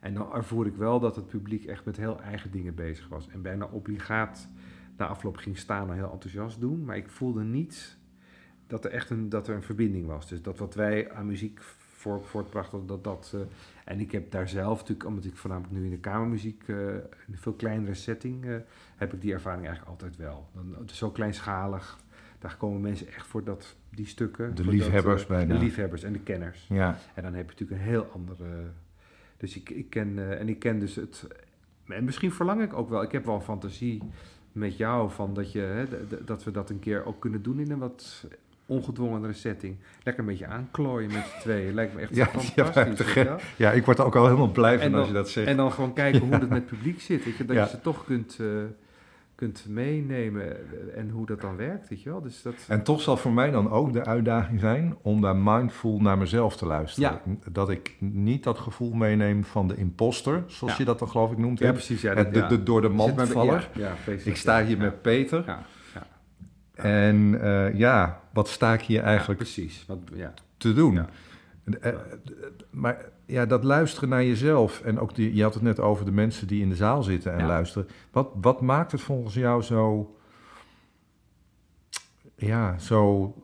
En 0.00 0.14
dan 0.14 0.34
ervoer 0.34 0.66
ik 0.66 0.76
wel 0.76 1.00
dat 1.00 1.16
het 1.16 1.26
publiek 1.26 1.64
echt 1.64 1.84
met 1.84 1.96
heel 1.96 2.20
eigen 2.20 2.50
dingen 2.50 2.74
bezig 2.74 3.08
was. 3.08 3.28
En 3.28 3.42
bijna 3.42 3.64
obligaat 3.64 4.48
na 4.96 5.06
afloop 5.06 5.36
ging 5.36 5.58
staan 5.58 5.90
en 5.90 5.96
heel 5.96 6.12
enthousiast 6.12 6.60
doen. 6.60 6.84
Maar 6.84 6.96
ik 6.96 7.08
voelde 7.08 7.42
niet 7.42 7.98
dat 8.66 8.84
er 8.84 8.90
echt 8.90 9.10
een, 9.10 9.28
dat 9.28 9.48
er 9.48 9.54
een 9.54 9.62
verbinding 9.62 10.06
was. 10.06 10.28
Dus 10.28 10.42
dat 10.42 10.58
wat 10.58 10.74
wij 10.74 11.12
aan 11.12 11.26
muziek 11.26 11.60
voor, 12.00 12.24
voortbrachten, 12.24 12.86
dat 12.86 13.04
dat... 13.04 13.32
Uh, 13.34 13.40
en 13.84 14.00
ik 14.00 14.12
heb 14.12 14.30
daar 14.30 14.48
zelf 14.48 14.78
natuurlijk, 14.78 15.08
omdat 15.08 15.24
ik 15.24 15.36
voornamelijk 15.36 15.72
nu 15.72 15.84
in 15.84 15.90
de 15.90 15.98
kamermuziek, 15.98 16.62
uh, 16.66 16.76
in 16.76 17.02
een 17.30 17.38
veel 17.38 17.52
kleinere 17.52 17.94
setting, 17.94 18.44
uh, 18.44 18.56
heb 18.96 19.12
ik 19.12 19.20
die 19.20 19.32
ervaring 19.32 19.66
eigenlijk 19.66 20.02
altijd 20.02 20.16
wel. 20.16 20.48
Dan, 20.54 20.76
is 20.86 20.96
zo 20.96 21.10
kleinschalig, 21.10 21.98
daar 22.38 22.56
komen 22.56 22.80
mensen 22.80 23.08
echt 23.08 23.26
voor 23.26 23.44
dat, 23.44 23.76
die 23.90 24.06
stukken. 24.06 24.54
De 24.54 24.66
liefhebbers 24.66 25.26
dat, 25.26 25.48
De 25.48 25.54
liefhebbers 25.54 26.02
en 26.02 26.12
de 26.12 26.20
kenners. 26.20 26.66
Ja. 26.68 26.98
En 27.14 27.22
dan 27.22 27.34
heb 27.34 27.50
je 27.50 27.50
natuurlijk 27.50 27.80
een 27.80 27.86
heel 27.86 28.10
andere... 28.12 28.46
Dus 29.36 29.56
ik, 29.56 29.70
ik 29.70 29.90
ken, 29.90 30.38
en 30.38 30.48
ik 30.48 30.58
ken 30.58 30.78
dus 30.78 30.94
het... 30.94 31.26
En 31.86 32.04
misschien 32.04 32.32
verlang 32.32 32.62
ik 32.62 32.72
ook 32.72 32.88
wel, 32.88 33.02
ik 33.02 33.12
heb 33.12 33.24
wel 33.24 33.34
een 33.34 33.40
fantasie 33.40 34.02
met 34.52 34.76
jou 34.76 35.10
van 35.10 35.34
dat, 35.34 35.52
je, 35.52 35.60
hè, 35.60 35.86
dat 36.24 36.44
we 36.44 36.50
dat 36.50 36.70
een 36.70 36.78
keer 36.78 37.04
ook 37.04 37.20
kunnen 37.20 37.42
doen 37.42 37.60
in 37.60 37.70
een 37.70 37.78
wat 37.78 38.26
ongedwongenere 38.70 39.32
setting. 39.32 39.76
Lekker 40.02 40.22
een 40.22 40.28
beetje 40.28 40.46
aanklooien 40.46 41.12
met 41.12 41.24
z'n 41.26 41.40
tweeën. 41.40 41.74
Lijkt 41.74 41.94
me 41.94 42.00
echt 42.00 42.14
ja, 42.14 42.26
fantastisch. 42.26 43.14
Ja, 43.14 43.36
ja, 43.56 43.70
ik 43.70 43.84
word 43.84 43.98
er 43.98 44.04
ook 44.04 44.16
al 44.16 44.24
helemaal 44.24 44.50
blij 44.50 44.78
van 44.78 44.94
als 44.94 45.06
je 45.06 45.12
dat 45.12 45.28
zegt. 45.28 45.46
En 45.46 45.56
dan 45.56 45.72
gewoon 45.72 45.92
kijken 45.92 46.20
hoe 46.20 46.32
het 46.32 46.48
met 46.48 46.50
het 46.50 46.66
publiek 46.76 47.00
zit. 47.00 47.24
Weet 47.24 47.36
je, 47.36 47.44
dat 47.44 47.56
je 47.56 47.68
ze 47.68 47.80
toch 47.80 48.04
kunt, 48.04 48.38
uh, 48.40 48.48
kunt 49.34 49.64
meenemen 49.68 50.56
en 50.96 51.10
hoe 51.10 51.26
dat 51.26 51.40
dan 51.40 51.56
werkt. 51.56 51.88
Weet 51.88 52.02
je 52.02 52.10
wel? 52.10 52.20
Dus 52.20 52.42
dat... 52.42 52.54
En 52.68 52.82
toch 52.82 53.00
zal 53.00 53.16
voor 53.16 53.32
mij 53.32 53.50
dan 53.50 53.70
ook 53.70 53.92
de 53.92 54.04
uitdaging 54.04 54.60
zijn 54.60 54.96
om 55.02 55.20
daar 55.20 55.36
mindful 55.36 56.00
naar 56.00 56.18
mezelf 56.18 56.56
te 56.56 56.66
luisteren. 56.66 57.20
Dat 57.52 57.70
ik 57.70 57.96
niet 57.98 58.44
dat 58.44 58.58
gevoel 58.58 58.92
meeneem 58.92 59.44
van 59.44 59.68
de 59.68 59.76
imposter, 59.76 60.44
zoals 60.46 60.76
je 60.76 60.84
dat 60.84 60.98
dan 60.98 61.08
geloof 61.08 61.32
ik 61.32 61.38
noemt. 61.38 61.58
Ja, 61.58 61.72
precies. 61.72 62.00
Ja, 62.00 62.14
de, 62.14 62.46
de, 62.46 62.62
door 62.62 62.80
de 62.80 62.88
mand 62.88 63.28
vallen. 63.28 63.62
ik 64.24 64.36
sta 64.36 64.64
hier 64.64 64.78
met 64.78 65.02
Peter. 65.02 65.58
En 66.82 67.16
uh, 67.16 67.74
ja, 67.74 68.20
wat 68.32 68.48
sta 68.48 68.72
ik 68.72 68.80
hier 68.80 69.02
eigenlijk 69.02 69.40
precies. 69.40 69.84
Wat, 69.86 69.98
ja. 70.14 70.34
te 70.56 70.74
doen? 70.74 70.94
Ja. 70.94 71.08
Uh, 71.64 71.94
maar 72.70 73.04
ja, 73.26 73.46
dat 73.46 73.64
luisteren 73.64 74.08
naar 74.08 74.24
jezelf 74.24 74.80
en 74.80 74.98
ook 74.98 75.14
die, 75.14 75.34
je 75.34 75.42
had 75.42 75.54
het 75.54 75.62
net 75.62 75.80
over 75.80 76.04
de 76.04 76.12
mensen 76.12 76.46
die 76.46 76.62
in 76.62 76.68
de 76.68 76.74
zaal 76.74 77.02
zitten 77.02 77.32
en 77.32 77.46
luisteren. 77.46 77.88
Wat, 78.10 78.28
wat 78.40 78.60
maakt 78.60 78.92
het 78.92 79.00
volgens 79.00 79.34
jou 79.34 79.62
zo, 79.62 80.14
ja, 82.34 82.78
zo 82.78 83.34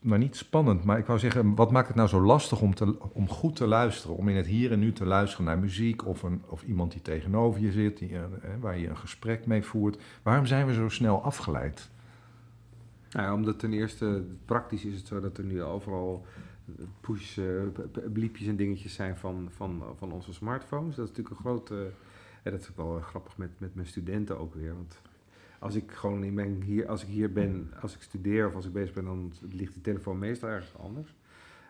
nou 0.00 0.18
niet 0.18 0.36
spannend, 0.36 0.84
maar 0.84 0.98
ik 0.98 1.06
wou 1.06 1.18
zeggen, 1.18 1.54
wat 1.54 1.70
maakt 1.70 1.86
het 1.86 1.96
nou 1.96 2.08
zo 2.08 2.20
lastig 2.20 2.60
om, 2.60 2.74
te, 2.74 2.98
om 3.12 3.28
goed 3.28 3.56
te 3.56 3.66
luisteren? 3.66 4.16
Om 4.16 4.28
in 4.28 4.36
het 4.36 4.46
hier 4.46 4.72
en 4.72 4.78
nu 4.78 4.92
te 4.92 5.04
luisteren 5.04 5.46
naar 5.46 5.58
muziek 5.58 6.06
of, 6.06 6.22
een, 6.22 6.42
of 6.46 6.62
iemand 6.62 6.92
die 6.92 7.02
tegenover 7.02 7.60
je 7.60 7.72
zit, 7.72 7.98
die, 7.98 8.10
uh, 8.10 8.20
waar 8.60 8.78
je 8.78 8.88
een 8.88 8.96
gesprek 8.96 9.46
mee 9.46 9.62
voert. 9.62 10.02
Waarom 10.22 10.46
zijn 10.46 10.66
we 10.66 10.74
zo 10.74 10.88
snel 10.88 11.22
afgeleid? 11.22 11.90
Nou 13.10 13.26
ja, 13.26 13.34
omdat 13.34 13.58
ten 13.58 13.72
eerste, 13.72 14.24
praktisch 14.44 14.84
is 14.84 14.96
het 14.96 15.06
zo 15.06 15.20
dat 15.20 15.38
er 15.38 15.44
nu 15.44 15.62
overal 15.62 16.26
push, 17.00 17.36
uh, 17.36 17.62
bliepjes 18.12 18.48
en 18.48 18.56
dingetjes 18.56 18.94
zijn 18.94 19.16
van, 19.16 19.48
van, 19.50 19.82
van 19.98 20.12
onze 20.12 20.32
smartphones. 20.32 20.96
Dat 20.96 21.04
is 21.04 21.16
natuurlijk 21.16 21.36
een 21.36 21.44
grote, 21.44 21.90
en 22.42 22.52
dat 22.52 22.60
is 22.60 22.70
wel 22.76 23.00
grappig 23.00 23.36
met, 23.36 23.50
met 23.58 23.74
mijn 23.74 23.86
studenten 23.86 24.38
ook 24.38 24.54
weer, 24.54 24.74
want 24.74 25.00
als 25.60 25.74
ik 25.74 25.92
gewoon 25.92 26.24
in 26.24 26.34
mijn 26.34 26.62
hier, 26.62 26.88
als 26.88 27.02
ik 27.02 27.08
hier 27.08 27.32
ben, 27.32 27.72
als 27.80 27.94
ik 27.94 28.02
studeer 28.02 28.46
of 28.46 28.54
als 28.54 28.66
ik 28.66 28.72
bezig 28.72 28.94
ben, 28.94 29.04
dan 29.04 29.32
ligt 29.50 29.74
de 29.74 29.80
telefoon 29.80 30.18
meestal 30.18 30.48
ergens 30.48 30.76
anders. 30.78 31.14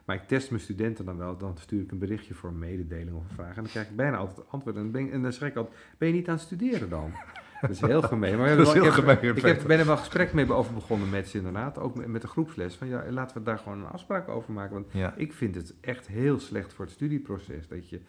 Maar 0.04 0.16
ik 0.16 0.28
test 0.28 0.50
mijn 0.50 0.62
studenten 0.62 1.04
dan 1.04 1.16
wel, 1.16 1.36
dan 1.36 1.56
stuur 1.58 1.82
ik 1.82 1.90
een 1.90 1.98
berichtje 1.98 2.34
voor 2.34 2.50
een 2.50 2.58
mededeling 2.58 3.16
of 3.16 3.22
een 3.22 3.34
vraag. 3.34 3.56
En 3.56 3.62
dan 3.62 3.70
krijg 3.70 3.88
ik 3.88 3.96
bijna 3.96 4.16
altijd 4.16 4.48
antwoord. 4.48 4.76
En 4.76 4.90
ben, 4.90 5.10
en 5.10 5.22
dan 5.22 5.32
schrik 5.32 5.50
ik 5.50 5.56
altijd, 5.56 5.76
ben 5.98 6.08
je 6.08 6.14
niet 6.14 6.28
aan 6.28 6.34
het 6.34 6.42
studeren 6.42 6.88
dan? 6.88 7.12
Dat 7.60 7.70
is 7.70 7.80
heel 7.80 8.02
gemeen. 8.02 8.38
Maar 8.38 8.46
heel 8.48 8.60
ik, 8.60 8.92
gemeen, 8.92 9.18
heb, 9.20 9.36
ik 9.36 9.42
heb, 9.42 9.66
ben 9.66 9.78
er 9.78 9.86
wel 9.86 9.96
gesprek 9.96 10.32
mee 10.32 10.52
over 10.52 10.74
begonnen 10.74 11.10
met 11.10 11.28
ze 11.28 11.36
inderdaad. 11.36 11.78
Ook 11.78 11.96
met, 11.96 12.06
met 12.06 12.22
de 12.22 12.28
groepsles. 12.28 12.74
Van 12.74 12.88
ja, 12.88 13.04
laten 13.10 13.36
we 13.36 13.42
daar 13.42 13.58
gewoon 13.58 13.78
een 13.78 13.90
afspraak 13.90 14.28
over 14.28 14.52
maken. 14.52 14.74
Want 14.74 14.86
ja. 14.92 15.14
ik 15.16 15.32
vind 15.32 15.54
het 15.54 15.74
echt 15.80 16.06
heel 16.06 16.38
slecht 16.38 16.72
voor 16.72 16.84
het 16.84 16.94
studieproces. 16.94 17.68
Dat 17.68 17.88
je 17.88 18.00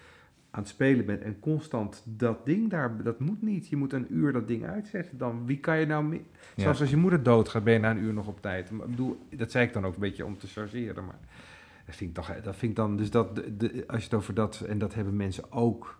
aan 0.51 0.61
het 0.61 0.69
spelen 0.69 1.05
bent 1.05 1.21
en 1.21 1.39
constant 1.39 2.03
dat 2.05 2.45
ding 2.45 2.69
daar, 2.69 3.03
dat 3.03 3.19
moet 3.19 3.41
niet. 3.41 3.67
Je 3.67 3.75
moet 3.75 3.93
een 3.93 4.13
uur 4.13 4.31
dat 4.31 4.47
ding 4.47 4.65
uitzetten. 4.65 5.17
Dan 5.17 5.45
wie 5.45 5.59
kan 5.59 5.79
je 5.79 5.85
nou 5.85 6.03
meer? 6.03 6.21
Zoals 6.55 6.81
als 6.81 6.89
je 6.89 6.97
moeder 6.97 7.23
doodgaat, 7.23 7.63
ben 7.63 7.73
je 7.73 7.79
na 7.79 7.91
een 7.91 8.03
uur 8.03 8.13
nog 8.13 8.27
op 8.27 8.41
tijd. 8.41 8.71
Maar, 8.71 8.87
bedoel, 8.87 9.17
dat 9.29 9.51
zei 9.51 9.65
ik 9.67 9.73
dan 9.73 9.85
ook 9.85 9.93
een 9.93 9.99
beetje 9.99 10.25
om 10.25 10.37
te 10.37 10.47
chargeren, 10.47 11.05
maar 11.05 11.19
dat 11.85 11.95
vind 11.95 12.09
ik 12.09 12.15
toch, 12.15 12.41
dat 12.41 12.55
vind 12.55 12.71
ik 12.71 12.77
dan, 12.77 12.97
dus 12.97 13.09
dat, 13.09 13.35
de, 13.35 13.83
als 13.87 13.97
je 13.97 14.03
het 14.03 14.13
over 14.13 14.33
dat, 14.33 14.59
en 14.59 14.77
dat 14.77 14.93
hebben 14.93 15.15
mensen 15.15 15.51
ook 15.51 15.99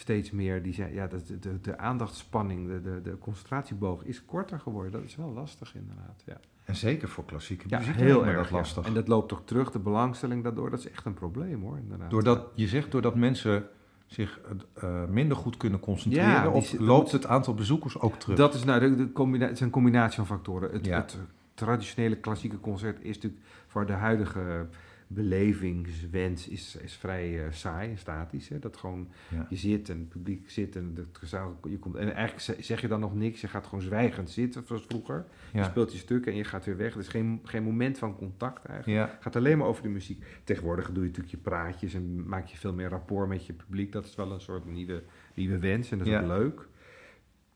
steeds 0.00 0.30
meer, 0.30 0.62
die 0.62 0.72
zijn, 0.72 0.92
ja, 0.92 1.06
de, 1.06 1.38
de, 1.38 1.60
de 1.60 1.78
aandachtspanning, 1.78 2.68
de, 2.68 2.80
de, 2.80 3.00
de 3.02 3.18
concentratieboog 3.18 4.04
is 4.04 4.24
korter 4.24 4.60
geworden. 4.60 4.92
Dat 4.92 5.02
is 5.02 5.16
wel 5.16 5.32
lastig 5.32 5.74
inderdaad, 5.74 6.22
ja. 6.26 6.40
En 6.64 6.76
zeker 6.76 7.08
voor 7.08 7.24
klassieke 7.24 7.64
ja, 7.68 7.78
muziek 7.78 7.94
heel 7.94 8.26
erg 8.26 8.50
lastig. 8.50 8.86
En 8.86 8.94
dat 8.94 9.08
loopt 9.08 9.28
toch 9.28 9.42
terug, 9.44 9.70
de 9.70 9.78
belangstelling 9.78 10.42
daardoor, 10.42 10.70
dat 10.70 10.78
is 10.78 10.90
echt 10.90 11.04
een 11.04 11.14
probleem 11.14 11.62
hoor. 11.62 11.78
Inderdaad. 11.78 12.10
Doordat, 12.10 12.46
je 12.54 12.68
zegt 12.68 12.90
doordat 12.90 13.14
mensen 13.14 13.68
zich 14.06 14.40
uh, 14.84 15.04
minder 15.04 15.36
goed 15.36 15.56
kunnen 15.56 15.80
concentreren, 15.80 16.30
ja, 16.30 16.50
of 16.50 16.78
loopt 16.78 17.12
het 17.12 17.26
aantal 17.26 17.54
bezoekers 17.54 18.00
ook 18.00 18.14
terug? 18.14 18.36
Dat 18.36 18.54
is 18.54 18.64
nou 18.64 18.80
de, 18.80 18.94
de 18.94 19.12
combina 19.12 19.44
het 19.44 19.54
is 19.54 19.60
een 19.60 19.70
combinatie 19.70 20.16
van 20.16 20.26
factoren. 20.26 20.70
Het, 20.70 20.86
het, 20.86 21.18
traditionele 21.54 22.16
klassieke 22.16 22.60
concert 22.60 23.00
is 23.00 23.14
natuurlijk 23.14 23.42
voor 23.66 23.86
de 23.86 23.92
huidige 23.92 24.66
belevingswens 25.12 26.48
is, 26.48 26.76
is 26.76 26.94
vrij 26.94 27.44
uh, 27.44 27.52
saai 27.52 27.90
en 27.90 27.98
statisch. 27.98 28.48
Hè? 28.48 28.58
Dat 28.58 28.76
gewoon 28.76 29.08
je 29.48 29.56
zit 29.56 29.88
en 29.88 29.98
het 29.98 30.08
publiek 30.08 30.50
zit 30.50 30.76
en 30.76 30.92
het 30.94 31.18
gezaal, 31.18 31.58
je 31.68 31.78
komt. 31.78 31.94
En 31.94 32.14
eigenlijk 32.14 32.62
zeg 32.64 32.80
je 32.80 32.88
dan 32.88 33.00
nog 33.00 33.14
niks, 33.14 33.40
je 33.40 33.48
gaat 33.48 33.64
gewoon 33.64 33.84
zwijgend 33.84 34.30
zitten 34.30 34.66
zoals 34.66 34.84
vroeger. 34.88 35.26
Je 35.52 35.64
speelt 35.64 35.92
je 35.92 35.98
stuk 35.98 36.26
en 36.26 36.36
je 36.36 36.44
gaat 36.44 36.64
weer 36.64 36.76
weg. 36.76 36.92
Er 36.92 37.00
is 37.00 37.08
geen, 37.08 37.40
geen 37.44 37.62
moment 37.62 37.98
van 37.98 38.16
contact 38.16 38.64
eigenlijk. 38.64 39.10
Het 39.10 39.22
gaat 39.22 39.36
alleen 39.36 39.58
maar 39.58 39.66
over 39.66 39.82
de 39.82 39.88
muziek. 39.88 40.24
Tegenwoordig 40.44 40.86
doe 40.86 41.02
je 41.02 41.08
natuurlijk 41.08 41.34
je 41.34 41.42
praatjes 41.42 41.94
en 41.94 42.28
maak 42.28 42.46
je 42.46 42.56
veel 42.56 42.72
meer 42.72 42.88
rapport 42.88 43.28
met 43.28 43.46
je 43.46 43.52
publiek. 43.52 43.92
Dat 43.92 44.04
is 44.04 44.14
wel 44.14 44.32
een 44.32 44.40
soort 44.40 44.64
nieuwe, 44.64 45.02
nieuwe 45.34 45.58
wens 45.58 45.90
en 45.90 45.98
dat 45.98 46.06
is 46.06 46.14
ook 46.14 46.26
leuk. 46.26 46.68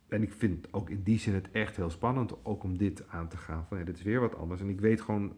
En 0.08 0.22
ik 0.22 0.32
vind 0.32 0.72
ook 0.72 0.90
in 0.90 1.02
die 1.02 1.18
zin 1.18 1.34
het 1.34 1.50
echt 1.50 1.76
heel 1.76 1.90
spannend 1.90 2.44
ook 2.44 2.62
om 2.62 2.78
dit 2.78 3.08
aan 3.08 3.28
te 3.28 3.36
gaan. 3.36 3.66
Van 3.68 3.78
ja, 3.78 3.84
dit 3.84 3.96
is 3.96 4.02
weer 4.02 4.20
wat 4.20 4.36
anders. 4.36 4.60
En 4.60 4.68
ik 4.68 4.80
weet 4.80 5.00
gewoon 5.00 5.36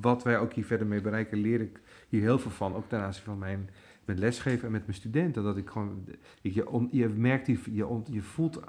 wat 0.00 0.22
wij 0.22 0.38
ook 0.38 0.52
hier 0.52 0.64
verder 0.64 0.86
mee 0.86 1.00
bereiken, 1.00 1.38
leer 1.38 1.60
ik 1.60 1.80
hier 2.08 2.20
heel 2.20 2.38
veel 2.38 2.50
van. 2.50 2.74
Ook 2.74 2.88
ten 2.88 3.00
aanzien 3.00 3.24
van 3.24 3.38
mijn 3.38 3.70
met 4.04 4.18
lesgeven 4.18 4.66
en 4.66 4.72
met 4.72 4.86
mijn 4.86 4.98
studenten. 4.98 5.42
Dat 5.42 5.56
ik 5.56 5.68
gewoon, 5.68 6.04
je, 6.40 6.88
je 6.90 7.08
merkt, 7.08 7.46
die, 7.46 7.58
je, 7.72 8.00
je 8.10 8.22
voelt 8.22 8.60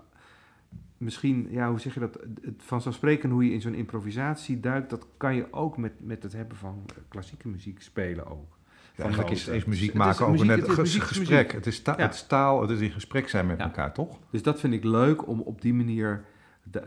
misschien, 0.97 1.47
ja, 1.49 1.69
hoe 1.69 1.79
zeg 1.79 1.93
je 1.93 1.99
dat? 1.99 2.19
Het 2.41 2.61
vanzelfsprekend 2.63 3.31
hoe 3.31 3.45
je 3.45 3.53
in 3.53 3.61
zo'n 3.61 3.73
improvisatie 3.73 4.59
duikt, 4.59 4.89
dat 4.89 5.07
kan 5.17 5.35
je 5.35 5.53
ook 5.53 5.77
met, 5.77 5.91
met 5.99 6.23
het 6.23 6.33
hebben 6.33 6.57
van 6.57 6.85
klassieke 7.07 7.47
muziek 7.47 7.81
spelen 7.81 8.27
ook. 8.27 8.59
Ja, 8.95 9.03
eigenlijk 9.03 9.33
is, 9.33 9.47
eens 9.47 9.65
muziek 9.65 9.93
maken 9.93 10.27
ook 10.27 10.43
net 10.43 10.67
een 10.67 10.85
gesprek. 10.85 11.51
Het 11.51 11.65
is, 11.65 11.81
het 11.85 12.13
is 12.13 12.27
taal, 12.27 12.61
het 12.61 12.69
is 12.69 12.79
in 12.79 12.91
gesprek 12.91 13.29
zijn 13.29 13.47
met 13.47 13.59
elkaar, 13.59 13.93
toch? 13.93 14.19
Dus 14.29 14.43
dat 14.43 14.59
vind 14.59 14.73
ik 14.73 14.83
leuk 14.83 15.27
om 15.27 15.39
op 15.39 15.61
die 15.61 15.73
manier 15.73 16.23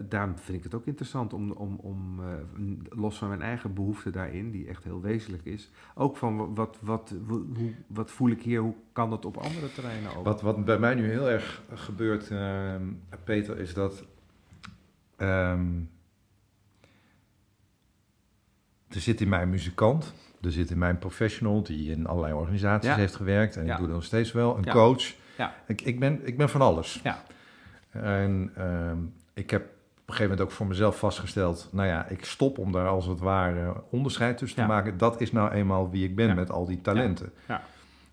daarom 0.00 0.38
vind 0.38 0.58
ik 0.58 0.64
het 0.64 0.74
ook 0.74 0.86
interessant 0.86 1.32
om, 1.32 1.50
om, 1.50 1.76
om 1.76 2.20
uh, 2.20 2.76
los 2.88 3.18
van 3.18 3.28
mijn 3.28 3.42
eigen 3.42 3.74
behoefte 3.74 4.10
daarin, 4.10 4.50
die 4.50 4.68
echt 4.68 4.84
heel 4.84 5.00
wezenlijk 5.00 5.44
is, 5.44 5.70
ook 5.94 6.16
van 6.16 6.54
wat, 6.54 6.78
wat, 6.80 7.14
hoe, 7.26 7.72
wat 7.86 8.10
voel 8.10 8.30
ik 8.30 8.42
hier, 8.42 8.60
hoe 8.60 8.74
kan 8.92 9.10
dat 9.10 9.24
op 9.24 9.36
andere 9.36 9.72
terreinen 9.72 10.16
ook? 10.16 10.24
Wat, 10.24 10.42
wat 10.42 10.64
bij 10.64 10.78
mij 10.78 10.94
nu 10.94 11.08
heel 11.08 11.30
erg 11.30 11.62
gebeurt, 11.74 12.30
uh, 12.30 12.74
Peter, 13.24 13.58
is 13.58 13.74
dat 13.74 14.04
um, 15.18 15.90
er 18.88 19.00
zit 19.00 19.20
in 19.20 19.28
mij 19.28 19.42
een 19.42 19.50
muzikant, 19.50 20.14
er 20.40 20.52
zit 20.52 20.70
in 20.70 20.78
mij 20.78 20.90
een 20.90 20.98
professional 20.98 21.62
die 21.62 21.90
in 21.90 22.06
allerlei 22.06 22.34
organisaties 22.34 22.94
heeft 22.94 23.16
gewerkt 23.16 23.56
en 23.56 23.66
ik 23.68 23.76
doe 23.76 23.86
dat 23.86 23.94
nog 23.94 24.04
steeds 24.04 24.32
wel, 24.32 24.56
een 24.56 24.68
coach. 24.68 25.14
Ik, 25.66 25.80
ik, 25.80 26.00
ben, 26.00 26.26
ik 26.26 26.36
ben 26.36 26.48
van 26.48 26.60
alles. 26.60 27.00
Ja. 27.02 27.22
En 27.90 28.52
um, 28.58 29.14
ik 29.34 29.50
heb 29.50 29.62
op 29.62 30.10
een 30.10 30.14
gegeven 30.14 30.30
moment 30.30 30.40
ook 30.40 30.50
voor 30.50 30.66
mezelf 30.66 30.98
vastgesteld, 30.98 31.68
nou 31.72 31.88
ja, 31.88 32.06
ik 32.06 32.24
stop 32.24 32.58
om 32.58 32.72
daar 32.72 32.88
als 32.88 33.06
het 33.06 33.18
ware 33.18 33.82
onderscheid 33.90 34.38
tussen 34.38 34.58
te 34.62 34.66
maken. 34.66 34.98
Dat 34.98 35.20
is 35.20 35.32
nou 35.32 35.50
eenmaal 35.50 35.90
wie 35.90 36.04
ik 36.04 36.16
ben 36.16 36.34
met 36.34 36.50
al 36.50 36.66
die 36.66 36.80
talenten. 36.80 37.32
Ja. 37.48 37.62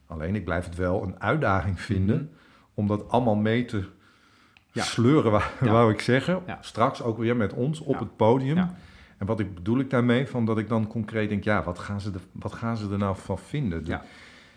Alleen 0.07 0.35
ik 0.35 0.45
blijf 0.45 0.65
het 0.65 0.75
wel 0.75 1.03
een 1.03 1.21
uitdaging 1.21 1.81
vinden 1.81 2.15
mhm. 2.15 2.25
om 2.73 2.87
dat 2.87 3.09
allemaal 3.09 3.35
mee 3.35 3.65
te 3.65 3.83
sleuren, 4.73 5.31
wou, 5.31 5.43
wou 5.59 5.91
ik 5.91 5.99
zeggen. 5.99 6.43
Straks 6.61 7.01
ook 7.01 7.17
weer 7.17 7.35
met 7.35 7.53
ons 7.53 7.79
op 7.79 7.99
het 7.99 8.15
podium. 8.15 8.57
En 9.17 9.25
wat 9.25 9.39
ik 9.39 9.55
bedoel 9.55 9.79
ik 9.79 9.89
daarmee? 9.89 10.27
Van 10.27 10.45
dat 10.45 10.57
ik 10.57 10.69
dan 10.69 10.87
concreet 10.87 11.29
denk, 11.29 11.43
ja, 11.43 11.63
wat 11.63 11.79
gaan 11.79 12.01
ze 12.01 12.11
er, 12.11 12.21
wat 12.31 12.53
gaan 12.53 12.77
ze 12.77 12.89
er 12.89 12.97
nou 12.97 13.15
van 13.17 13.39
vinden? 13.39 13.83
De, 13.83 13.99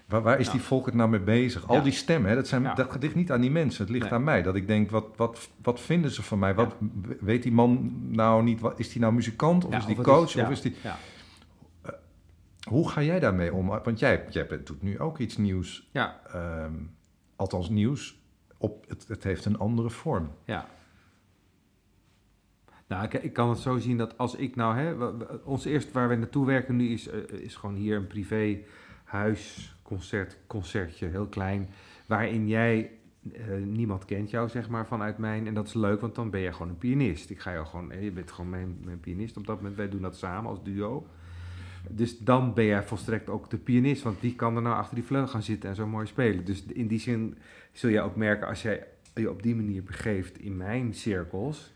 Waar, 0.06 0.22
waar 0.22 0.40
is 0.40 0.50
die 0.50 0.60
volk 0.60 0.86
het 0.86 0.94
nou 0.94 1.10
mee 1.10 1.20
bezig? 1.20 1.68
Al 1.68 1.82
die 1.82 1.92
stemmen, 1.92 2.30
hè, 2.30 2.36
dat, 2.36 2.48
zijn, 2.48 2.62
dat 2.74 2.96
ligt 3.00 3.14
niet 3.14 3.32
aan 3.32 3.40
die 3.40 3.50
mensen, 3.50 3.84
het 3.84 3.92
ligt 3.92 4.12
aan 4.12 4.24
mij. 4.24 4.42
Dat 4.42 4.54
ik 4.54 4.66
denk, 4.66 4.90
wat, 4.90 5.06
wat, 5.16 5.48
wat 5.62 5.80
vinden 5.80 6.10
ze 6.10 6.22
van 6.22 6.38
mij? 6.38 6.54
Wat, 6.54 6.74
Weet 7.20 7.42
die 7.42 7.52
man 7.52 7.92
nou 8.10 8.42
niet, 8.42 8.60
wat, 8.60 8.78
is 8.78 8.92
die 8.92 9.00
nou 9.00 9.12
muzikant 9.12 9.64
of 9.64 9.76
is 9.76 9.86
die 9.86 10.00
coach? 10.00 10.36
of 10.36 10.50
is 10.50 10.60
die, 10.60 10.76
uh, 10.84 10.92
hoe 12.68 12.88
ga 12.88 13.02
jij 13.02 13.20
daarmee 13.20 13.54
om? 13.54 13.66
Want 13.66 13.98
jij, 13.98 14.24
jij 14.30 14.46
doet 14.64 14.82
nu 14.82 15.00
ook 15.00 15.18
iets 15.18 15.36
nieuws. 15.36 15.88
Ja. 15.92 16.20
Um, 16.64 16.96
althans 17.36 17.68
nieuws, 17.68 18.22
op, 18.56 18.84
het, 18.88 19.08
het 19.08 19.24
heeft 19.24 19.44
een 19.44 19.58
andere 19.58 19.90
vorm. 19.90 20.30
Ja. 20.44 20.66
Nou, 22.86 23.04
ik, 23.04 23.12
ik, 23.14 23.32
kan 23.32 23.48
het 23.48 23.58
zo 23.58 23.78
zien 23.78 23.96
dat 23.96 24.18
als 24.18 24.34
ik 24.34 24.56
nou, 24.56 24.76
hè, 24.76 25.06
ons 25.44 25.64
eerst 25.64 25.92
waar 25.92 26.08
we 26.08 26.14
naartoe 26.14 26.46
werken 26.46 26.76
nu 26.76 26.88
is, 26.88 27.08
uh, 27.08 27.14
is 27.28 27.56
gewoon 27.56 27.74
hier 27.74 27.96
een 27.96 28.06
privé 28.06 28.58
huis 29.04 29.73
concert, 29.84 30.36
concertje, 30.46 31.06
heel 31.06 31.26
klein, 31.26 31.68
waarin 32.06 32.48
jij 32.48 32.90
uh, 33.32 33.64
niemand 33.66 34.04
kent 34.04 34.30
jou, 34.30 34.48
zeg 34.48 34.68
maar, 34.68 34.86
vanuit 34.86 35.18
mijn. 35.18 35.46
En 35.46 35.54
dat 35.54 35.66
is 35.66 35.74
leuk, 35.74 36.00
want 36.00 36.14
dan 36.14 36.30
ben 36.30 36.40
je 36.40 36.52
gewoon 36.52 36.68
een 36.68 36.78
pianist. 36.78 37.30
Ik 37.30 37.40
ga 37.40 37.52
jou 37.52 37.66
gewoon, 37.66 38.00
je 38.00 38.10
bent 38.10 38.30
gewoon 38.30 38.50
mijn, 38.50 38.76
mijn 38.84 39.00
pianist 39.00 39.36
op 39.36 39.46
dat 39.46 39.56
moment. 39.56 39.76
Wij 39.76 39.88
doen 39.88 40.02
dat 40.02 40.16
samen 40.16 40.50
als 40.50 40.62
duo. 40.62 41.06
Dus 41.88 42.18
dan 42.18 42.54
ben 42.54 42.64
jij 42.64 42.82
volstrekt 42.82 43.28
ook 43.28 43.50
de 43.50 43.58
pianist, 43.58 44.02
want 44.02 44.20
die 44.20 44.34
kan 44.34 44.56
er 44.56 44.62
nou 44.62 44.76
achter 44.76 44.94
die 44.94 45.04
vleugel 45.04 45.28
gaan 45.28 45.42
zitten 45.42 45.70
en 45.70 45.76
zo 45.76 45.86
mooi 45.86 46.06
spelen. 46.06 46.44
Dus 46.44 46.64
in 46.64 46.86
die 46.86 46.98
zin 46.98 47.38
zul 47.72 47.90
je 47.90 48.00
ook 48.00 48.16
merken 48.16 48.48
als 48.48 48.62
jij 48.62 48.86
je 49.14 49.30
op 49.30 49.42
die 49.42 49.54
manier 49.54 49.82
begeeft 49.82 50.38
in 50.38 50.56
mijn 50.56 50.94
cirkels, 50.94 51.73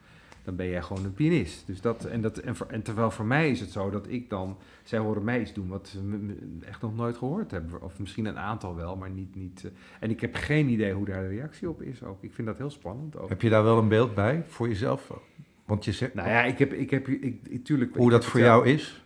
dan 0.49 0.57
ben 0.57 0.69
jij 0.69 0.83
gewoon 0.83 1.05
een 1.05 1.15
pianist. 1.15 1.67
Dus 1.67 1.81
dat, 1.81 2.05
en, 2.05 2.21
dat, 2.21 2.39
en, 2.39 2.55
en, 2.69 2.83
terwijl 2.83 3.11
voor 3.11 3.25
mij 3.25 3.51
is 3.51 3.61
het 3.61 3.71
zo 3.71 3.91
dat 3.91 4.09
ik 4.09 4.31
dan, 4.31 4.57
zij 4.83 4.99
horen 4.99 5.25
mij 5.25 5.41
iets 5.41 5.53
doen 5.53 5.69
wat 5.69 5.89
ze 5.89 6.37
echt 6.67 6.83
nog 6.83 6.97
nooit 6.97 7.17
gehoord 7.17 7.51
hebben. 7.51 7.83
Of 7.83 7.99
misschien 7.99 8.25
een 8.27 8.39
aantal 8.39 8.77
wel, 8.77 8.97
maar 8.97 9.11
niet. 9.11 9.35
niet 9.35 9.63
uh, 9.65 9.71
en 10.01 10.11
ik 10.11 10.21
heb 10.21 10.35
geen 10.35 10.69
idee 10.69 10.93
hoe 10.93 11.05
daar 11.05 11.23
de 11.23 11.29
reactie 11.29 11.69
op 11.69 11.83
is 11.83 12.03
ook. 12.03 12.23
Ik 12.23 12.33
vind 12.33 12.47
dat 12.47 12.59
heel 12.59 12.71
spannend 12.71 13.19
ook. 13.19 13.29
Heb 13.29 13.43
je 13.43 13.49
daar 13.49 13.63
wel 13.63 13.79
een 13.79 13.89
beeld 13.89 14.15
bij 14.15 14.45
voor 14.47 14.69
jezelf? 14.69 15.13
Want 15.65 15.85
je 15.85 15.93
zegt. 15.93 16.15
Nou 16.15 16.29
ja, 16.29 16.45
ik 16.45 16.59
heb. 16.59 16.73
Ik 16.73 16.91
heb 16.91 17.09
ik, 17.09 17.65
tuurlijk, 17.65 17.97
hoe 17.97 18.11
dat 18.11 18.25
voor 18.25 18.41
jou 18.41 18.67
is? 18.67 19.05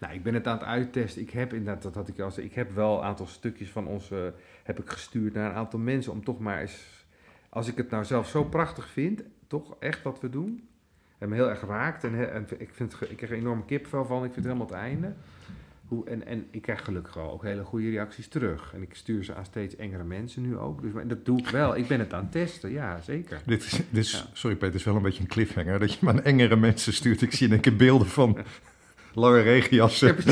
Nou, 0.00 0.14
ik 0.14 0.22
ben 0.22 0.34
het 0.34 0.46
aan 0.46 0.58
het 0.58 0.66
uittesten. 0.66 1.22
Ik 1.22 1.30
heb 1.30 1.52
inderdaad, 1.52 1.82
dat 1.82 1.94
had 1.94 2.08
ik 2.08 2.20
als. 2.20 2.38
Ik 2.38 2.54
heb 2.54 2.74
wel 2.74 2.96
een 2.96 3.04
aantal 3.04 3.26
stukjes 3.26 3.70
van 3.70 3.86
onze. 3.86 4.34
heb 4.62 4.78
ik 4.78 4.90
gestuurd 4.90 5.34
naar 5.34 5.50
een 5.50 5.56
aantal 5.56 5.78
mensen 5.78 6.12
om 6.12 6.24
toch 6.24 6.38
maar 6.38 6.60
eens. 6.60 7.06
Als 7.48 7.68
ik 7.68 7.76
het 7.76 7.90
nou 7.90 8.04
zelf 8.04 8.28
zo 8.28 8.44
prachtig 8.44 8.88
vind, 8.88 9.22
toch 9.46 9.76
echt 9.78 10.02
wat 10.02 10.20
we 10.20 10.30
doen 10.30 10.62
me 11.28 11.34
heel 11.34 11.50
erg 11.50 11.60
raakt. 11.66 12.04
En, 12.04 12.32
en 12.32 12.46
ik, 12.58 12.70
vind, 12.72 12.96
ik 13.08 13.16
krijg 13.16 13.32
een 13.32 13.38
enorme 13.38 13.64
kipvel 13.64 14.04
van. 14.04 14.24
Ik 14.24 14.32
vind 14.32 14.36
het 14.36 14.44
helemaal 14.44 14.66
het 14.66 14.76
einde. 14.76 15.12
Hoe, 15.88 16.06
en, 16.06 16.26
en 16.26 16.46
ik 16.50 16.62
krijg 16.62 16.84
gelukkig 16.84 17.14
wel 17.14 17.32
ook 17.32 17.42
hele 17.42 17.64
goede 17.64 17.90
reacties 17.90 18.28
terug. 18.28 18.70
En 18.74 18.82
ik 18.82 18.94
stuur 18.94 19.24
ze 19.24 19.34
aan 19.34 19.44
steeds 19.44 19.76
engere 19.76 20.04
mensen 20.04 20.42
nu 20.42 20.56
ook. 20.56 20.82
Dus 20.82 20.92
dat 21.06 21.24
doe 21.24 21.38
ik 21.38 21.48
wel. 21.48 21.76
Ik 21.76 21.86
ben 21.86 21.98
het 21.98 22.12
aan 22.12 22.22
het 22.22 22.32
testen, 22.32 22.70
ja, 22.70 23.00
zeker. 23.00 23.40
Dit 23.46 23.62
is, 23.64 23.70
dit 23.70 24.04
is 24.04 24.28
Sorry 24.32 24.56
Peter, 24.56 24.72
het 24.72 24.80
is 24.80 24.84
wel 24.84 24.96
een 24.96 25.02
beetje 25.02 25.22
een 25.22 25.28
cliffhanger. 25.28 25.78
Dat 25.78 25.92
je 25.92 25.98
maar 26.00 26.14
aan 26.14 26.22
engere 26.22 26.56
mensen 26.56 26.92
stuurt. 26.92 27.22
Ik 27.22 27.32
zie 27.32 27.52
een 27.52 27.60
keer 27.60 27.76
beelden 27.76 28.06
van 28.06 28.38
lange 29.14 29.40
regenjassen. 29.40 30.16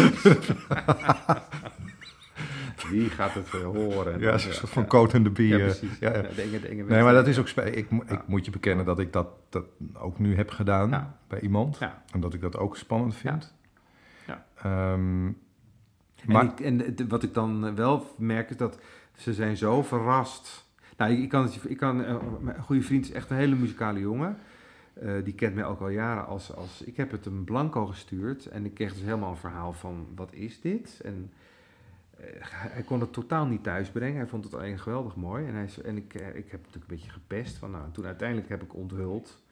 Wie 2.88 3.10
gaat 3.10 3.34
het 3.34 3.52
uh, 3.54 3.62
horen? 3.62 4.20
Ja, 4.20 4.38
van 4.38 4.86
Coat 4.86 5.14
en 5.14 5.22
de 5.22 5.30
Bier. 5.30 5.58
Ja, 5.58 5.64
precies. 5.64 5.98
Ja, 5.98 6.16
ja. 6.16 6.22
De 6.22 6.42
enge, 6.42 6.60
de 6.60 6.68
enge 6.68 6.82
nee, 6.82 7.02
maar 7.02 7.12
dat 7.12 7.26
is 7.26 7.38
ook... 7.38 7.48
Ik, 7.48 7.90
ik 8.06 8.26
moet 8.26 8.44
je 8.44 8.50
bekennen 8.50 8.84
dat 8.84 8.98
ik 8.98 9.12
dat, 9.12 9.28
dat 9.48 9.64
ook 9.92 10.18
nu 10.18 10.36
heb 10.36 10.50
gedaan 10.50 11.16
bij 11.28 11.40
iemand. 11.40 11.78
En 12.12 12.20
dat 12.20 12.34
ik 12.34 12.40
dat 12.40 12.56
ook 12.56 12.76
spannend 12.76 13.16
vind. 13.16 13.54
Ja. 14.26 14.92
Um, 14.92 15.38
maar... 16.24 16.54
En, 16.62 16.86
ik, 16.86 16.98
en 16.98 17.08
wat 17.08 17.22
ik 17.22 17.34
dan 17.34 17.74
wel 17.74 18.14
merk 18.18 18.50
is 18.50 18.56
dat 18.56 18.78
ze 19.16 19.34
zijn 19.34 19.56
zo 19.56 19.82
verrast. 19.82 20.68
Nou, 20.96 21.12
ik, 21.12 21.28
kan, 21.28 21.50
ik 21.68 21.76
kan... 21.76 22.00
Uh, 22.00 22.16
mijn 22.40 22.62
goede 22.62 22.82
vriend 22.82 23.04
is 23.04 23.12
echt 23.12 23.30
een 23.30 23.36
hele 23.36 23.56
muzikale 23.56 24.00
jongen. 24.00 24.36
Uh, 25.02 25.24
die 25.24 25.34
kent 25.34 25.54
mij 25.54 25.64
ook 25.64 25.80
al 25.80 25.88
jaren 25.88 26.26
als, 26.26 26.54
als... 26.56 26.82
Ik 26.82 26.96
heb 26.96 27.10
het 27.10 27.24
hem 27.24 27.44
blanco 27.44 27.86
gestuurd 27.86 28.46
en 28.46 28.64
ik 28.64 28.74
kreeg 28.74 28.92
dus 28.92 29.02
helemaal 29.02 29.30
een 29.30 29.36
verhaal 29.36 29.72
van... 29.72 30.06
Wat 30.14 30.32
is 30.32 30.60
dit? 30.60 31.00
En 31.04 31.30
eh, 31.32 31.38
hij 32.48 32.82
kon 32.82 33.00
het 33.00 33.12
totaal 33.12 33.46
niet 33.46 33.62
thuis 33.62 33.90
brengen. 33.90 34.16
Hij 34.16 34.26
vond 34.26 34.44
het 34.44 34.54
alleen 34.54 34.78
geweldig 34.78 35.16
mooi. 35.16 35.46
En, 35.46 35.54
hij, 35.54 35.68
en 35.84 35.96
ik, 35.96 36.14
eh, 36.14 36.28
ik 36.28 36.50
heb 36.50 36.60
natuurlijk 36.60 36.90
een 36.90 36.96
beetje 36.96 37.10
gepest. 37.10 37.56
Van, 37.56 37.70
nou, 37.70 37.84
toen 37.92 38.06
uiteindelijk 38.06 38.48
heb 38.48 38.62
ik 38.62 38.74
onthuld 38.74 39.42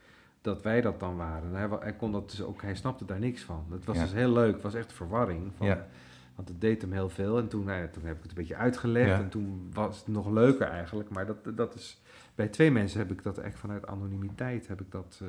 dat 0.40 0.62
wij 0.62 0.81
dat 0.81 1.00
dan 1.00 1.16
waren. 1.16 1.54
Hij, 1.54 1.68
hij, 1.81 1.92
kon 1.92 2.12
dat 2.12 2.31
dus 2.31 2.42
ook, 2.42 2.62
hij 2.62 2.74
snapte 2.74 3.04
daar 3.04 3.18
niks 3.18 3.42
van. 3.42 3.66
Het 3.70 3.85
was 3.85 3.98
dus 3.98 4.12
heel 4.12 4.33
leuk. 4.33 4.52
Het 4.52 4.62
was 4.62 4.74
echt 4.74 4.92
verwarring. 4.92 5.52
Van, 5.57 5.66
ja. 5.66 5.87
Want 6.35 6.48
het 6.48 6.61
deed 6.61 6.83
hem 6.83 6.92
heel 6.92 7.09
veel. 7.09 7.38
En 7.38 7.48
toen, 7.48 7.64
nou 7.64 7.88
toen 7.90 8.04
heb 8.04 8.16
ik 8.16 8.22
het 8.22 8.31
een 8.31 8.37
beetje 8.37 8.57
uitgelegd. 8.57 9.20
En 9.20 9.28
toen 9.28 9.70
was 9.72 9.98
het 9.98 10.09
nog 10.09 10.31
leuker 10.31 10.66
eigenlijk. 10.66 11.09
Maar 11.09 11.26
dat, 11.26 11.57
dat 11.57 11.74
is, 11.74 12.00
bij 12.35 12.48
twee 12.48 12.70
mensen 12.70 12.98
heb 12.98 13.11
ik 13.11 13.22
dat 13.22 13.38
echt 13.38 13.59
vanuit 13.59 13.87
anonimiteit 13.87 14.68
heb 14.68 14.81
ik 14.81 14.90
dat... 14.90 15.20
Uh, 15.22 15.28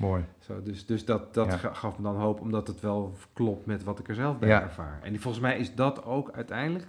Mooi. 0.00 0.24
Zo, 0.38 0.62
dus 0.62 0.86
dus 0.86 1.04
dat, 1.04 1.34
dat 1.34 1.52
gaf 1.52 1.98
me 1.98 2.02
dan 2.02 2.16
hoop, 2.16 2.40
omdat 2.40 2.66
het 2.66 2.80
wel 2.80 3.16
klopt 3.32 3.66
met 3.66 3.84
wat 3.84 3.98
ik 3.98 4.08
er 4.08 4.14
zelf 4.14 4.38
bij 4.38 4.50
ervaar. 4.50 5.00
En 5.02 5.20
volgens 5.20 5.42
mij 5.42 5.58
is 5.58 5.74
dat 5.74 6.04
ook 6.04 6.30
uiteindelijk, 6.32 6.86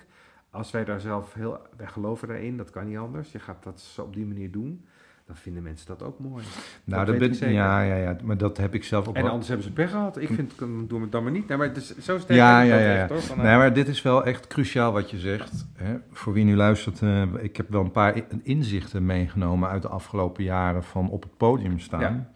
als 0.49 0.71
wij 0.71 0.85
daar 0.85 0.99
zelf 0.99 1.33
heel, 1.33 1.59
wij 1.77 1.87
geloven 1.87 2.27
daarin, 2.27 2.57
dat 2.57 2.69
kan 2.69 2.87
niet 2.87 2.97
anders. 2.97 3.31
Je 3.31 3.39
gaat 3.39 3.63
dat 3.63 3.97
op 3.99 4.13
die 4.13 4.25
manier 4.25 4.51
doen 4.51 4.85
dan 5.31 5.35
vinden 5.35 5.63
mensen 5.63 5.87
dat 5.87 6.03
ook 6.03 6.19
mooi. 6.19 6.43
Nou, 6.83 7.05
dat, 7.05 7.17
ben, 7.17 7.53
ja, 7.53 7.81
ja, 7.81 7.95
ja, 7.95 8.17
maar 8.23 8.37
dat 8.37 8.57
heb 8.57 8.73
ik 8.73 8.83
zelf 8.83 9.07
ook 9.07 9.15
En 9.15 9.29
anders 9.29 9.47
hebben 9.47 9.65
ze 9.65 9.71
pech 9.71 9.89
gehad. 9.89 10.17
Ik 10.17 10.27
vind, 10.27 10.53
doe 10.87 11.01
het 11.01 11.11
dan 11.11 11.23
maar 11.23 11.31
niet. 11.31 11.47
Nee, 11.47 11.57
maar 11.57 11.67
het 11.67 11.77
is 11.77 11.97
zo 11.97 12.17
sterk. 12.17 12.39
Ja, 12.39 12.61
ja, 12.61 12.77
ja. 12.77 12.93
ja. 12.93 13.09
Echt, 13.09 13.35
nee, 13.35 13.57
maar 13.57 13.73
dit 13.73 13.87
is 13.87 14.01
wel 14.01 14.25
echt 14.25 14.47
cruciaal 14.47 14.91
wat 14.91 15.09
je 15.09 15.19
zegt. 15.19 15.65
Hè? 15.75 15.95
Voor 16.11 16.33
wie 16.33 16.45
nu 16.45 16.55
luistert, 16.55 17.01
uh, 17.01 17.23
ik 17.39 17.57
heb 17.57 17.69
wel 17.69 17.81
een 17.81 17.91
paar 17.91 18.21
inzichten 18.43 19.05
meegenomen 19.05 19.69
uit 19.69 19.81
de 19.81 19.87
afgelopen 19.87 20.43
jaren 20.43 20.83
van 20.83 21.09
op 21.09 21.23
het 21.23 21.37
podium 21.37 21.79
staan. 21.79 22.01
Ja. 22.01 22.31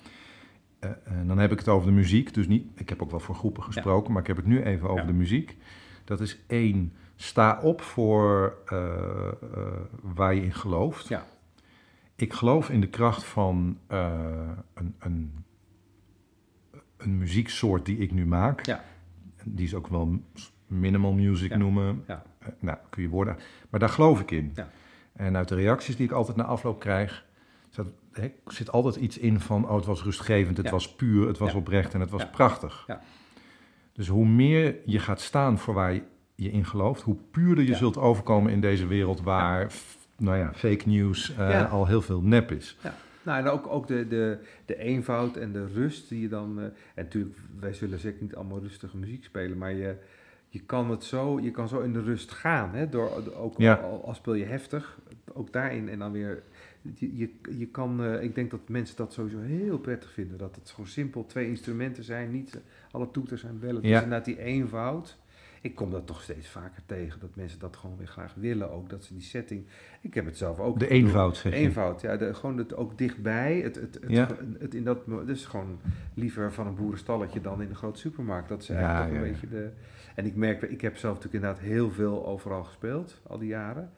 Eh, 0.85 1.17
en 1.17 1.27
dan 1.27 1.37
heb 1.37 1.51
ik 1.51 1.59
het 1.59 1.67
over 1.67 1.87
de 1.87 1.93
muziek. 1.93 2.33
Dus 2.33 2.47
niet, 2.47 2.67
ik 2.75 2.89
heb 2.89 3.01
ook 3.01 3.11
wel 3.11 3.19
voor 3.19 3.35
groepen 3.35 3.63
gesproken, 3.63 4.11
maar 4.11 4.21
ik 4.21 4.27
heb 4.27 4.37
het 4.37 4.45
nu 4.45 4.63
even 4.63 4.89
over 4.89 5.07
de 5.07 5.13
muziek. 5.13 5.57
Dat 6.03 6.19
is 6.19 6.39
één, 6.47 6.93
sta 7.15 7.59
op 7.61 7.81
voor 7.81 8.57
waar 10.01 10.33
je 10.33 10.41
in 10.41 10.53
gelooft. 10.53 11.07
Ja. 11.07 11.25
Ik 12.15 12.33
geloof 12.33 12.69
in 12.69 12.81
de 12.81 12.87
kracht 12.87 13.23
van 13.23 13.77
een, 13.87 14.95
een, 14.99 15.45
een 16.97 17.17
muzieksoort 17.17 17.85
die 17.85 17.97
ik 17.97 18.11
nu 18.11 18.25
maak. 18.25 18.65
Ja. 18.65 18.83
Die 19.43 19.65
is 19.65 19.73
ook 19.73 19.87
wel 19.87 20.19
minimal 20.67 21.13
music 21.13 21.55
noemen. 21.55 22.03
Ja. 22.07 22.23
nou, 22.59 22.77
kun 22.89 23.01
je 23.01 23.09
worden. 23.09 23.37
Maar 23.69 23.79
daar 23.79 23.89
geloof 23.89 24.19
ik 24.19 24.31
in. 24.31 24.51
Ja. 24.55 24.69
En 25.13 25.35
uit 25.35 25.47
de 25.47 25.55
reacties 25.55 25.95
die 25.95 26.05
ik 26.05 26.11
altijd 26.11 26.37
na 26.37 26.43
afloop 26.43 26.79
krijg, 26.79 27.24
hè, 28.11 28.31
zit 28.47 28.71
altijd 28.71 28.95
iets 28.95 29.17
in 29.17 29.39
van, 29.39 29.69
oh, 29.69 29.75
het 29.75 29.85
was 29.85 30.03
rustgevend, 30.03 30.57
het 30.57 30.69
was 30.69 30.95
puur, 30.95 31.27
het 31.27 31.37
was 31.37 31.53
oprecht 31.53 31.93
en 31.93 31.99
het 31.99 32.09
was 32.09 32.29
prachtig. 32.29 32.87
Dus 33.93 34.07
hoe 34.07 34.27
meer 34.27 34.75
je 34.85 34.99
gaat 34.99 35.21
staan 35.21 35.57
voor 35.57 35.73
waar 35.73 35.93
je 36.35 36.51
in 36.51 36.65
gelooft, 36.65 37.01
hoe 37.01 37.17
puurder 37.31 37.63
je 37.63 37.75
zult 37.75 37.97
overkomen 37.97 38.51
in 38.51 38.61
deze 38.61 38.87
wereld 38.87 39.21
waar, 39.21 39.71
nou 40.17 40.37
ja, 40.37 40.53
fake 40.53 40.89
news 40.89 41.33
uh, 41.39 41.71
al 41.71 41.87
heel 41.87 42.01
veel 42.01 42.21
nep 42.21 42.51
is. 42.51 42.77
Ja. 42.83 42.95
Nou, 43.23 43.39
en 43.39 43.47
ook, 43.47 43.67
ook 43.67 43.87
de, 43.87 44.07
de, 44.07 44.39
de 44.65 44.77
eenvoud 44.77 45.37
en 45.37 45.51
de 45.51 45.67
rust 45.67 46.09
die 46.09 46.21
je 46.21 46.27
dan... 46.27 46.59
Uh, 46.59 46.63
en 46.63 46.73
natuurlijk, 46.95 47.35
wij 47.59 47.73
zullen 47.73 47.99
zeker 47.99 48.21
niet 48.21 48.35
allemaal 48.35 48.59
rustige 48.59 48.97
muziek 48.97 49.23
spelen, 49.23 49.57
maar 49.57 49.73
je 49.73 49.97
je 50.55 50.61
kan 50.65 50.89
het 50.89 51.03
zo, 51.03 51.39
je 51.39 51.51
kan 51.51 51.67
zo 51.67 51.79
in 51.79 51.93
de 51.93 52.01
rust 52.01 52.31
gaan. 52.31 52.73
Hè? 52.73 52.89
Door, 52.89 53.09
ook 53.37 53.59
al, 53.59 54.03
al, 54.05 54.13
speel 54.13 54.33
je 54.33 54.45
heftig, 54.45 54.99
ook 55.33 55.53
daarin 55.53 55.89
en 55.89 55.99
dan 55.99 56.11
weer. 56.11 56.43
Je, 56.93 57.17
je, 57.17 57.29
je 57.57 57.67
kan, 57.67 58.03
uh, 58.03 58.23
ik 58.23 58.35
denk 58.35 58.51
dat 58.51 58.69
mensen 58.69 58.95
dat 58.95 59.13
sowieso 59.13 59.39
heel 59.39 59.79
prettig 59.79 60.11
vinden. 60.11 60.37
Dat 60.37 60.55
het 60.55 60.69
gewoon 60.69 60.89
simpel 60.89 61.25
twee 61.25 61.47
instrumenten 61.47 62.03
zijn, 62.03 62.31
niet 62.31 62.61
alle 62.91 63.11
toeters 63.11 63.41
zijn 63.41 63.59
bellen. 63.59 63.81
Dus 63.81 63.91
inderdaad 63.91 64.25
die 64.25 64.39
eenvoud. 64.39 65.17
Ik 65.61 65.75
kom 65.75 65.91
dat 65.91 66.07
toch 66.07 66.21
steeds 66.21 66.47
vaker 66.47 66.81
tegen, 66.85 67.19
dat 67.19 67.35
mensen 67.35 67.59
dat 67.59 67.75
gewoon 67.75 67.97
weer 67.97 68.07
graag 68.07 68.33
willen 68.33 68.71
ook. 68.71 68.89
Dat 68.89 69.03
ze 69.03 69.13
die 69.13 69.23
setting, 69.23 69.65
ik 70.01 70.13
heb 70.13 70.25
het 70.25 70.37
zelf 70.37 70.59
ook. 70.59 70.79
De 70.79 70.87
eenvoud 70.87 71.37
zeg 71.37 71.53
je? 71.53 71.59
Eenvoud, 71.59 72.01
ja. 72.01 72.17
De, 72.17 72.33
gewoon 72.33 72.57
het 72.57 72.75
ook 72.75 72.97
dichtbij. 72.97 73.59
Het, 73.59 73.75
het, 73.75 73.97
het, 74.01 74.11
ja. 74.11 74.27
het, 74.59 74.73
in 74.73 74.83
dat, 74.83 75.05
dus 75.25 75.45
gewoon 75.45 75.79
liever 76.13 76.53
van 76.53 76.67
een 76.67 76.75
boerenstalletje 76.75 77.41
dan 77.41 77.61
in 77.61 77.69
een 77.69 77.75
grote 77.75 77.99
supermarkt. 77.99 78.49
Dat 78.49 78.61
is 78.61 78.69
eigenlijk 78.69 78.99
ja, 78.99 79.07
toch 79.07 79.15
een 79.15 79.31
beetje 79.31 79.47
de... 79.47 79.69
En 80.15 80.25
ik 80.25 80.35
merk, 80.35 80.61
ik 80.61 80.81
heb 80.81 80.97
zelf 80.97 81.15
natuurlijk 81.15 81.43
inderdaad 81.43 81.69
heel 81.69 81.91
veel 81.91 82.25
overal 82.25 82.63
gespeeld, 82.63 83.21
al 83.27 83.37
die 83.37 83.49
jaren. 83.49 83.91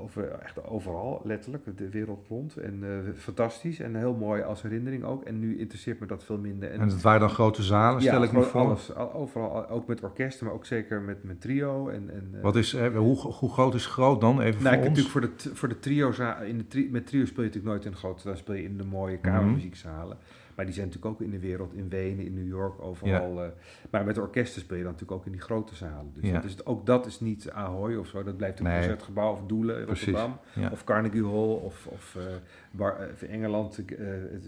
Over, 0.00 0.30
echt 0.30 0.64
overal, 0.66 1.20
letterlijk, 1.24 1.76
de 1.76 1.88
wereld 1.88 2.26
rond. 2.28 2.56
En 2.56 2.82
uh, 2.82 2.88
fantastisch 3.16 3.80
en 3.80 3.94
heel 3.94 4.14
mooi 4.14 4.42
als 4.42 4.62
herinnering 4.62 5.04
ook. 5.04 5.24
En 5.24 5.38
nu 5.38 5.58
interesseert 5.58 6.00
me 6.00 6.06
dat 6.06 6.24
veel 6.24 6.38
minder. 6.38 6.70
En, 6.70 6.80
en 6.80 6.88
het 6.88 7.02
waren 7.02 7.20
dan 7.20 7.28
grote 7.30 7.62
zalen, 7.62 8.02
stel 8.02 8.20
ja, 8.20 8.24
ik 8.24 8.32
me 8.32 8.42
voor? 8.42 8.60
alles. 8.60 8.94
Overal, 8.96 9.68
ook 9.68 9.86
met 9.86 10.02
orkesten, 10.02 10.46
maar 10.46 10.54
ook 10.54 10.66
zeker 10.66 11.00
met, 11.00 11.24
met 11.24 11.40
trio. 11.40 11.88
En, 11.88 12.10
en, 12.10 12.30
uh, 12.34 12.42
Wat 12.42 12.56
is, 12.56 12.74
eh, 12.74 12.96
hoe, 12.96 13.16
hoe 13.16 13.50
groot 13.50 13.74
is 13.74 13.86
groot 13.86 14.20
dan? 14.20 14.40
Even 14.40 14.62
nou, 14.62 14.74
voor 14.74 14.84
ik 14.84 14.88
natuurlijk 14.88 15.08
voor 15.08 15.20
de, 15.20 15.54
voor 15.56 15.68
de 15.68 15.78
trio, 15.78 16.12
in 16.46 16.58
de 16.58 16.66
tri, 16.66 16.88
met 16.90 17.06
trio 17.06 17.24
speel 17.24 17.42
je 17.42 17.48
natuurlijk 17.48 17.74
nooit 17.74 17.84
in 17.84 17.96
grote, 17.96 18.28
dan 18.28 18.36
speel 18.36 18.54
je 18.54 18.62
in 18.62 18.76
de 18.76 18.84
mooie 18.84 19.18
mhm. 19.22 19.30
kamermuziekzalen. 19.30 20.16
Maar 20.54 20.64
die 20.64 20.74
zijn 20.74 20.86
natuurlijk 20.86 21.14
ook 21.14 21.20
in 21.20 21.30
de 21.30 21.38
wereld, 21.38 21.74
in 21.74 21.88
Wenen, 21.88 22.24
in 22.24 22.34
New 22.34 22.46
York, 22.46 22.82
overal. 22.82 23.44
Uh, 23.44 23.50
maar 23.90 24.04
met 24.04 24.18
orkesten 24.18 24.60
speel 24.60 24.76
je 24.76 24.82
dan 24.82 24.92
natuurlijk 24.92 25.20
ook 25.20 25.26
in 25.26 25.32
die 25.32 25.40
grote 25.40 25.74
zalen. 25.74 26.12
Dus, 26.14 26.32
dat 26.32 26.44
is, 26.44 26.66
ook 26.66 26.86
dat 26.86 27.06
is 27.06 27.20
niet 27.20 27.50
Ahoy 27.50 27.94
of 27.94 28.08
zo. 28.08 28.22
Dat 28.22 28.36
blijft 28.36 28.58
een 28.58 28.64
nee. 28.64 28.78
concertgebouw 28.78 29.32
of 29.32 29.46
Doelen 29.46 29.80
in 29.80 29.86
Rotterdam. 29.86 30.38
Of 30.70 30.84
Carnegie 30.84 31.24
Hall 31.24 31.54
of, 31.54 31.86
of, 31.86 32.16
uh, 32.18 32.24
Bar, 32.70 33.08
uh, 33.22 33.32
Engeland. 33.32 33.76
het, 33.76 33.86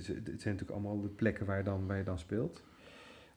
zijn 0.05 0.27
natuurlijk 0.27 0.71
allemaal 0.71 1.01
de 1.01 1.09
plekken 1.09 1.47
waar 1.47 1.59
je 1.59 1.65
dan, 1.65 1.87
waar 1.87 1.97
je 1.97 2.05
dan 2.05 2.19
speelt. 2.19 2.63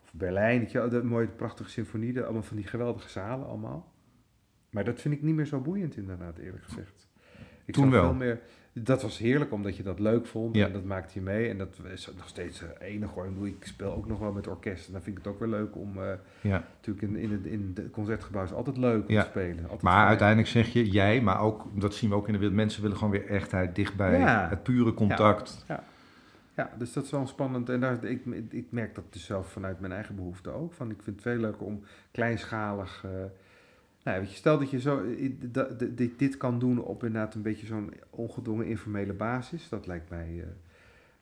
Of 0.04 0.14
Berlijn, 0.14 0.60
weet 0.60 0.72
je, 0.72 0.88
de 0.88 1.04
mooie, 1.04 1.28
prachtige 1.28 1.70
symfonie. 1.70 2.22
Allemaal 2.22 2.44
van 2.44 2.58
die 2.58 2.68
geweldige 2.68 3.10
zalen 3.10 3.48
allemaal. 3.48 3.92
Maar 4.70 4.84
dat 4.84 5.02
vind 5.02 5.14
ik 5.14 5.22
niet 5.22 5.36
meer 5.36 5.46
zo 5.46 5.60
boeiend 5.60 5.98
inderdaad, 5.98 6.38
eerlijk 6.38 6.64
gezegd. 6.64 7.08
Ik 7.66 7.74
Toen 7.74 7.90
wel. 7.90 8.04
Veel 8.04 8.14
meer, 8.14 8.40
dat 8.84 9.02
was 9.02 9.18
heerlijk, 9.18 9.52
omdat 9.52 9.78
je 9.78 9.84
dat 9.84 10.00
leuk 10.00 10.26
vond. 10.26 10.58
En 10.58 10.74
dat 10.74 10.84
maakte 10.84 11.12
je 11.14 11.22
mee. 11.22 11.50
En 11.50 11.58
dat 11.58 11.80
is 11.94 12.12
nog 12.18 12.28
steeds 12.28 12.64
enig 12.80 13.10
hoor. 13.12 13.26
Ik, 13.26 13.56
ik 13.62 13.66
speel 13.66 13.94
ook 13.94 14.08
nog 14.08 14.20
wel 14.20 14.32
met 14.32 14.48
orkest. 14.48 14.88
En 14.88 14.94
dan 14.94 15.02
vind 15.02 15.18
ik 15.18 15.24
het 15.24 15.34
ook 15.34 15.40
weer 15.40 15.50
leuk 15.50 15.76
om... 15.76 15.98
Uh, 15.98 16.04
ja. 16.42 16.64
Natuurlijk 16.76 17.08
in, 17.08 17.16
in, 17.16 17.32
het, 17.32 17.46
in 17.46 17.72
het 17.76 17.92
concertgebouw 17.92 18.44
is 18.44 18.54
altijd 18.54 18.78
leuk 18.78 19.10
om 19.10 19.16
te 19.16 19.26
spelen. 19.30 19.64
Altijd 19.64 19.82
maar 19.82 20.08
uiteindelijk 20.08 20.48
zeg 20.48 20.68
je, 20.74 20.90
jij, 20.90 21.22
maar 21.22 21.42
ook... 21.42 21.66
Dat 21.74 21.94
zien 21.94 22.10
we 22.10 22.16
ook 22.16 22.28
in 22.28 22.34
de 22.34 22.40
wereld. 22.40 22.58
Mensen 22.58 22.82
willen 22.82 22.98
gewoon 22.98 23.12
weer 23.12 23.28
echtheid 23.28 23.76
dichtbij. 23.76 24.20
Het 24.20 24.64
pure 24.64 24.94
contact. 24.94 25.66
Ja. 25.68 25.84
Ja, 26.56 26.72
dus 26.78 26.94
dat 26.94 27.04
is 27.04 27.12
wel 27.12 27.28
spannend. 27.28 27.70
En 27.70 27.80
daar, 27.80 28.04
ik, 28.04 28.26
ik 28.50 28.66
merk 28.70 28.96
dat 28.96 29.04
dus 29.10 29.26
zelf 29.26 29.52
vanuit 29.52 29.80
mijn 29.80 29.94
eigen 29.94 30.16
behoefte 30.16 30.50
ook. 30.50 30.74
Van, 30.74 30.90
ik 30.90 31.02
vind 31.04 31.16
het 31.16 31.26
veel 31.26 31.42
leuker 31.42 31.66
om 31.66 31.84
kleinschalig... 32.12 33.04
Uh, 33.06 33.12
nou, 34.08 34.20
weet 34.20 34.32
je, 34.32 34.38
stel 34.38 34.60
dat 34.60 34.70
je 34.70 34.80
zo, 34.80 35.02
dit, 35.96 36.20
dit 36.20 36.38
kan 36.38 36.60
doen 36.60 36.84
op 36.84 37.04
inderdaad 37.04 37.36
een 37.36 37.42
beetje 37.42 37.66
zo'n 37.66 37.94
ongedwongen 38.10 38.66
informele 38.66 39.14
basis. 39.14 39.70
Dat 39.70 39.88
lijkt 39.88 40.10
mij, 40.10 40.30
uh, 40.30 40.44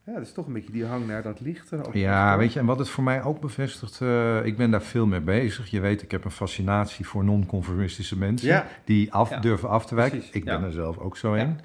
ja, 0.04 0.12
dat 0.12 0.22
is 0.22 0.32
toch 0.32 0.46
een 0.46 0.52
beetje 0.52 0.72
die 0.72 0.84
hang 0.84 1.06
naar 1.06 1.22
dat 1.22 1.40
licht. 1.40 1.70
ja, 1.92 2.38
weet 2.38 2.52
je, 2.52 2.58
en 2.58 2.66
wat 2.66 2.78
het 2.78 2.88
voor 2.88 3.04
mij 3.04 3.22
ook 3.22 3.40
bevestigt, 3.40 4.00
uh, 4.00 4.44
ik 4.44 4.56
ben 4.56 4.70
daar 4.70 4.82
veel 4.82 5.06
mee 5.06 5.20
bezig. 5.20 5.70
Je 5.70 5.80
weet, 5.80 6.02
ik 6.02 6.10
heb 6.10 6.24
een 6.24 6.30
fascinatie 6.30 7.06
voor 7.06 7.24
non-conformistische 7.24 8.18
mensen 8.18 8.64
die 8.84 9.12
af, 9.12 9.28
durven 9.28 9.68
af 9.68 9.86
te 9.86 9.94
wijken. 9.94 10.22
Ik 10.32 10.44
ben 10.44 10.62
er 10.62 10.72
zelf 10.72 10.98
ook 10.98 11.16
zo 11.16 11.34
in. 11.34 11.60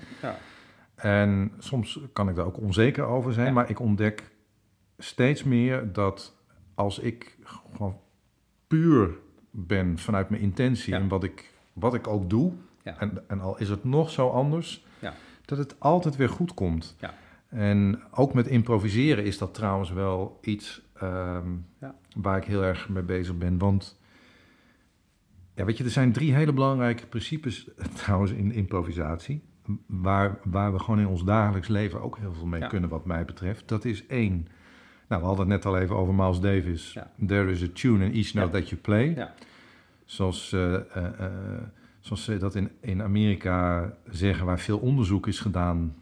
En 0.95 1.51
soms 1.57 1.99
kan 2.13 2.29
ik 2.29 2.35
daar 2.35 2.45
ook 2.45 2.59
onzeker 2.59 3.03
over 3.03 3.33
zijn, 3.33 3.53
maar 3.53 3.69
ik 3.69 3.79
ontdek 3.79 4.31
steeds 4.97 5.43
meer 5.43 5.93
dat 5.93 6.35
als 6.75 6.99
ik 6.99 7.37
gewoon 7.43 7.97
puur 8.67 9.09
ben 9.51 9.97
vanuit 9.97 10.29
mijn 10.29 10.41
intentie 10.41 10.95
en 10.95 11.07
wat 11.07 11.23
ik, 11.23 11.53
wat 11.73 11.93
ik 11.93 12.07
ook 12.07 12.29
doe, 12.29 12.53
en, 12.83 13.23
en 13.27 13.39
al 13.39 13.57
is 13.57 13.69
het 13.69 13.83
nog 13.83 14.09
zo 14.09 14.29
anders, 14.29 14.85
ja. 14.99 15.13
dat 15.45 15.57
het 15.57 15.79
altijd 15.79 16.15
weer 16.15 16.29
goed 16.29 16.53
komt. 16.53 16.95
Ja. 16.99 17.13
En 17.47 18.01
ook 18.11 18.33
met 18.33 18.47
improviseren 18.47 19.23
is 19.23 19.37
dat 19.37 19.53
trouwens 19.53 19.91
wel 19.91 20.39
iets 20.41 20.81
ehm, 20.93 21.49
waar 22.15 22.37
ik 22.37 22.43
heel 22.43 22.63
erg 22.63 22.89
mee 22.89 23.03
bezig 23.03 23.37
ben. 23.37 23.57
Want 23.57 23.99
ja, 25.55 25.65
weet 25.65 25.77
je, 25.77 25.83
er 25.83 25.89
zijn 25.89 26.11
drie 26.11 26.33
hele 26.33 26.53
belangrijke 26.53 27.07
principes 27.07 27.69
trouwens 28.03 28.31
in 28.31 28.51
improvisatie. 28.51 29.43
Waar, 29.85 30.39
waar 30.43 30.73
we 30.73 30.79
gewoon 30.79 30.99
in 30.99 31.07
ons 31.07 31.23
dagelijks 31.23 31.67
leven 31.67 32.01
ook 32.01 32.17
heel 32.17 32.33
veel 32.33 32.45
mee 32.45 32.67
kunnen, 32.67 32.89
wat 32.89 33.05
mij 33.05 33.25
betreft. 33.25 33.67
Dat 33.67 33.85
is 33.85 34.07
één 34.07 34.47
nou, 35.11 35.23
we 35.23 35.27
hadden 35.27 35.49
het 35.49 35.63
net 35.63 35.73
al 35.73 35.79
even 35.79 35.95
over 35.95 36.13
Miles 36.13 36.39
Davis. 36.39 36.97
There 37.27 37.51
is 37.51 37.63
a 37.63 37.67
tune 37.73 38.05
in 38.05 38.13
each 38.13 38.33
note 38.33 38.51
that 38.51 38.69
you 38.69 38.81
play. 38.81 39.13
Ja. 39.15 39.33
Zoals, 40.05 40.51
uh, 40.53 40.71
uh, 40.71 40.77
zoals 41.99 42.23
ze 42.23 42.37
dat 42.37 42.55
in, 42.55 42.71
in 42.81 43.01
Amerika 43.01 43.91
zeggen, 44.09 44.45
waar 44.45 44.59
veel 44.59 44.77
onderzoek 44.77 45.27
is 45.27 45.39
gedaan 45.39 45.95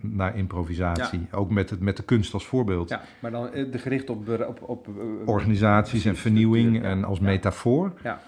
naar 0.00 0.36
improvisatie. 0.36 1.26
Ook 1.30 1.50
met, 1.50 1.70
het, 1.70 1.80
met 1.80 1.96
de 1.96 2.02
kunst 2.02 2.34
als 2.34 2.46
voorbeeld. 2.46 2.88
Ja, 2.88 3.02
maar 3.18 3.30
dan 3.30 3.50
de 3.50 3.78
gericht 3.78 4.10
op... 4.10 4.28
op, 4.48 4.62
op 4.62 4.88
Organisaties 5.24 6.04
en 6.04 6.16
vernieuwing 6.16 6.82
en 6.82 7.04
als 7.04 7.20
metafoor. 7.20 7.92
Ja. 8.02 8.20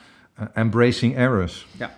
embracing 0.53 1.17
errors. 1.17 1.67
Ja. 1.77 1.91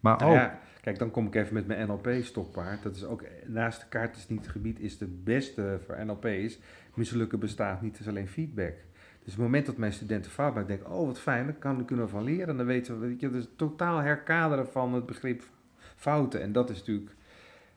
Maar 0.00 0.22
ook... 0.22 0.50
Kijk, 0.84 0.98
dan 0.98 1.10
kom 1.10 1.26
ik 1.26 1.34
even 1.34 1.54
met 1.54 1.66
mijn 1.66 1.88
NLP-stokpaard. 1.88 2.82
Dat 2.82 2.96
is 2.96 3.04
ook, 3.04 3.24
naast 3.46 3.80
de 3.80 3.86
kaart 3.88 4.16
is 4.16 4.28
niet 4.28 4.40
het 4.40 4.50
gebied, 4.50 4.80
is 4.80 4.98
de 4.98 5.06
beste 5.06 5.80
voor 5.86 6.04
NLP 6.04 6.24
is 6.24 6.58
mislukken 6.94 7.38
bestaat 7.38 7.82
niet, 7.82 7.92
het 7.92 8.00
is 8.00 8.08
alleen 8.08 8.28
feedback. 8.28 8.74
Dus 9.22 9.32
het 9.32 9.42
moment 9.42 9.66
dat 9.66 9.76
mijn 9.76 9.92
studenten 9.92 10.30
fout 10.30 10.54
maken, 10.54 10.68
denk 10.68 10.88
oh 10.88 11.06
wat 11.06 11.20
fijn, 11.20 11.46
daar 11.60 11.84
kunnen 11.84 12.04
we 12.04 12.10
van 12.10 12.24
leren. 12.24 12.48
En 12.48 12.56
dan 12.56 12.66
weten 12.66 13.00
we, 13.00 13.06
weet 13.06 13.20
je, 13.20 13.30
dus 13.30 13.48
totaal 13.56 13.98
herkaderen 13.98 14.68
van 14.68 14.94
het 14.94 15.06
begrip 15.06 15.42
fouten. 15.96 16.42
En 16.42 16.52
dat 16.52 16.70
is 16.70 16.78
natuurlijk, 16.78 17.10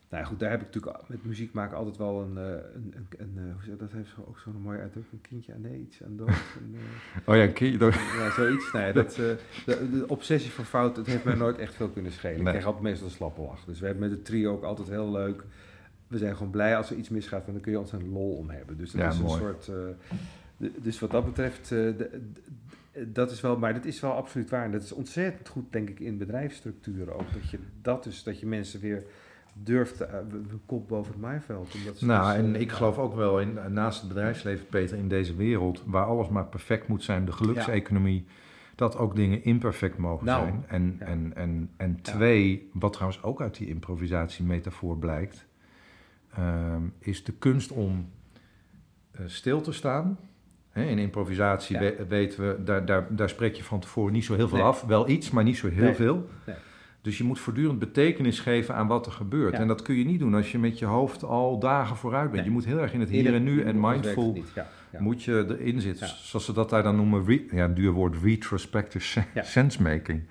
nou 0.10 0.26
goed, 0.26 0.40
daar 0.40 0.50
heb 0.50 0.60
ik 0.60 0.66
natuurlijk 0.66 1.08
met 1.08 1.26
muziek 1.26 1.54
maken 1.54 1.78
altijd 1.78 1.98
wel 1.98 2.22
een, 2.22 2.38
eh, 2.38 2.44
een, 2.74 2.94
een, 2.96 3.08
een 3.18 3.34
eh, 3.38 3.54
hoe 3.54 3.64
zeg 3.64 3.78
dat, 3.78 3.92
heeft 3.92 4.14
ook 4.28 4.40
zo'n 4.40 4.62
mooie 4.62 4.80
uitdrukking, 4.80 5.22
een 5.22 5.30
kindje 5.30 5.54
aan 5.54 5.62
nee, 5.62 5.80
iets 5.80 6.04
aan 6.04 6.18
dood. 6.18 6.30
Een, 6.62 6.74
uh, 6.74 7.28
oh 7.30 7.36
ja, 7.36 7.44
een 7.44 7.54
kindje 7.54 7.78
dood. 7.78 7.94
Ja, 7.94 8.32
zoiets. 8.32 8.72
Nee, 8.72 8.94
dat, 8.94 9.16
de, 9.16 9.38
de, 9.66 10.04
obsessie 10.08 10.52
voor 10.52 10.66
fouten, 10.66 11.04
het 11.04 11.12
heeft 11.12 11.24
mij 11.24 11.36
nooit 11.36 11.58
echt 11.58 11.76
veel 11.76 11.90
kunnen 11.90 12.12
schelen. 12.12 12.40
Ik 12.40 12.46
krijg 12.46 12.66
altijd 12.66 12.84
meestal 12.84 13.08
een 13.08 13.14
slappe 13.14 13.42
lach. 13.42 13.66
Dus 13.66 13.80
we 13.80 13.86
hebben 13.86 14.10
met 14.10 14.18
het 14.18 14.26
trio 14.26 14.54
ook 14.54 14.64
altijd 14.64 14.90
heel 14.90 15.12
leuk 15.12 15.44
we 16.08 16.18
zijn 16.18 16.36
gewoon 16.36 16.52
blij 16.52 16.78
als 16.78 16.90
er 16.90 16.98
iets 16.98 17.10
misgaat, 17.10 17.42
want 17.42 17.52
dan 17.52 17.62
kun 17.62 17.72
je 17.72 17.80
ontzettend 17.80 18.12
lol 18.12 18.36
om 18.36 18.50
hebben. 18.50 18.78
Dus 18.78 18.92
dat 18.92 19.14
is 19.14 19.20
een 19.20 19.30
soort. 19.30 19.68
Uh, 20.60 20.70
dus 20.82 21.00
wat 21.00 21.12
dat 21.12 21.26
betreft, 21.26 21.74
dat 23.06 23.32
is 23.32 23.42
wel, 23.42 23.58
maar 23.58 23.74
dat 23.74 23.86
is 23.86 24.00
wel 24.00 24.12
absoluut 24.12 24.50
waar. 24.50 24.64
En 24.64 24.72
dat 24.72 24.84
is 24.84 24.92
ontzettend 24.92 25.48
goed, 25.48 25.72
denk 25.72 25.90
ik, 25.90 26.00
in 26.00 26.18
bedrijfsstructuren 26.18 27.14
ook. 27.14 27.34
Dat 27.34 27.50
je 27.50 27.60
dat 27.82 28.04
dus, 28.04 28.24
dat 28.24 28.40
je 28.40 28.46
mensen 28.46 28.80
weer 28.80 29.04
durft, 29.64 30.02
uh, 30.02 30.08
kop 30.66 30.88
boven 30.88 31.12
het 31.12 31.22
maaiveld. 31.22 31.76
Omdat 31.76 32.02
nou, 32.02 32.38
dus, 32.38 32.46
en 32.46 32.62
ik 32.62 32.72
geloof 32.72 32.98
ook 32.98 33.16
wel 33.16 33.40
in, 33.40 33.60
naast 33.70 34.00
het 34.00 34.08
bedrijfsleven, 34.08 34.68
Peter, 34.68 34.98
in 34.98 35.08
deze 35.08 35.36
wereld, 35.36 35.84
waar 35.86 36.06
alles 36.06 36.30
maar 36.30 36.46
perfect 36.46 36.88
moet 36.88 37.04
zijn, 37.04 37.26
de 37.26 37.32
gelukseconomie. 37.32 38.26
Dat 38.76 38.98
ook 38.98 39.16
dingen 39.16 39.44
imperfect 39.44 39.98
mogen 39.98 40.26
nou, 40.26 40.44
zijn. 40.44 40.64
En, 40.68 40.96
en, 41.00 41.32
en, 41.36 41.70
en 41.78 42.02
twee, 42.02 42.70
wat 42.74 42.94
trouwens 42.94 43.24
ook 43.24 43.42
uit 43.42 43.58
die 43.58 43.68
improvisatie-metafoor 43.68 44.98
blijkt, 44.98 45.48
Ehm, 46.38 46.82
is 47.00 47.24
de 47.24 47.32
kunst 47.32 47.72
om 47.72 48.10
uh, 49.20 49.22
stil 49.26 49.62
te 49.62 49.72
staan. 49.72 50.20
in 50.74 51.00
improvisatie 51.00 51.78
weten 52.08 52.48
we, 52.48 52.64
daar, 52.64 52.86
daar, 52.86 53.16
daar 53.16 53.30
spreek 53.30 53.56
je 53.56 53.64
van 53.64 53.80
tevoren 53.80 54.14
niet 54.14 54.26
zo 54.26 54.36
heel 54.36 54.48
veel 54.48 54.64
af. 54.64 54.82
Wel 54.82 55.10
iets, 55.10 55.32
maar 55.32 55.44
niet 55.44 55.58
zo 55.58 55.70
heel 55.70 55.94
veel. 55.94 56.30
Nee. 56.46 56.56
Dus 57.08 57.18
je 57.18 57.24
moet 57.24 57.40
voortdurend 57.40 57.80
betekenis 57.80 58.40
geven 58.40 58.76
aan 58.76 58.88
wat 58.88 59.06
er 59.06 59.12
gebeurt. 59.12 59.54
En 59.54 59.68
dat 59.68 59.82
kun 59.82 59.96
je 59.96 60.06
niet 60.06 60.20
doen 60.20 60.34
als 60.34 60.52
je 60.52 60.60
met 60.60 60.80
je 60.80 60.86
hoofd 60.86 61.24
al 61.24 61.60
dagen 61.60 61.96
vooruit 61.96 62.32
bent. 62.32 62.46
Je 62.46 62.52
moet 62.52 62.66
heel 62.66 62.80
erg 62.80 62.94
in 62.94 63.00
het 63.00 63.10
hier 63.10 63.34
en 63.34 63.44
nu 63.44 63.64
en 63.64 63.80
mindful 63.80 64.44
moet 64.98 65.24
je 65.24 65.46
erin 65.48 65.82
zitten. 65.82 66.08
Zoals 66.08 66.46
ze 66.46 66.54
dat 66.54 66.70
daar 66.70 66.84
dan 66.84 66.96
noemen, 66.96 67.42
ja, 67.52 67.64
een 67.64 67.74
duur 67.74 67.92
woord, 67.92 68.16
retrospective 68.24 69.24
sensemaking. 69.42 70.24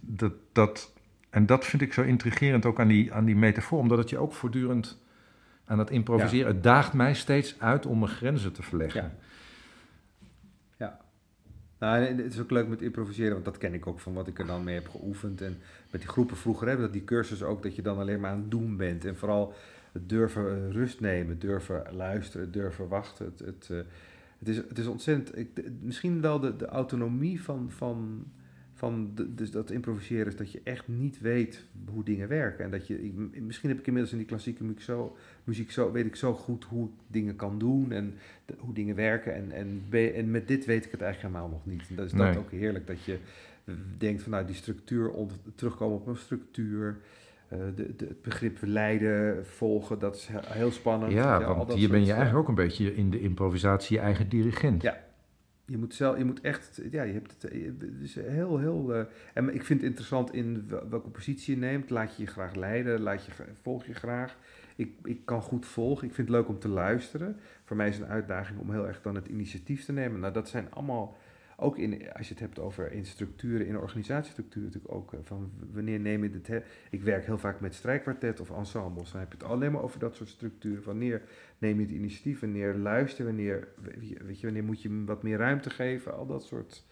Dat, 0.00 0.32
dat, 0.52 0.92
en 1.30 1.46
dat 1.46 1.66
vind 1.66 1.82
ik 1.82 1.92
zo 1.92 2.02
intrigerend 2.02 2.66
ook 2.66 2.80
aan 2.80 2.88
die, 2.88 3.12
aan 3.12 3.24
die 3.24 3.36
metafoor, 3.36 3.78
omdat 3.78 3.98
het 3.98 4.10
je 4.10 4.18
ook 4.18 4.32
voortdurend 4.32 5.02
aan 5.64 5.78
het 5.78 5.90
improviseren, 5.90 6.46
het 6.46 6.62
daagt 6.62 6.92
mij 6.92 7.14
steeds 7.14 7.60
uit 7.60 7.86
om 7.86 7.98
mijn 7.98 8.10
grenzen 8.10 8.52
te 8.52 8.62
verleggen. 8.62 9.12
Nou, 11.78 12.04
het 12.04 12.32
is 12.32 12.40
ook 12.40 12.50
leuk 12.50 12.68
met 12.68 12.82
improviseren, 12.82 13.32
want 13.32 13.44
dat 13.44 13.58
ken 13.58 13.74
ik 13.74 13.86
ook 13.86 14.00
van 14.00 14.12
wat 14.12 14.26
ik 14.26 14.38
er 14.38 14.46
dan 14.46 14.64
mee 14.64 14.74
heb 14.74 14.88
geoefend. 14.88 15.40
En 15.40 15.58
met 15.90 16.00
die 16.00 16.10
groepen 16.10 16.36
vroeger 16.36 16.66
hebben 16.66 16.84
dat 16.84 16.94
die 16.94 17.04
cursus 17.04 17.42
ook, 17.42 17.62
dat 17.62 17.76
je 17.76 17.82
dan 17.82 17.98
alleen 17.98 18.20
maar 18.20 18.30
aan 18.30 18.40
het 18.40 18.50
doen 18.50 18.76
bent. 18.76 19.04
En 19.04 19.16
vooral 19.16 19.54
het 19.92 20.08
durven 20.08 20.66
eh, 20.66 20.72
rust 20.72 21.00
nemen, 21.00 21.38
durven 21.38 21.84
luisteren, 21.92 22.52
durven 22.52 22.88
wachten. 22.88 23.24
Het, 23.24 23.38
het, 23.38 23.68
eh, 23.70 23.76
het, 24.38 24.48
is, 24.48 24.56
het 24.56 24.78
is 24.78 24.86
ontzettend, 24.86 25.38
ik, 25.38 25.48
misschien 25.80 26.20
wel 26.20 26.40
de, 26.40 26.56
de 26.56 26.66
autonomie 26.66 27.42
van, 27.42 27.70
van 27.70 28.24
van 28.84 29.10
de, 29.14 29.34
dus 29.34 29.50
dat 29.50 29.70
improviseren 29.70 30.26
is 30.26 30.36
dat 30.36 30.52
je 30.52 30.60
echt 30.64 30.88
niet 30.88 31.20
weet 31.20 31.64
hoe 31.92 32.04
dingen 32.04 32.28
werken. 32.28 32.64
En 32.64 32.70
dat 32.70 32.86
je, 32.86 33.04
ik, 33.04 33.42
misschien 33.42 33.68
heb 33.68 33.78
ik 33.78 33.86
inmiddels 33.86 34.12
in 34.12 34.18
die 34.18 34.28
klassieke 34.28 34.64
muziek 34.64 34.80
zo, 34.80 35.16
muziek 35.44 35.70
zo, 35.70 35.92
weet 35.92 36.06
ik 36.06 36.16
zo 36.16 36.34
goed 36.34 36.64
hoe 36.64 36.84
ik 36.84 36.92
dingen 37.06 37.36
kan 37.36 37.58
doen 37.58 37.92
en 37.92 38.14
hoe 38.58 38.74
dingen 38.74 38.96
werken. 38.96 39.34
En, 39.34 39.50
en, 39.52 39.82
en 40.14 40.30
met 40.30 40.48
dit 40.48 40.64
weet 40.64 40.84
ik 40.84 40.90
het 40.90 41.00
eigenlijk 41.00 41.34
helemaal 41.34 41.52
nog 41.56 41.66
niet. 41.66 41.88
En 41.88 41.96
dat 41.96 42.06
is 42.06 42.12
dat 42.12 42.36
ook 42.36 42.50
heerlijk, 42.50 42.86
dat 42.86 43.04
je 43.04 43.18
denkt 43.98 44.22
van 44.22 44.32
nou 44.32 44.46
die 44.46 44.54
structuur, 44.54 45.12
terugkomen 45.54 45.96
op 45.96 46.06
een 46.06 46.16
structuur. 46.16 46.96
Uh, 47.52 47.58
de, 47.74 47.96
de, 47.96 48.04
het 48.06 48.22
begrip 48.22 48.58
leiden, 48.60 49.46
volgen, 49.46 49.98
dat 49.98 50.16
is 50.16 50.28
heel 50.46 50.70
spannend. 50.70 51.12
Ja, 51.12 51.54
want 51.54 51.72
hier 51.72 51.88
ben 51.88 52.04
je 52.04 52.12
eigenlijk 52.12 52.38
ook 52.38 52.48
een 52.48 52.64
beetje 52.64 52.94
in 52.94 53.10
de 53.10 53.20
improvisatie 53.20 53.96
je 53.96 54.02
eigen 54.02 54.28
dirigent. 54.28 54.82
Ja, 54.82 55.03
je 55.66 55.78
moet, 55.78 55.94
zelf, 55.94 56.18
je 56.18 56.24
moet 56.24 56.40
echt, 56.40 56.80
ja, 56.90 57.02
je 57.02 57.12
hebt 57.12 57.42
het, 57.42 57.52
is 58.02 58.14
heel, 58.14 58.58
heel. 58.58 58.96
Uh, 58.96 59.04
en 59.34 59.54
ik 59.54 59.64
vind 59.64 59.80
het 59.80 59.88
interessant 59.88 60.32
in 60.32 60.68
welke 60.88 61.08
positie 61.08 61.54
je 61.54 61.60
neemt. 61.60 61.90
Laat 61.90 62.16
je 62.16 62.22
je 62.22 62.28
graag 62.28 62.54
leiden, 62.54 63.00
laat 63.00 63.24
je, 63.24 63.32
volg 63.62 63.86
je 63.86 63.94
graag. 63.94 64.36
Ik, 64.76 64.92
ik 65.04 65.20
kan 65.24 65.42
goed 65.42 65.66
volgen, 65.66 66.08
ik 66.08 66.14
vind 66.14 66.28
het 66.28 66.36
leuk 66.36 66.48
om 66.48 66.58
te 66.58 66.68
luisteren. 66.68 67.36
Voor 67.64 67.76
mij 67.76 67.88
is 67.88 67.94
het 67.96 68.04
een 68.04 68.12
uitdaging 68.12 68.58
om 68.58 68.70
heel 68.70 68.86
erg 68.86 69.02
dan 69.02 69.14
het 69.14 69.26
initiatief 69.26 69.84
te 69.84 69.92
nemen. 69.92 70.20
Nou, 70.20 70.32
dat 70.32 70.48
zijn 70.48 70.70
allemaal 70.70 71.16
ook 71.64 71.78
in, 71.78 72.12
als 72.12 72.28
je 72.28 72.32
het 72.32 72.42
hebt 72.42 72.58
over 72.58 72.92
in 72.92 73.06
structuren, 73.06 73.66
in 73.66 73.78
organisatiestructuren 73.78 74.68
natuurlijk 74.68 74.94
ook. 74.94 75.12
Eh, 75.12 75.18
van 75.22 75.50
wanneer 75.72 76.00
neem 76.00 76.22
je 76.22 76.30
het. 76.42 76.64
Ik 76.90 77.02
werk 77.02 77.26
heel 77.26 77.38
vaak 77.38 77.60
met 77.60 77.74
strijkkwartet 77.74 78.40
of 78.40 78.50
ensembles. 78.50 79.10
Dan 79.10 79.20
heb 79.20 79.32
je 79.32 79.38
het 79.38 79.46
alleen 79.46 79.72
maar 79.72 79.82
over 79.82 79.98
dat 79.98 80.14
soort 80.14 80.28
structuren. 80.28 80.84
Wanneer 80.84 81.22
neem 81.58 81.76
je 81.76 81.86
het 81.86 81.94
initiatief, 81.94 82.40
wanneer 82.40 82.74
luister, 82.74 83.24
wanneer, 83.24 83.68
weet 84.24 84.40
je, 84.40 84.46
wanneer 84.46 84.64
moet 84.64 84.82
je 84.82 85.04
wat 85.04 85.22
meer 85.22 85.38
ruimte 85.38 85.70
geven, 85.70 86.16
al 86.16 86.26
dat 86.26 86.44
soort. 86.44 86.84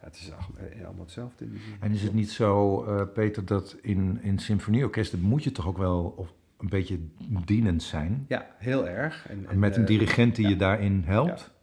Ja, 0.00 0.04
het 0.06 0.16
is 0.16 0.28
eh, 0.28 0.84
allemaal 0.84 1.04
hetzelfde 1.04 1.44
in. 1.44 1.58
En 1.80 1.92
is 1.92 2.02
het 2.02 2.14
niet 2.14 2.30
zo, 2.30 2.84
uh, 2.84 3.02
Peter, 3.14 3.44
dat 3.44 3.76
in, 3.82 4.18
in 4.22 4.38
symfonieorkesten 4.38 5.20
moet 5.20 5.44
je 5.44 5.52
toch 5.52 5.66
ook 5.66 5.78
wel 5.78 6.14
of 6.16 6.34
een 6.58 6.68
beetje 6.68 6.98
dienend 7.44 7.82
zijn? 7.82 8.24
Ja, 8.28 8.46
heel 8.58 8.88
erg. 8.88 9.28
En, 9.28 9.46
en 9.48 9.58
met 9.58 9.76
een 9.76 9.84
dirigent 9.84 10.36
die 10.36 10.48
je 10.48 10.56
daarin 10.56 11.02
helpt? 11.06 11.54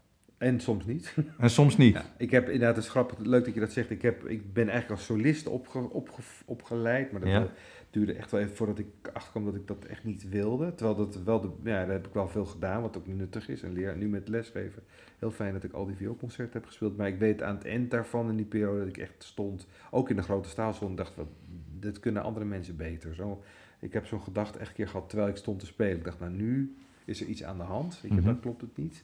En 0.44 0.60
soms 0.60 0.86
niet. 0.86 1.16
En 1.38 1.50
soms 1.50 1.78
niet. 1.78 1.94
Ja, 1.94 2.06
ik 2.18 2.32
heb 2.32 2.46
inderdaad, 2.46 2.76
het 2.76 2.86
is 2.86 2.90
grappig, 2.90 3.20
leuk 3.20 3.46
dat 3.46 3.54
je 3.54 3.60
dat 3.60 3.72
zegt. 3.72 3.90
Ik, 3.90 4.02
heb, 4.02 4.26
ik 4.26 4.54
ben 4.54 4.70
eigenlijk 4.70 5.00
als 5.00 5.06
solist 5.06 5.48
opge, 5.48 5.90
opge, 5.90 6.22
opgeleid, 6.46 7.12
maar 7.12 7.22
dat 7.22 7.50
duurde 7.90 8.14
echt 8.14 8.32
wel 8.32 8.42
even 8.42 8.56
voordat 8.56 8.80
ik 8.80 8.88
achterkwam 9.14 9.46
dat 9.46 9.56
ik 9.56 9.68
dat 9.68 9.86
echt 9.86 10.04
niet 10.04 10.30
wilde. 10.30 10.76
Terwijl 10.76 10.98
dat 10.98 11.24
wel, 11.24 11.42
de, 11.42 11.50
ja, 11.64 11.86
daar 11.86 11.92
heb 11.92 12.08
ik 12.08 12.14
wel 12.14 12.28
veel 12.28 12.46
gedaan, 12.46 12.82
wat 12.82 12.98
ook 12.98 13.08
nuttig 13.08 13.50
is. 13.50 13.62
En 13.62 13.74
leer 13.74 13.98
nu 13.98 14.08
met 14.08 14.28
lesgeven. 14.28 14.84
Heel 15.20 15.32
fijn 15.32 15.54
dat 15.54 15.64
ik 15.64 15.74
al 15.74 15.86
die 15.86 15.96
vioolconcerten 15.96 16.54
heb 16.54 16.66
gespeeld. 16.66 16.98
Maar 16.98 17.08
ik 17.08 17.20
weet 17.20 17.42
aan 17.42 17.56
het 17.56 17.66
eind 17.66 17.92
daarvan, 17.92 18.30
in 18.30 18.36
die 18.36 18.46
periode 18.46 18.80
dat 18.80 18.88
ik 18.88 18.98
echt 18.98 19.24
stond, 19.24 19.68
ook 19.92 20.10
in 20.10 20.16
de 20.16 20.22
grote 20.22 20.50
staal 20.50 20.74
stond, 20.74 20.98
dacht, 20.98 21.16
wat, 21.16 21.28
dit 21.80 22.00
kunnen 22.00 22.24
andere 22.24 22.46
mensen 22.46 22.76
beter. 22.76 23.16
Zo, 23.16 23.44
ik 23.80 23.94
heb 23.94 24.06
zo'n 24.06 24.22
gedachte 24.22 24.60
echt 24.60 24.70
een 24.70 24.76
keer 24.76 24.88
gehad 24.88 25.10
terwijl 25.10 25.30
ik 25.30 25.38
stond 25.38 25.60
te 25.60 25.66
spelen. 25.66 25.98
Ik 25.98 26.04
dacht, 26.04 26.20
nou 26.20 26.32
nu 26.32 26.76
is 27.06 27.22
er 27.22 27.28
iets 27.28 27.44
aan 27.44 27.58
de 27.58 27.64
hand. 27.64 28.00
Ik, 28.04 28.12
mm 28.12 28.24
Dat 28.24 28.40
klopt 28.40 28.62
het 28.62 28.78
niet. 28.78 29.04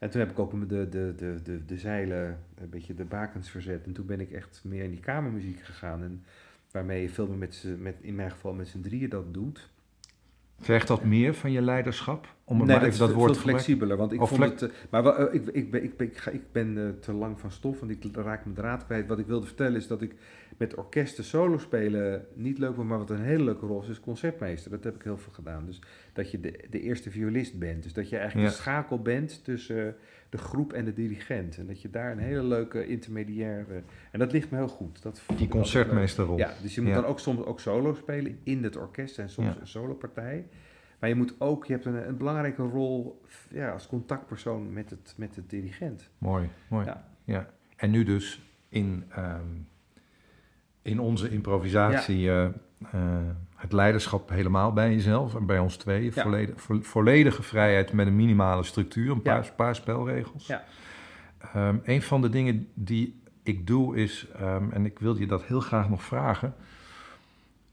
En 0.00 0.10
toen 0.10 0.20
heb 0.20 0.30
ik 0.30 0.38
ook 0.38 0.68
de, 0.68 0.88
de, 0.88 1.14
de, 1.16 1.40
de, 1.42 1.64
de 1.64 1.78
zeilen, 1.78 2.38
een 2.54 2.70
beetje 2.70 2.94
de 2.94 3.04
bakens 3.04 3.50
verzet. 3.50 3.84
En 3.84 3.92
toen 3.92 4.06
ben 4.06 4.20
ik 4.20 4.30
echt 4.30 4.60
meer 4.64 4.82
in 4.82 4.90
die 4.90 5.00
kamermuziek 5.00 5.60
gegaan. 5.60 6.02
En 6.02 6.24
waarmee 6.70 7.02
je 7.02 7.08
veel 7.08 7.26
meer 7.26 7.38
met, 7.38 7.64
met 7.78 7.96
in 8.00 8.14
mijn 8.14 8.30
geval 8.30 8.52
met 8.52 8.68
z'n 8.68 8.80
drieën 8.80 9.08
dat 9.08 9.34
doet. 9.34 9.70
Vergt 10.60 10.88
dat 10.88 11.04
meer 11.04 11.34
van 11.34 11.52
je 11.52 11.62
leiderschap? 11.62 12.34
Om 12.44 12.56
nee, 12.56 12.66
maar 12.66 12.82
even 12.82 12.98
dat, 12.98 13.12
woord 13.12 13.32
veel 13.32 13.40
flexibeler. 13.42 13.96
Want 13.96 14.12
ik 14.12 14.26
vond 14.26 14.60
het. 14.60 14.72
maar 14.90 15.02
wel, 15.02 15.34
ik, 15.34 15.46
ik, 15.46 15.70
ben, 15.70 15.82
ik, 15.82 15.96
ben, 15.96 16.06
ik, 16.06 16.16
ga, 16.16 16.30
ik 16.30 16.52
ben 16.52 16.76
uh, 16.76 16.88
te 17.00 17.12
lang 17.12 17.40
van 17.40 17.50
stof, 17.50 17.80
want 17.80 17.92
ik 17.92 18.16
raak 18.16 18.44
mijn 18.44 18.56
draad 18.56 18.84
kwijt. 18.84 19.06
Wat 19.06 19.18
ik 19.18 19.26
wilde 19.26 19.46
vertellen 19.46 19.76
is 19.76 19.86
dat 19.86 20.02
ik 20.02 20.14
met 20.56 20.74
orkesten 20.74 21.24
solo 21.24 21.58
spelen 21.58 22.26
niet 22.34 22.58
leuk 22.58 22.74
vond, 22.74 22.88
maar 22.88 22.98
wat 22.98 23.10
een 23.10 23.22
hele 23.22 23.44
leuke 23.44 23.66
rol 23.66 23.82
is, 23.82 23.88
is 23.88 24.00
concertmeester. 24.00 24.70
Dat 24.70 24.84
heb 24.84 24.94
ik 24.94 25.02
heel 25.02 25.18
veel 25.18 25.32
gedaan. 25.32 25.66
Dus 25.66 25.80
dat 26.12 26.30
je 26.30 26.40
de, 26.40 26.64
de 26.70 26.80
eerste 26.80 27.10
violist 27.10 27.58
bent. 27.58 27.82
Dus 27.82 27.92
dat 27.92 28.08
je 28.08 28.16
eigenlijk 28.16 28.48
ja. 28.48 28.54
de 28.54 28.60
schakel 28.60 29.02
bent 29.02 29.44
tussen 29.44 29.96
de 30.30 30.38
groep 30.38 30.72
en 30.72 30.84
de 30.84 30.92
dirigent. 30.92 31.58
En 31.58 31.66
dat 31.66 31.82
je 31.82 31.90
daar 31.90 32.12
een 32.12 32.18
hele 32.18 32.42
leuke 32.42 32.86
intermediaire... 32.86 33.82
En 34.10 34.18
dat 34.18 34.32
ligt 34.32 34.50
me 34.50 34.56
heel 34.56 34.68
goed. 34.68 35.02
Dat 35.02 35.22
Die 35.36 35.48
concertmeesterrol. 35.48 36.38
Ja, 36.38 36.52
dus 36.62 36.74
je 36.74 36.80
moet 36.80 36.94
dan 36.94 37.04
ook 37.04 37.20
soms 37.20 37.44
ook 37.44 37.60
solo 37.60 37.94
spelen 37.94 38.38
in 38.42 38.64
het 38.64 38.76
orkest 38.76 39.18
en 39.18 39.30
soms 39.30 39.56
een 39.60 39.66
solopartij. 39.66 40.46
Maar 40.98 41.08
je 41.08 41.14
moet 41.14 41.34
ook, 41.38 41.66
je 41.66 41.72
hebt 41.72 41.84
een, 41.84 42.08
een 42.08 42.16
belangrijke 42.16 42.62
rol 42.62 43.22
ja, 43.50 43.72
als 43.72 43.86
contactpersoon 43.86 44.72
met 44.72 44.90
het, 44.90 45.14
met 45.16 45.36
het 45.36 45.50
dirigent. 45.50 46.10
Mooi, 46.18 46.48
mooi. 46.68 46.86
Ja. 46.86 47.04
ja. 47.24 47.50
En 47.76 47.90
nu 47.90 48.04
dus 48.04 48.42
in, 48.68 49.04
ehm, 49.08 49.46
in 50.82 51.00
onze 51.00 51.30
improvisatie 51.30 52.24
uh, 52.24 52.48
het 53.60 53.72
leiderschap 53.72 54.28
helemaal 54.28 54.72
bij 54.72 54.90
jezelf 54.90 55.34
en 55.34 55.46
bij 55.46 55.58
ons 55.58 55.76
twee. 55.76 56.12
Volledig, 56.12 56.68
volledige 56.80 57.42
vrijheid 57.42 57.92
met 57.92 58.06
een 58.06 58.16
minimale 58.16 58.62
structuur, 58.62 59.10
een 59.10 59.22
paar, 59.22 59.52
paar 59.56 59.74
spelregels. 59.74 60.46
Ja. 60.46 60.64
Um, 61.56 61.80
een 61.84 62.02
van 62.02 62.20
de 62.22 62.28
dingen 62.28 62.68
die 62.74 63.22
ik 63.42 63.66
doe 63.66 63.96
is, 63.96 64.26
um, 64.40 64.72
en 64.72 64.84
ik 64.84 64.98
wil 64.98 65.16
je 65.16 65.26
dat 65.26 65.44
heel 65.44 65.60
graag 65.60 65.88
nog 65.88 66.02
vragen, 66.02 66.54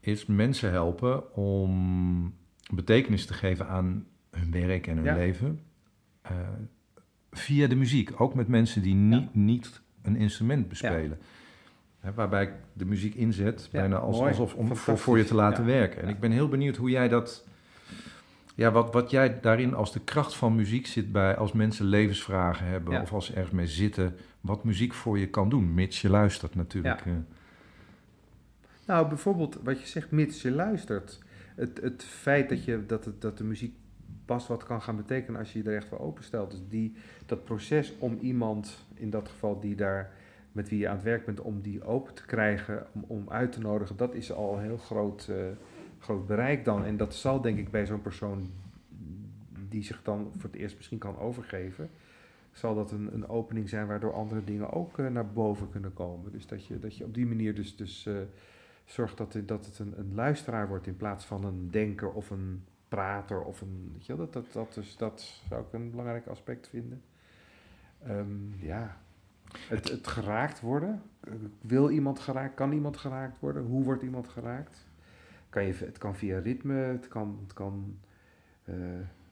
is 0.00 0.26
mensen 0.26 0.70
helpen 0.70 1.34
om 1.34 2.34
betekenis 2.70 3.26
te 3.26 3.34
geven 3.34 3.68
aan 3.68 4.06
hun 4.30 4.50
werk 4.50 4.86
en 4.86 4.96
hun 4.96 5.16
leven. 5.16 5.60
Uh, 6.30 6.36
via 7.30 7.66
de 7.66 7.76
muziek, 7.76 8.20
ook 8.20 8.34
met 8.34 8.48
mensen 8.48 8.82
die 8.82 8.94
niet, 8.94 9.34
niet 9.34 9.80
een 10.02 10.16
instrument 10.16 10.68
bespelen. 10.68 11.18
Hè, 12.08 12.14
waarbij 12.14 12.42
ik 12.42 12.52
de 12.72 12.84
muziek 12.84 13.14
inzet, 13.14 13.68
bijna 13.72 13.96
als, 13.96 14.20
alsof 14.20 14.54
om 14.54 14.76
voor, 14.76 14.98
voor, 14.98 15.18
je 15.18 15.24
te 15.24 15.34
laten 15.34 15.64
werken. 15.64 16.02
En 16.02 16.08
ik 16.08 16.20
ben 16.20 16.30
heel 16.30 16.48
benieuwd 16.48 16.76
hoe 16.76 16.90
jij 16.90 17.08
dat. 17.08 17.46
Ja, 18.54 18.70
wat, 18.70 18.92
wat 18.92 19.10
jij 19.10 19.40
daarin 19.40 19.74
als 19.74 19.92
de 19.92 20.00
kracht 20.00 20.34
van 20.34 20.54
muziek 20.54 20.86
zit 20.86 21.12
bij 21.12 21.36
als 21.36 21.52
mensen 21.52 21.84
levensvragen 21.84 22.66
hebben 22.66 23.00
of 23.00 23.12
als 23.12 23.26
ze 23.26 23.32
ergens 23.32 23.54
mee 23.54 23.66
zitten, 23.66 24.16
wat 24.40 24.64
muziek 24.64 24.94
voor 24.94 25.18
je 25.18 25.28
kan 25.28 25.48
doen, 25.48 25.74
mits 25.74 26.00
je 26.00 26.10
luistert 26.10 26.54
natuurlijk. 26.54 27.00
Eh. 27.06 27.12
Nou, 28.86 29.08
bijvoorbeeld 29.08 29.58
wat 29.62 29.80
je 29.80 29.86
zegt, 29.86 30.10
mits 30.10 30.42
je 30.42 30.50
luistert 30.50 31.18
het, 31.54 31.80
het 31.80 32.04
feit 32.04 32.48
dat, 32.48 32.64
je, 32.64 32.86
dat, 32.86 33.04
het, 33.04 33.20
dat 33.20 33.38
de 33.38 33.44
muziek 33.44 33.74
pas 34.24 34.46
wat 34.46 34.64
kan 34.64 34.82
gaan 34.82 34.96
betekenen 34.96 35.40
als 35.40 35.52
je 35.52 35.62
je 35.62 35.70
er 35.70 35.76
echt 35.76 35.88
voor 35.88 36.00
openstelt. 36.00 36.50
Dus 36.50 36.60
die, 36.68 36.96
dat 37.26 37.44
proces 37.44 37.92
om 37.98 38.18
iemand, 38.20 38.86
in 38.94 39.10
dat 39.10 39.28
geval 39.28 39.60
die 39.60 39.74
daar 39.74 40.12
met 40.58 40.68
wie 40.68 40.78
je 40.78 40.88
aan 40.88 40.94
het 40.94 41.04
werk 41.04 41.24
bent, 41.24 41.40
om 41.40 41.60
die 41.60 41.84
open 41.84 42.14
te 42.14 42.26
krijgen, 42.26 42.86
om, 42.92 43.04
om 43.06 43.30
uit 43.30 43.52
te 43.52 43.60
nodigen, 43.60 43.96
dat 43.96 44.14
is 44.14 44.32
al 44.32 44.56
een 44.56 44.62
heel 44.62 44.76
groot, 44.76 45.26
uh, 45.30 45.36
groot 45.98 46.26
bereik 46.26 46.64
dan. 46.64 46.84
En 46.84 46.96
dat 46.96 47.14
zal 47.14 47.40
denk 47.40 47.58
ik 47.58 47.70
bij 47.70 47.86
zo'n 47.86 48.02
persoon 48.02 48.50
die 49.68 49.82
zich 49.82 50.02
dan 50.02 50.32
voor 50.36 50.50
het 50.50 50.60
eerst 50.60 50.76
misschien 50.76 50.98
kan 50.98 51.18
overgeven, 51.18 51.90
zal 52.52 52.74
dat 52.74 52.90
een, 52.90 53.14
een 53.14 53.28
opening 53.28 53.68
zijn 53.68 53.86
waardoor 53.86 54.12
andere 54.12 54.44
dingen 54.44 54.72
ook 54.72 54.98
uh, 54.98 55.08
naar 55.08 55.32
boven 55.32 55.70
kunnen 55.70 55.94
komen. 55.94 56.32
Dus 56.32 56.46
dat 56.46 56.66
je, 56.66 56.78
dat 56.78 56.96
je 56.96 57.04
op 57.04 57.14
die 57.14 57.26
manier 57.26 57.54
dus, 57.54 57.76
dus 57.76 58.06
uh, 58.06 58.16
zorg 58.84 59.14
dat, 59.14 59.38
dat 59.44 59.66
het 59.66 59.78
een, 59.78 59.94
een 59.96 60.14
luisteraar 60.14 60.68
wordt 60.68 60.86
in 60.86 60.96
plaats 60.96 61.24
van 61.24 61.44
een 61.44 61.70
denker 61.70 62.10
of 62.10 62.30
een 62.30 62.64
prater 62.88 63.42
of 63.42 63.60
een. 63.60 63.90
Weet 63.92 64.06
je, 64.06 64.16
dat, 64.16 64.32
dat, 64.32 64.52
dat, 64.52 64.74
dus, 64.74 64.96
dat 64.96 65.42
zou 65.48 65.62
ik 65.62 65.72
een 65.72 65.90
belangrijk 65.90 66.26
aspect 66.26 66.68
vinden. 66.68 67.02
Um, 68.08 68.54
ja. 68.60 68.96
Het, 69.68 69.88
het 69.88 70.06
geraakt 70.06 70.60
worden. 70.60 71.02
Wil 71.60 71.90
iemand 71.90 72.18
geraakt? 72.18 72.54
Kan 72.54 72.72
iemand 72.72 72.96
geraakt 72.96 73.40
worden? 73.40 73.62
Hoe 73.64 73.84
wordt 73.84 74.02
iemand 74.02 74.28
geraakt? 74.28 74.86
Kan 75.48 75.64
je, 75.64 75.72
het 75.72 75.98
kan 75.98 76.16
via 76.16 76.38
ritme, 76.38 76.74
het 76.74 77.08
kan, 77.08 77.38
het 77.42 77.52
kan 77.52 77.98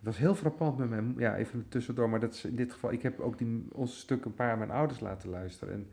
was 0.06 0.18
heel 0.18 0.34
frappant 0.34 0.78
met 0.78 0.88
mijn, 0.88 1.14
ja, 1.16 1.36
even 1.36 1.68
tussendoor, 1.68 2.10
maar 2.10 2.20
dat 2.20 2.34
is 2.34 2.44
in 2.44 2.56
dit 2.56 2.72
geval, 2.72 2.92
ik 2.92 3.02
heb 3.02 3.20
ook 3.20 3.38
die, 3.38 3.66
ons 3.72 3.98
stuk 3.98 4.24
een 4.24 4.34
paar 4.34 4.50
aan 4.50 4.58
mijn 4.58 4.70
ouders 4.70 5.00
laten 5.00 5.28
luisteren. 5.28 5.74
En 5.74 5.90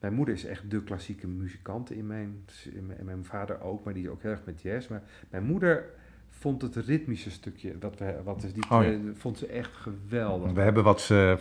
mijn 0.00 0.14
moeder 0.14 0.34
is 0.34 0.44
echt 0.44 0.70
de 0.70 0.82
klassieke 0.82 1.26
muzikant 1.26 1.90
in 1.90 2.06
mijn, 2.06 2.44
in 2.72 2.86
mijn, 2.86 2.98
in 2.98 3.04
mijn 3.04 3.24
vader 3.24 3.60
ook, 3.60 3.84
maar 3.84 3.94
die 3.94 4.10
ook 4.10 4.22
heel 4.22 4.30
erg 4.30 4.44
met 4.44 4.62
jazz. 4.62 4.88
Maar 4.88 5.02
mijn 5.30 5.44
moeder 5.44 5.90
vond 6.38 6.62
het 6.62 6.76
ritmische 6.76 7.30
stukje, 7.30 7.78
dat 7.78 7.98
we, 7.98 8.14
wat 8.24 8.42
is 8.42 8.52
die, 8.52 8.62
Oh, 8.70 8.84
ja. 8.84 8.90
vond 9.14 9.38
ze 9.38 9.46
echt 9.46 9.70
geweldig. 9.76 10.52
We 10.52 10.60
hebben 10.60 10.84
wat, 10.84 11.08
eh, 11.12 11.34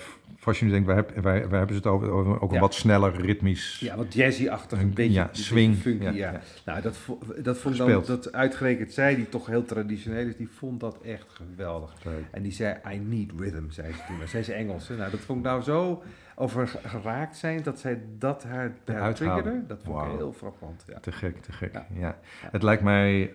als 0.44 0.60
je 0.60 0.66
nu 0.66 0.72
denkt, 0.72 0.86
wij, 0.86 0.96
hebben- 0.96 1.24
wij, 1.24 1.40
wij 1.50 1.58
hebben 1.58 1.76
ze 1.76 1.82
het 1.82 1.92
over, 1.92 2.10
over 2.12 2.42
ook 2.42 2.54
een 2.54 2.60
wat 2.60 2.74
sneller 2.74 3.16
ritmisch. 3.22 3.80
Ja, 3.80 3.96
wat 3.98 4.14
jazzy-achtig, 4.14 4.80
een 4.80 4.84
Een- 4.88 4.94
beetje 4.94 5.12
ja, 5.14 5.30
swing, 5.32 5.76
funky, 5.76 6.04
ja. 6.10 6.42
Nou, 6.66 6.82
dat, 6.82 6.98
dat 7.44 7.58
vond 7.58 7.78
dan, 7.78 8.04
dat 8.06 8.32
uitgerekend 8.34 8.92
zij, 8.94 9.16
die 9.16 9.30
toch 9.30 9.46
heel 9.48 9.66
traditioneel 9.66 10.28
is, 10.28 10.36
die 10.38 10.50
vond 10.50 10.80
dat 10.80 11.02
echt 11.02 11.28
geweldig. 11.30 11.94
Leuk. 12.04 12.24
En 12.32 12.42
die 12.44 12.52
zei, 12.52 12.76
I 12.94 12.98
need 13.00 13.32
rhythm, 13.38 13.70
zei 13.70 13.94
ze 13.94 14.00
toen. 14.08 14.18
Maar 14.18 14.28
zij 14.28 14.40
is 14.40 14.50
Engels. 14.50 14.88
hè. 14.88 14.96
Nou, 14.96 15.12
dat 15.12 15.20
vond 15.20 15.40
ik 15.40 15.46
nou 15.46 15.62
zo 15.62 16.04
over 16.36 16.68
ge- 16.68 16.88
geraakt 16.88 17.38
zijn, 17.38 17.64
dat 17.64 17.80
zij 17.80 18.02
dat 18.18 18.44
haar, 18.44 18.54
haar 18.86 18.96
Eruit 18.96 19.16
triggerde. 19.16 19.64
Dat 19.68 19.80
vond 19.84 20.06
ik 20.06 20.12
heel 20.18 20.34
frappant, 20.34 20.84
ja. 20.88 21.00
Te 21.00 21.12
gek, 21.12 21.38
te 21.42 21.52
gek. 21.52 21.74
Ja. 22.00 22.18
Het 22.52 22.64
lijkt 22.64 22.84
mij 22.84 23.34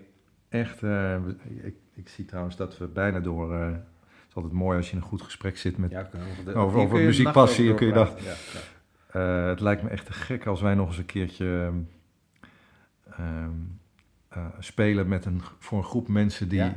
echt. 0.48 0.82
eh, 0.82 1.14
ik, 1.62 1.74
ik 1.94 2.08
zie 2.08 2.24
trouwens 2.24 2.56
dat 2.56 2.78
we 2.78 2.86
bijna 2.86 3.20
door. 3.20 3.54
eh, 3.54 3.66
het 3.66 4.28
is 4.28 4.34
altijd 4.34 4.52
mooi 4.52 4.76
als 4.76 4.86
je 4.86 4.92
in 4.96 4.98
een 4.98 5.08
goed 5.08 5.22
gesprek 5.22 5.58
zit 5.58 5.76
met. 5.78 5.90
Ja, 5.90 6.08
de- 6.44 6.54
Over- 6.54 6.92
muziekpassie 6.92 7.74
kun 7.74 7.86
je. 7.86 7.92
Ja, 7.94 8.08
ja. 9.12 9.40
eh, 9.42 9.48
het 9.48 9.60
lijkt 9.60 9.82
me 9.82 9.88
echt 9.88 10.06
te 10.06 10.12
gek 10.12 10.46
als 10.46 10.60
wij 10.60 10.74
nog 10.74 10.88
eens 10.88 10.98
een 10.98 11.06
keertje. 11.06 11.72
ehm, 13.10 13.50
eh, 14.28 14.46
spelen 14.58 15.08
met 15.08 15.24
een, 15.24 15.42
voor 15.58 15.78
een 15.78 15.84
groep 15.84 16.08
mensen 16.08 16.48
die 16.48 16.72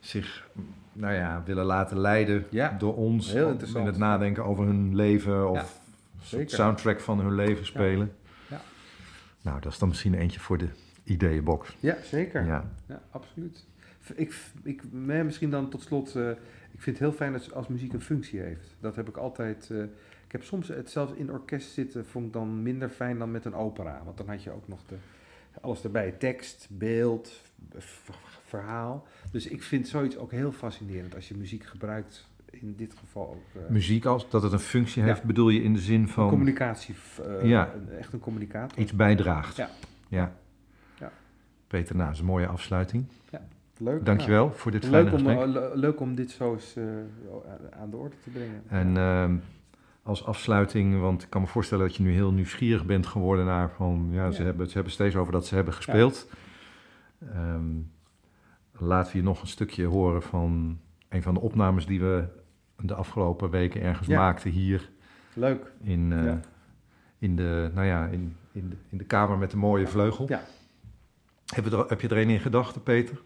zich 0.00 0.48
nou 0.92 1.14
ja, 1.14 1.42
willen 1.44 1.64
laten 1.64 1.98
leiden 1.98 2.44
door 2.78 2.96
ons. 2.96 3.32
heel 3.32 3.48
in 3.74 3.86
het 3.86 3.96
nadenken 3.98 4.44
over 4.44 4.64
hun 4.64 4.96
leven 4.96 5.50
of 5.50 5.80
soundtrack 6.46 7.00
van 7.00 7.20
hun 7.20 7.34
leven 7.34 7.66
spelen. 7.66 8.12
Ja. 8.48 8.60
Nou, 9.40 9.60
dat 9.60 9.72
is 9.72 9.78
dan 9.78 9.88
misschien 9.88 10.14
eentje 10.14 10.40
voor 10.40 10.58
de 10.58 10.68
ideeënbox. 11.04 11.76
Ja, 11.80 11.96
zeker. 12.02 12.44
Ja, 12.46 12.70
Ja. 12.86 13.02
absoluut. 13.10 13.64
Ik, 14.14 14.34
ik, 14.62 14.92
misschien 14.92 15.50
dan 15.50 15.70
tot 15.70 15.82
slot, 15.82 16.14
eh, 16.16 16.30
ik 16.70 16.80
vind 16.82 16.98
het 16.98 17.08
heel 17.08 17.12
fijn 17.16 17.32
als, 17.32 17.52
als 17.52 17.68
muziek 17.68 17.92
een 17.92 18.00
functie 18.00 18.40
heeft. 18.40 18.76
Dat 18.80 18.96
heb 18.96 19.08
ik 19.08 19.16
altijd, 19.16 19.68
eh, 19.70 19.82
ik 20.26 20.32
heb 20.32 20.42
soms 20.42 20.68
het 20.68 20.90
zelfs 20.90 21.12
in 21.12 21.30
orkest 21.32 21.72
zitten, 21.72 22.06
vond 22.06 22.26
ik 22.26 22.32
dan 22.32 22.62
minder 22.62 22.88
fijn 22.88 23.18
dan 23.18 23.30
met 23.30 23.44
een 23.44 23.54
opera. 23.54 24.02
Want 24.04 24.16
dan 24.16 24.28
had 24.28 24.42
je 24.42 24.50
ook 24.50 24.68
nog 24.68 24.80
de, 24.86 24.94
alles 25.60 25.84
erbij, 25.84 26.10
tekst, 26.10 26.66
beeld, 26.70 27.40
verhaal. 28.44 29.06
Dus 29.30 29.46
ik 29.46 29.62
vind 29.62 29.88
zoiets 29.88 30.16
ook 30.16 30.30
heel 30.30 30.52
fascinerend 30.52 31.14
als 31.14 31.28
je 31.28 31.36
muziek 31.36 31.64
gebruikt, 31.64 32.28
in 32.50 32.74
dit 32.76 32.94
geval 32.98 33.28
ook... 33.28 33.62
eh, 33.62 33.70
Muziek 33.70 34.04
als 34.04 34.30
dat 34.30 34.42
het 34.42 34.52
een 34.52 34.58
functie 34.58 35.02
heeft, 35.02 35.20
Ja. 35.20 35.26
bedoel 35.26 35.48
je 35.48 35.62
in 35.62 35.72
de 35.72 35.80
zin 35.80 36.08
van 36.08 36.28
communicatie, 36.28 36.94
Ja. 37.42 37.74
echt 37.98 38.12
een 38.12 38.20
communicator. 38.20 38.78
iets 38.78 38.92
bijdraagt. 38.92 39.56
Ja. 39.56 39.70
Ja. 40.08 40.36
Peter, 41.78 41.94
nou, 41.94 42.06
dat 42.06 42.14
is 42.14 42.20
een 42.20 42.26
mooie 42.28 42.46
afsluiting. 42.46 43.04
Leuk. 43.78 44.04
Dankjewel 44.04 44.52
voor 44.52 44.70
dit 44.70 44.80
Nou, 44.82 44.92
fijne 44.94 45.10
leuk, 45.10 45.18
om, 45.20 45.26
gesprek. 45.26 45.46
eh, 45.46 45.52
le- 45.70 45.70
leuk 45.80 46.00
om 46.00 46.14
dit 46.14 46.30
zo 46.30 46.52
eens 46.52 46.76
eh, 46.76 46.84
aan 47.80 47.90
de 47.90 47.96
orde 47.96 48.14
te 48.24 48.30
brengen. 48.30 48.62
En 48.68 48.96
ehm, 48.96 49.36
als 50.02 50.24
afsluiting, 50.26 51.00
want 51.00 51.22
ik 51.22 51.30
kan 51.30 51.40
me 51.40 51.46
voorstellen 51.46 51.86
dat 51.86 51.96
je 51.96 52.02
nu 52.02 52.12
heel 52.12 52.32
nieuwsgierig 52.32 52.86
bent 52.86 53.06
geworden 53.06 53.44
naar 53.44 53.70
van, 53.70 54.08
ja, 54.10 54.30
Ze, 54.30 54.38
Ja. 54.40 54.44
hebben, 54.44 54.66
ze 54.66 54.72
hebben 54.74 54.92
steeds 54.92 55.16
over 55.16 55.32
dat 55.32 55.46
ze 55.46 55.54
hebben 55.54 55.74
gespeeld. 55.74 56.28
Ehm, 57.32 57.64
laten 58.72 59.12
we 59.12 59.18
je 59.18 59.24
nog 59.24 59.40
een 59.40 59.46
stukje 59.46 59.84
horen 59.84 60.22
van 60.22 60.78
een 61.08 61.22
van 61.22 61.34
de 61.34 61.40
opnames 61.40 61.86
die 61.86 62.00
we 62.00 62.24
de 62.76 62.94
afgelopen 62.94 63.50
weken 63.50 63.80
ergens 63.82 64.08
Ja. 64.08 64.18
maakten 64.18 64.50
hier 64.50 64.90
Leuk. 65.34 65.72
in, 65.80 66.12
eh, 66.12 66.24
Ja. 66.24 66.40
in, 67.18 67.36
de, 67.36 67.70
nou 67.74 67.86
ja, 67.86 68.06
in, 68.06 68.36
in, 68.52 68.68
de, 68.68 68.76
in 68.88 68.98
de 68.98 69.04
kamer 69.04 69.38
met 69.38 69.50
de 69.50 69.56
mooie 69.56 69.86
vleugel. 69.86 70.24
Ja. 70.28 70.40
Heb, 71.54 71.64
je 71.64 71.70
er, 71.70 71.84
heb 71.88 72.00
je 72.00 72.08
er 72.08 72.16
een 72.18 72.28
in 72.30 72.40
gedachten, 72.40 72.82
Peter? 72.82 73.16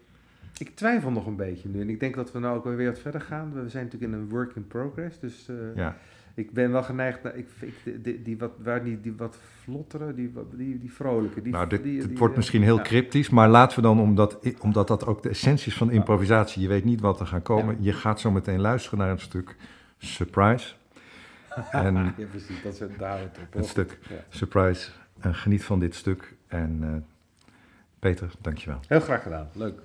Ik 0.57 0.75
twijfel 0.75 1.11
nog 1.11 1.25
een 1.25 1.35
beetje 1.35 1.69
nu. 1.69 1.81
En 1.81 1.89
ik 1.89 1.99
denk 1.99 2.15
dat 2.15 2.31
we 2.31 2.39
nou 2.39 2.57
ook 2.57 2.63
weer 2.75 2.89
wat 2.89 2.99
verder 2.99 3.21
gaan. 3.21 3.53
We 3.53 3.69
zijn 3.69 3.83
natuurlijk 3.83 4.11
in 4.11 4.19
een 4.19 4.29
work 4.29 4.55
in 4.55 4.67
progress. 4.67 5.19
Dus 5.19 5.49
eh, 5.49 5.55
Ja. 5.75 5.97
ik 6.33 6.51
ben 6.51 6.71
wel 6.71 6.83
geneigd 6.83 7.23
naar... 7.23 7.35
Ik, 7.35 7.47
ik, 7.59 8.03
die, 8.03 8.21
die, 8.21 8.37
wat, 8.37 8.51
waar 8.63 8.83
die, 8.83 9.01
die 9.01 9.13
wat 9.17 9.37
vlottere, 9.63 10.13
die, 10.13 10.31
die, 10.55 10.79
die 10.79 10.93
vrolijke. 10.93 11.41
Die, 11.41 11.51
nou, 11.51 11.67
dit, 11.67 11.83
die, 11.83 11.99
dit 11.99 12.07
die, 12.07 12.17
wordt 12.17 12.31
eh, 12.33 12.37
misschien 12.39 12.63
heel 12.63 12.77
ja. 12.77 12.83
cryptisch, 12.83 13.29
maar 13.29 13.49
laten 13.49 13.75
we 13.75 13.81
dan, 13.81 13.99
omdat, 13.99 14.39
omdat 14.59 14.87
dat 14.87 15.05
ook 15.05 15.23
de 15.23 15.29
essentie 15.29 15.67
is 15.67 15.77
van 15.77 15.91
improvisatie, 15.91 16.61
je 16.61 16.67
weet 16.67 16.83
niet 16.85 17.01
wat 17.01 17.19
er 17.19 17.27
gaat 17.27 17.43
komen, 17.43 17.77
je 17.79 17.93
gaat 17.93 18.19
zo 18.19 18.31
meteen 18.31 18.59
luisteren 18.61 18.99
naar 18.99 19.09
een 19.09 19.19
stuk 19.19 19.55
surprise. 19.97 20.73
en 21.71 21.93
Ja, 21.95 22.25
precies. 22.29 22.63
Dat 22.63 22.73
is 22.73 22.79
het 22.79 22.97
daar 22.99 23.19
het 23.19 23.37
op. 23.47 23.55
een 23.55 23.63
stuk 23.63 23.97
surprise. 24.29 24.89
En 25.19 25.35
geniet 25.35 25.63
van 25.63 25.79
dit 25.79 25.95
stuk. 25.95 26.35
En 26.47 26.79
eh, 26.81 26.89
Peter, 27.99 28.31
dankjewel. 28.41 28.79
Heel 28.87 28.99
graag 28.99 29.23
gedaan. 29.23 29.49
Leuk. 29.53 29.81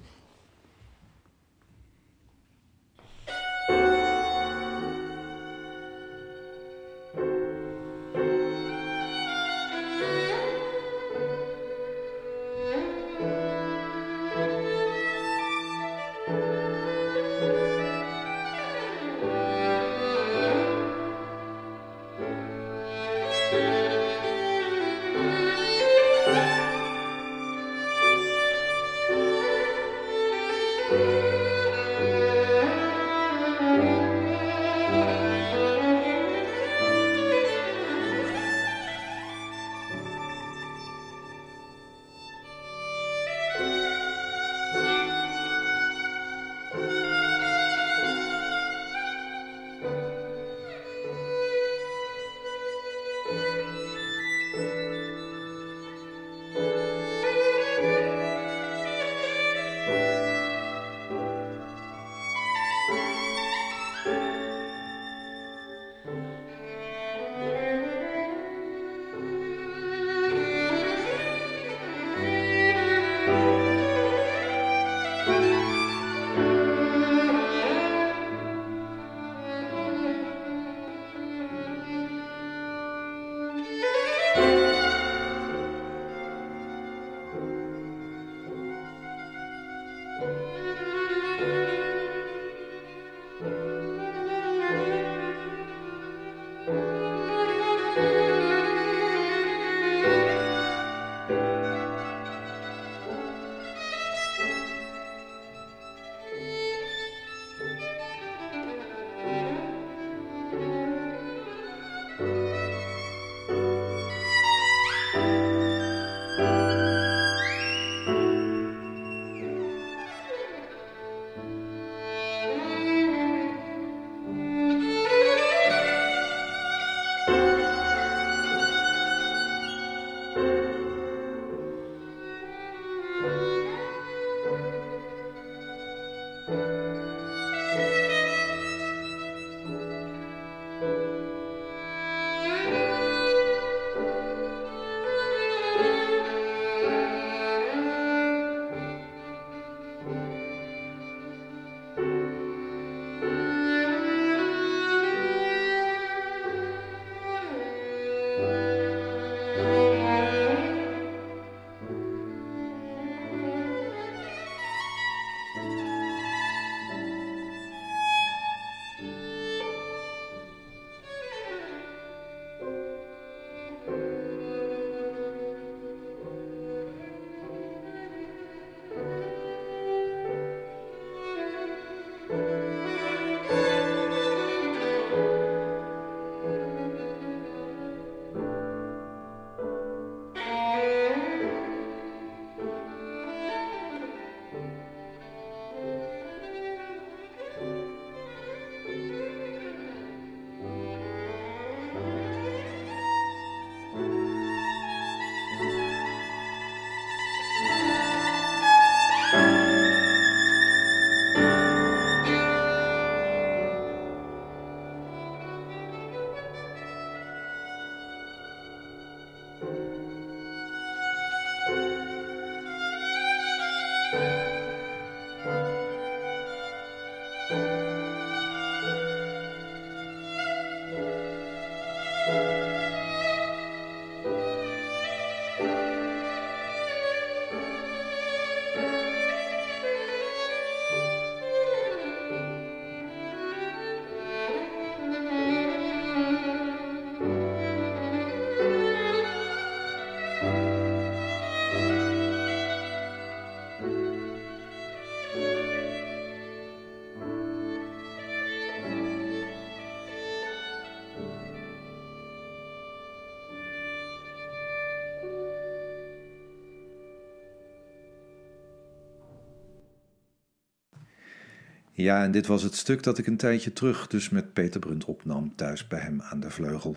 Ja, 271.96 272.22
en 272.22 272.30
dit 272.30 272.46
was 272.46 272.62
het 272.62 272.74
stuk 272.74 273.02
dat 273.02 273.18
ik 273.18 273.26
een 273.26 273.36
tijdje 273.36 273.72
terug 273.72 274.06
dus 274.06 274.28
met 274.28 274.52
Peter 274.52 274.80
Brunt 274.80 275.04
opnam 275.04 275.52
thuis 275.56 275.86
bij 275.86 276.00
hem 276.00 276.22
aan 276.22 276.40
de 276.40 276.50
vleugel. 276.50 276.96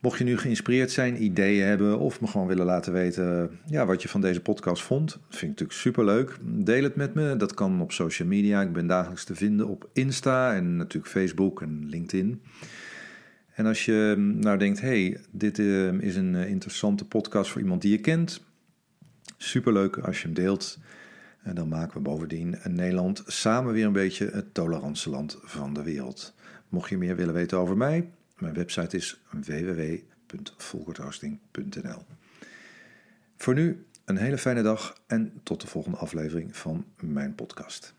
Mocht 0.00 0.18
je 0.18 0.24
nu 0.24 0.38
geïnspireerd 0.38 0.90
zijn, 0.90 1.22
ideeën 1.22 1.66
hebben 1.66 1.98
of 1.98 2.20
me 2.20 2.26
gewoon 2.26 2.46
willen 2.46 2.64
laten 2.66 2.92
weten 2.92 3.58
ja, 3.66 3.86
wat 3.86 4.02
je 4.02 4.08
van 4.08 4.20
deze 4.20 4.40
podcast 4.40 4.82
vond, 4.82 5.10
vind 5.12 5.42
ik 5.42 5.48
natuurlijk 5.48 5.78
superleuk. 5.78 6.36
Deel 6.42 6.82
het 6.82 6.96
met 6.96 7.14
me, 7.14 7.36
dat 7.36 7.54
kan 7.54 7.80
op 7.80 7.92
social 7.92 8.28
media. 8.28 8.62
Ik 8.62 8.72
ben 8.72 8.86
dagelijks 8.86 9.24
te 9.24 9.34
vinden 9.34 9.68
op 9.68 9.88
Insta 9.92 10.54
en 10.54 10.76
natuurlijk 10.76 11.12
Facebook 11.12 11.62
en 11.62 11.88
LinkedIn. 11.88 12.42
En 13.54 13.66
als 13.66 13.84
je 13.84 14.14
nou 14.18 14.58
denkt, 14.58 14.80
hey, 14.80 15.20
dit 15.30 15.58
eh, 15.58 15.92
is 15.92 16.16
een 16.16 16.34
eh, 16.34 16.48
interessante 16.48 17.04
podcast 17.04 17.50
voor 17.50 17.60
iemand 17.60 17.82
die 17.82 17.90
je 17.90 18.00
kent, 18.00 18.44
superleuk 19.36 19.96
als 19.98 20.18
je 20.18 20.24
hem 20.24 20.34
deelt. 20.34 20.78
En 21.42 21.54
dan 21.54 21.68
maken 21.68 21.96
we 21.96 22.02
bovendien 22.02 22.58
Nederland 22.68 23.22
samen 23.26 23.72
weer 23.72 23.86
een 23.86 23.92
beetje 23.92 24.30
het 24.30 24.54
tolerantieland 24.54 25.38
van 25.42 25.74
de 25.74 25.82
wereld. 25.82 26.34
Mocht 26.68 26.90
je 26.90 26.98
meer 26.98 27.16
willen 27.16 27.34
weten 27.34 27.58
over 27.58 27.76
mij, 27.76 28.10
mijn 28.38 28.54
website 28.54 28.96
is 28.96 29.22
www.volkerthosting.nl. 29.30 32.04
Voor 33.36 33.54
nu 33.54 33.86
een 34.04 34.16
hele 34.16 34.38
fijne 34.38 34.62
dag 34.62 35.00
en 35.06 35.40
tot 35.42 35.60
de 35.60 35.66
volgende 35.66 35.98
aflevering 35.98 36.56
van 36.56 36.84
mijn 37.00 37.34
podcast. 37.34 37.94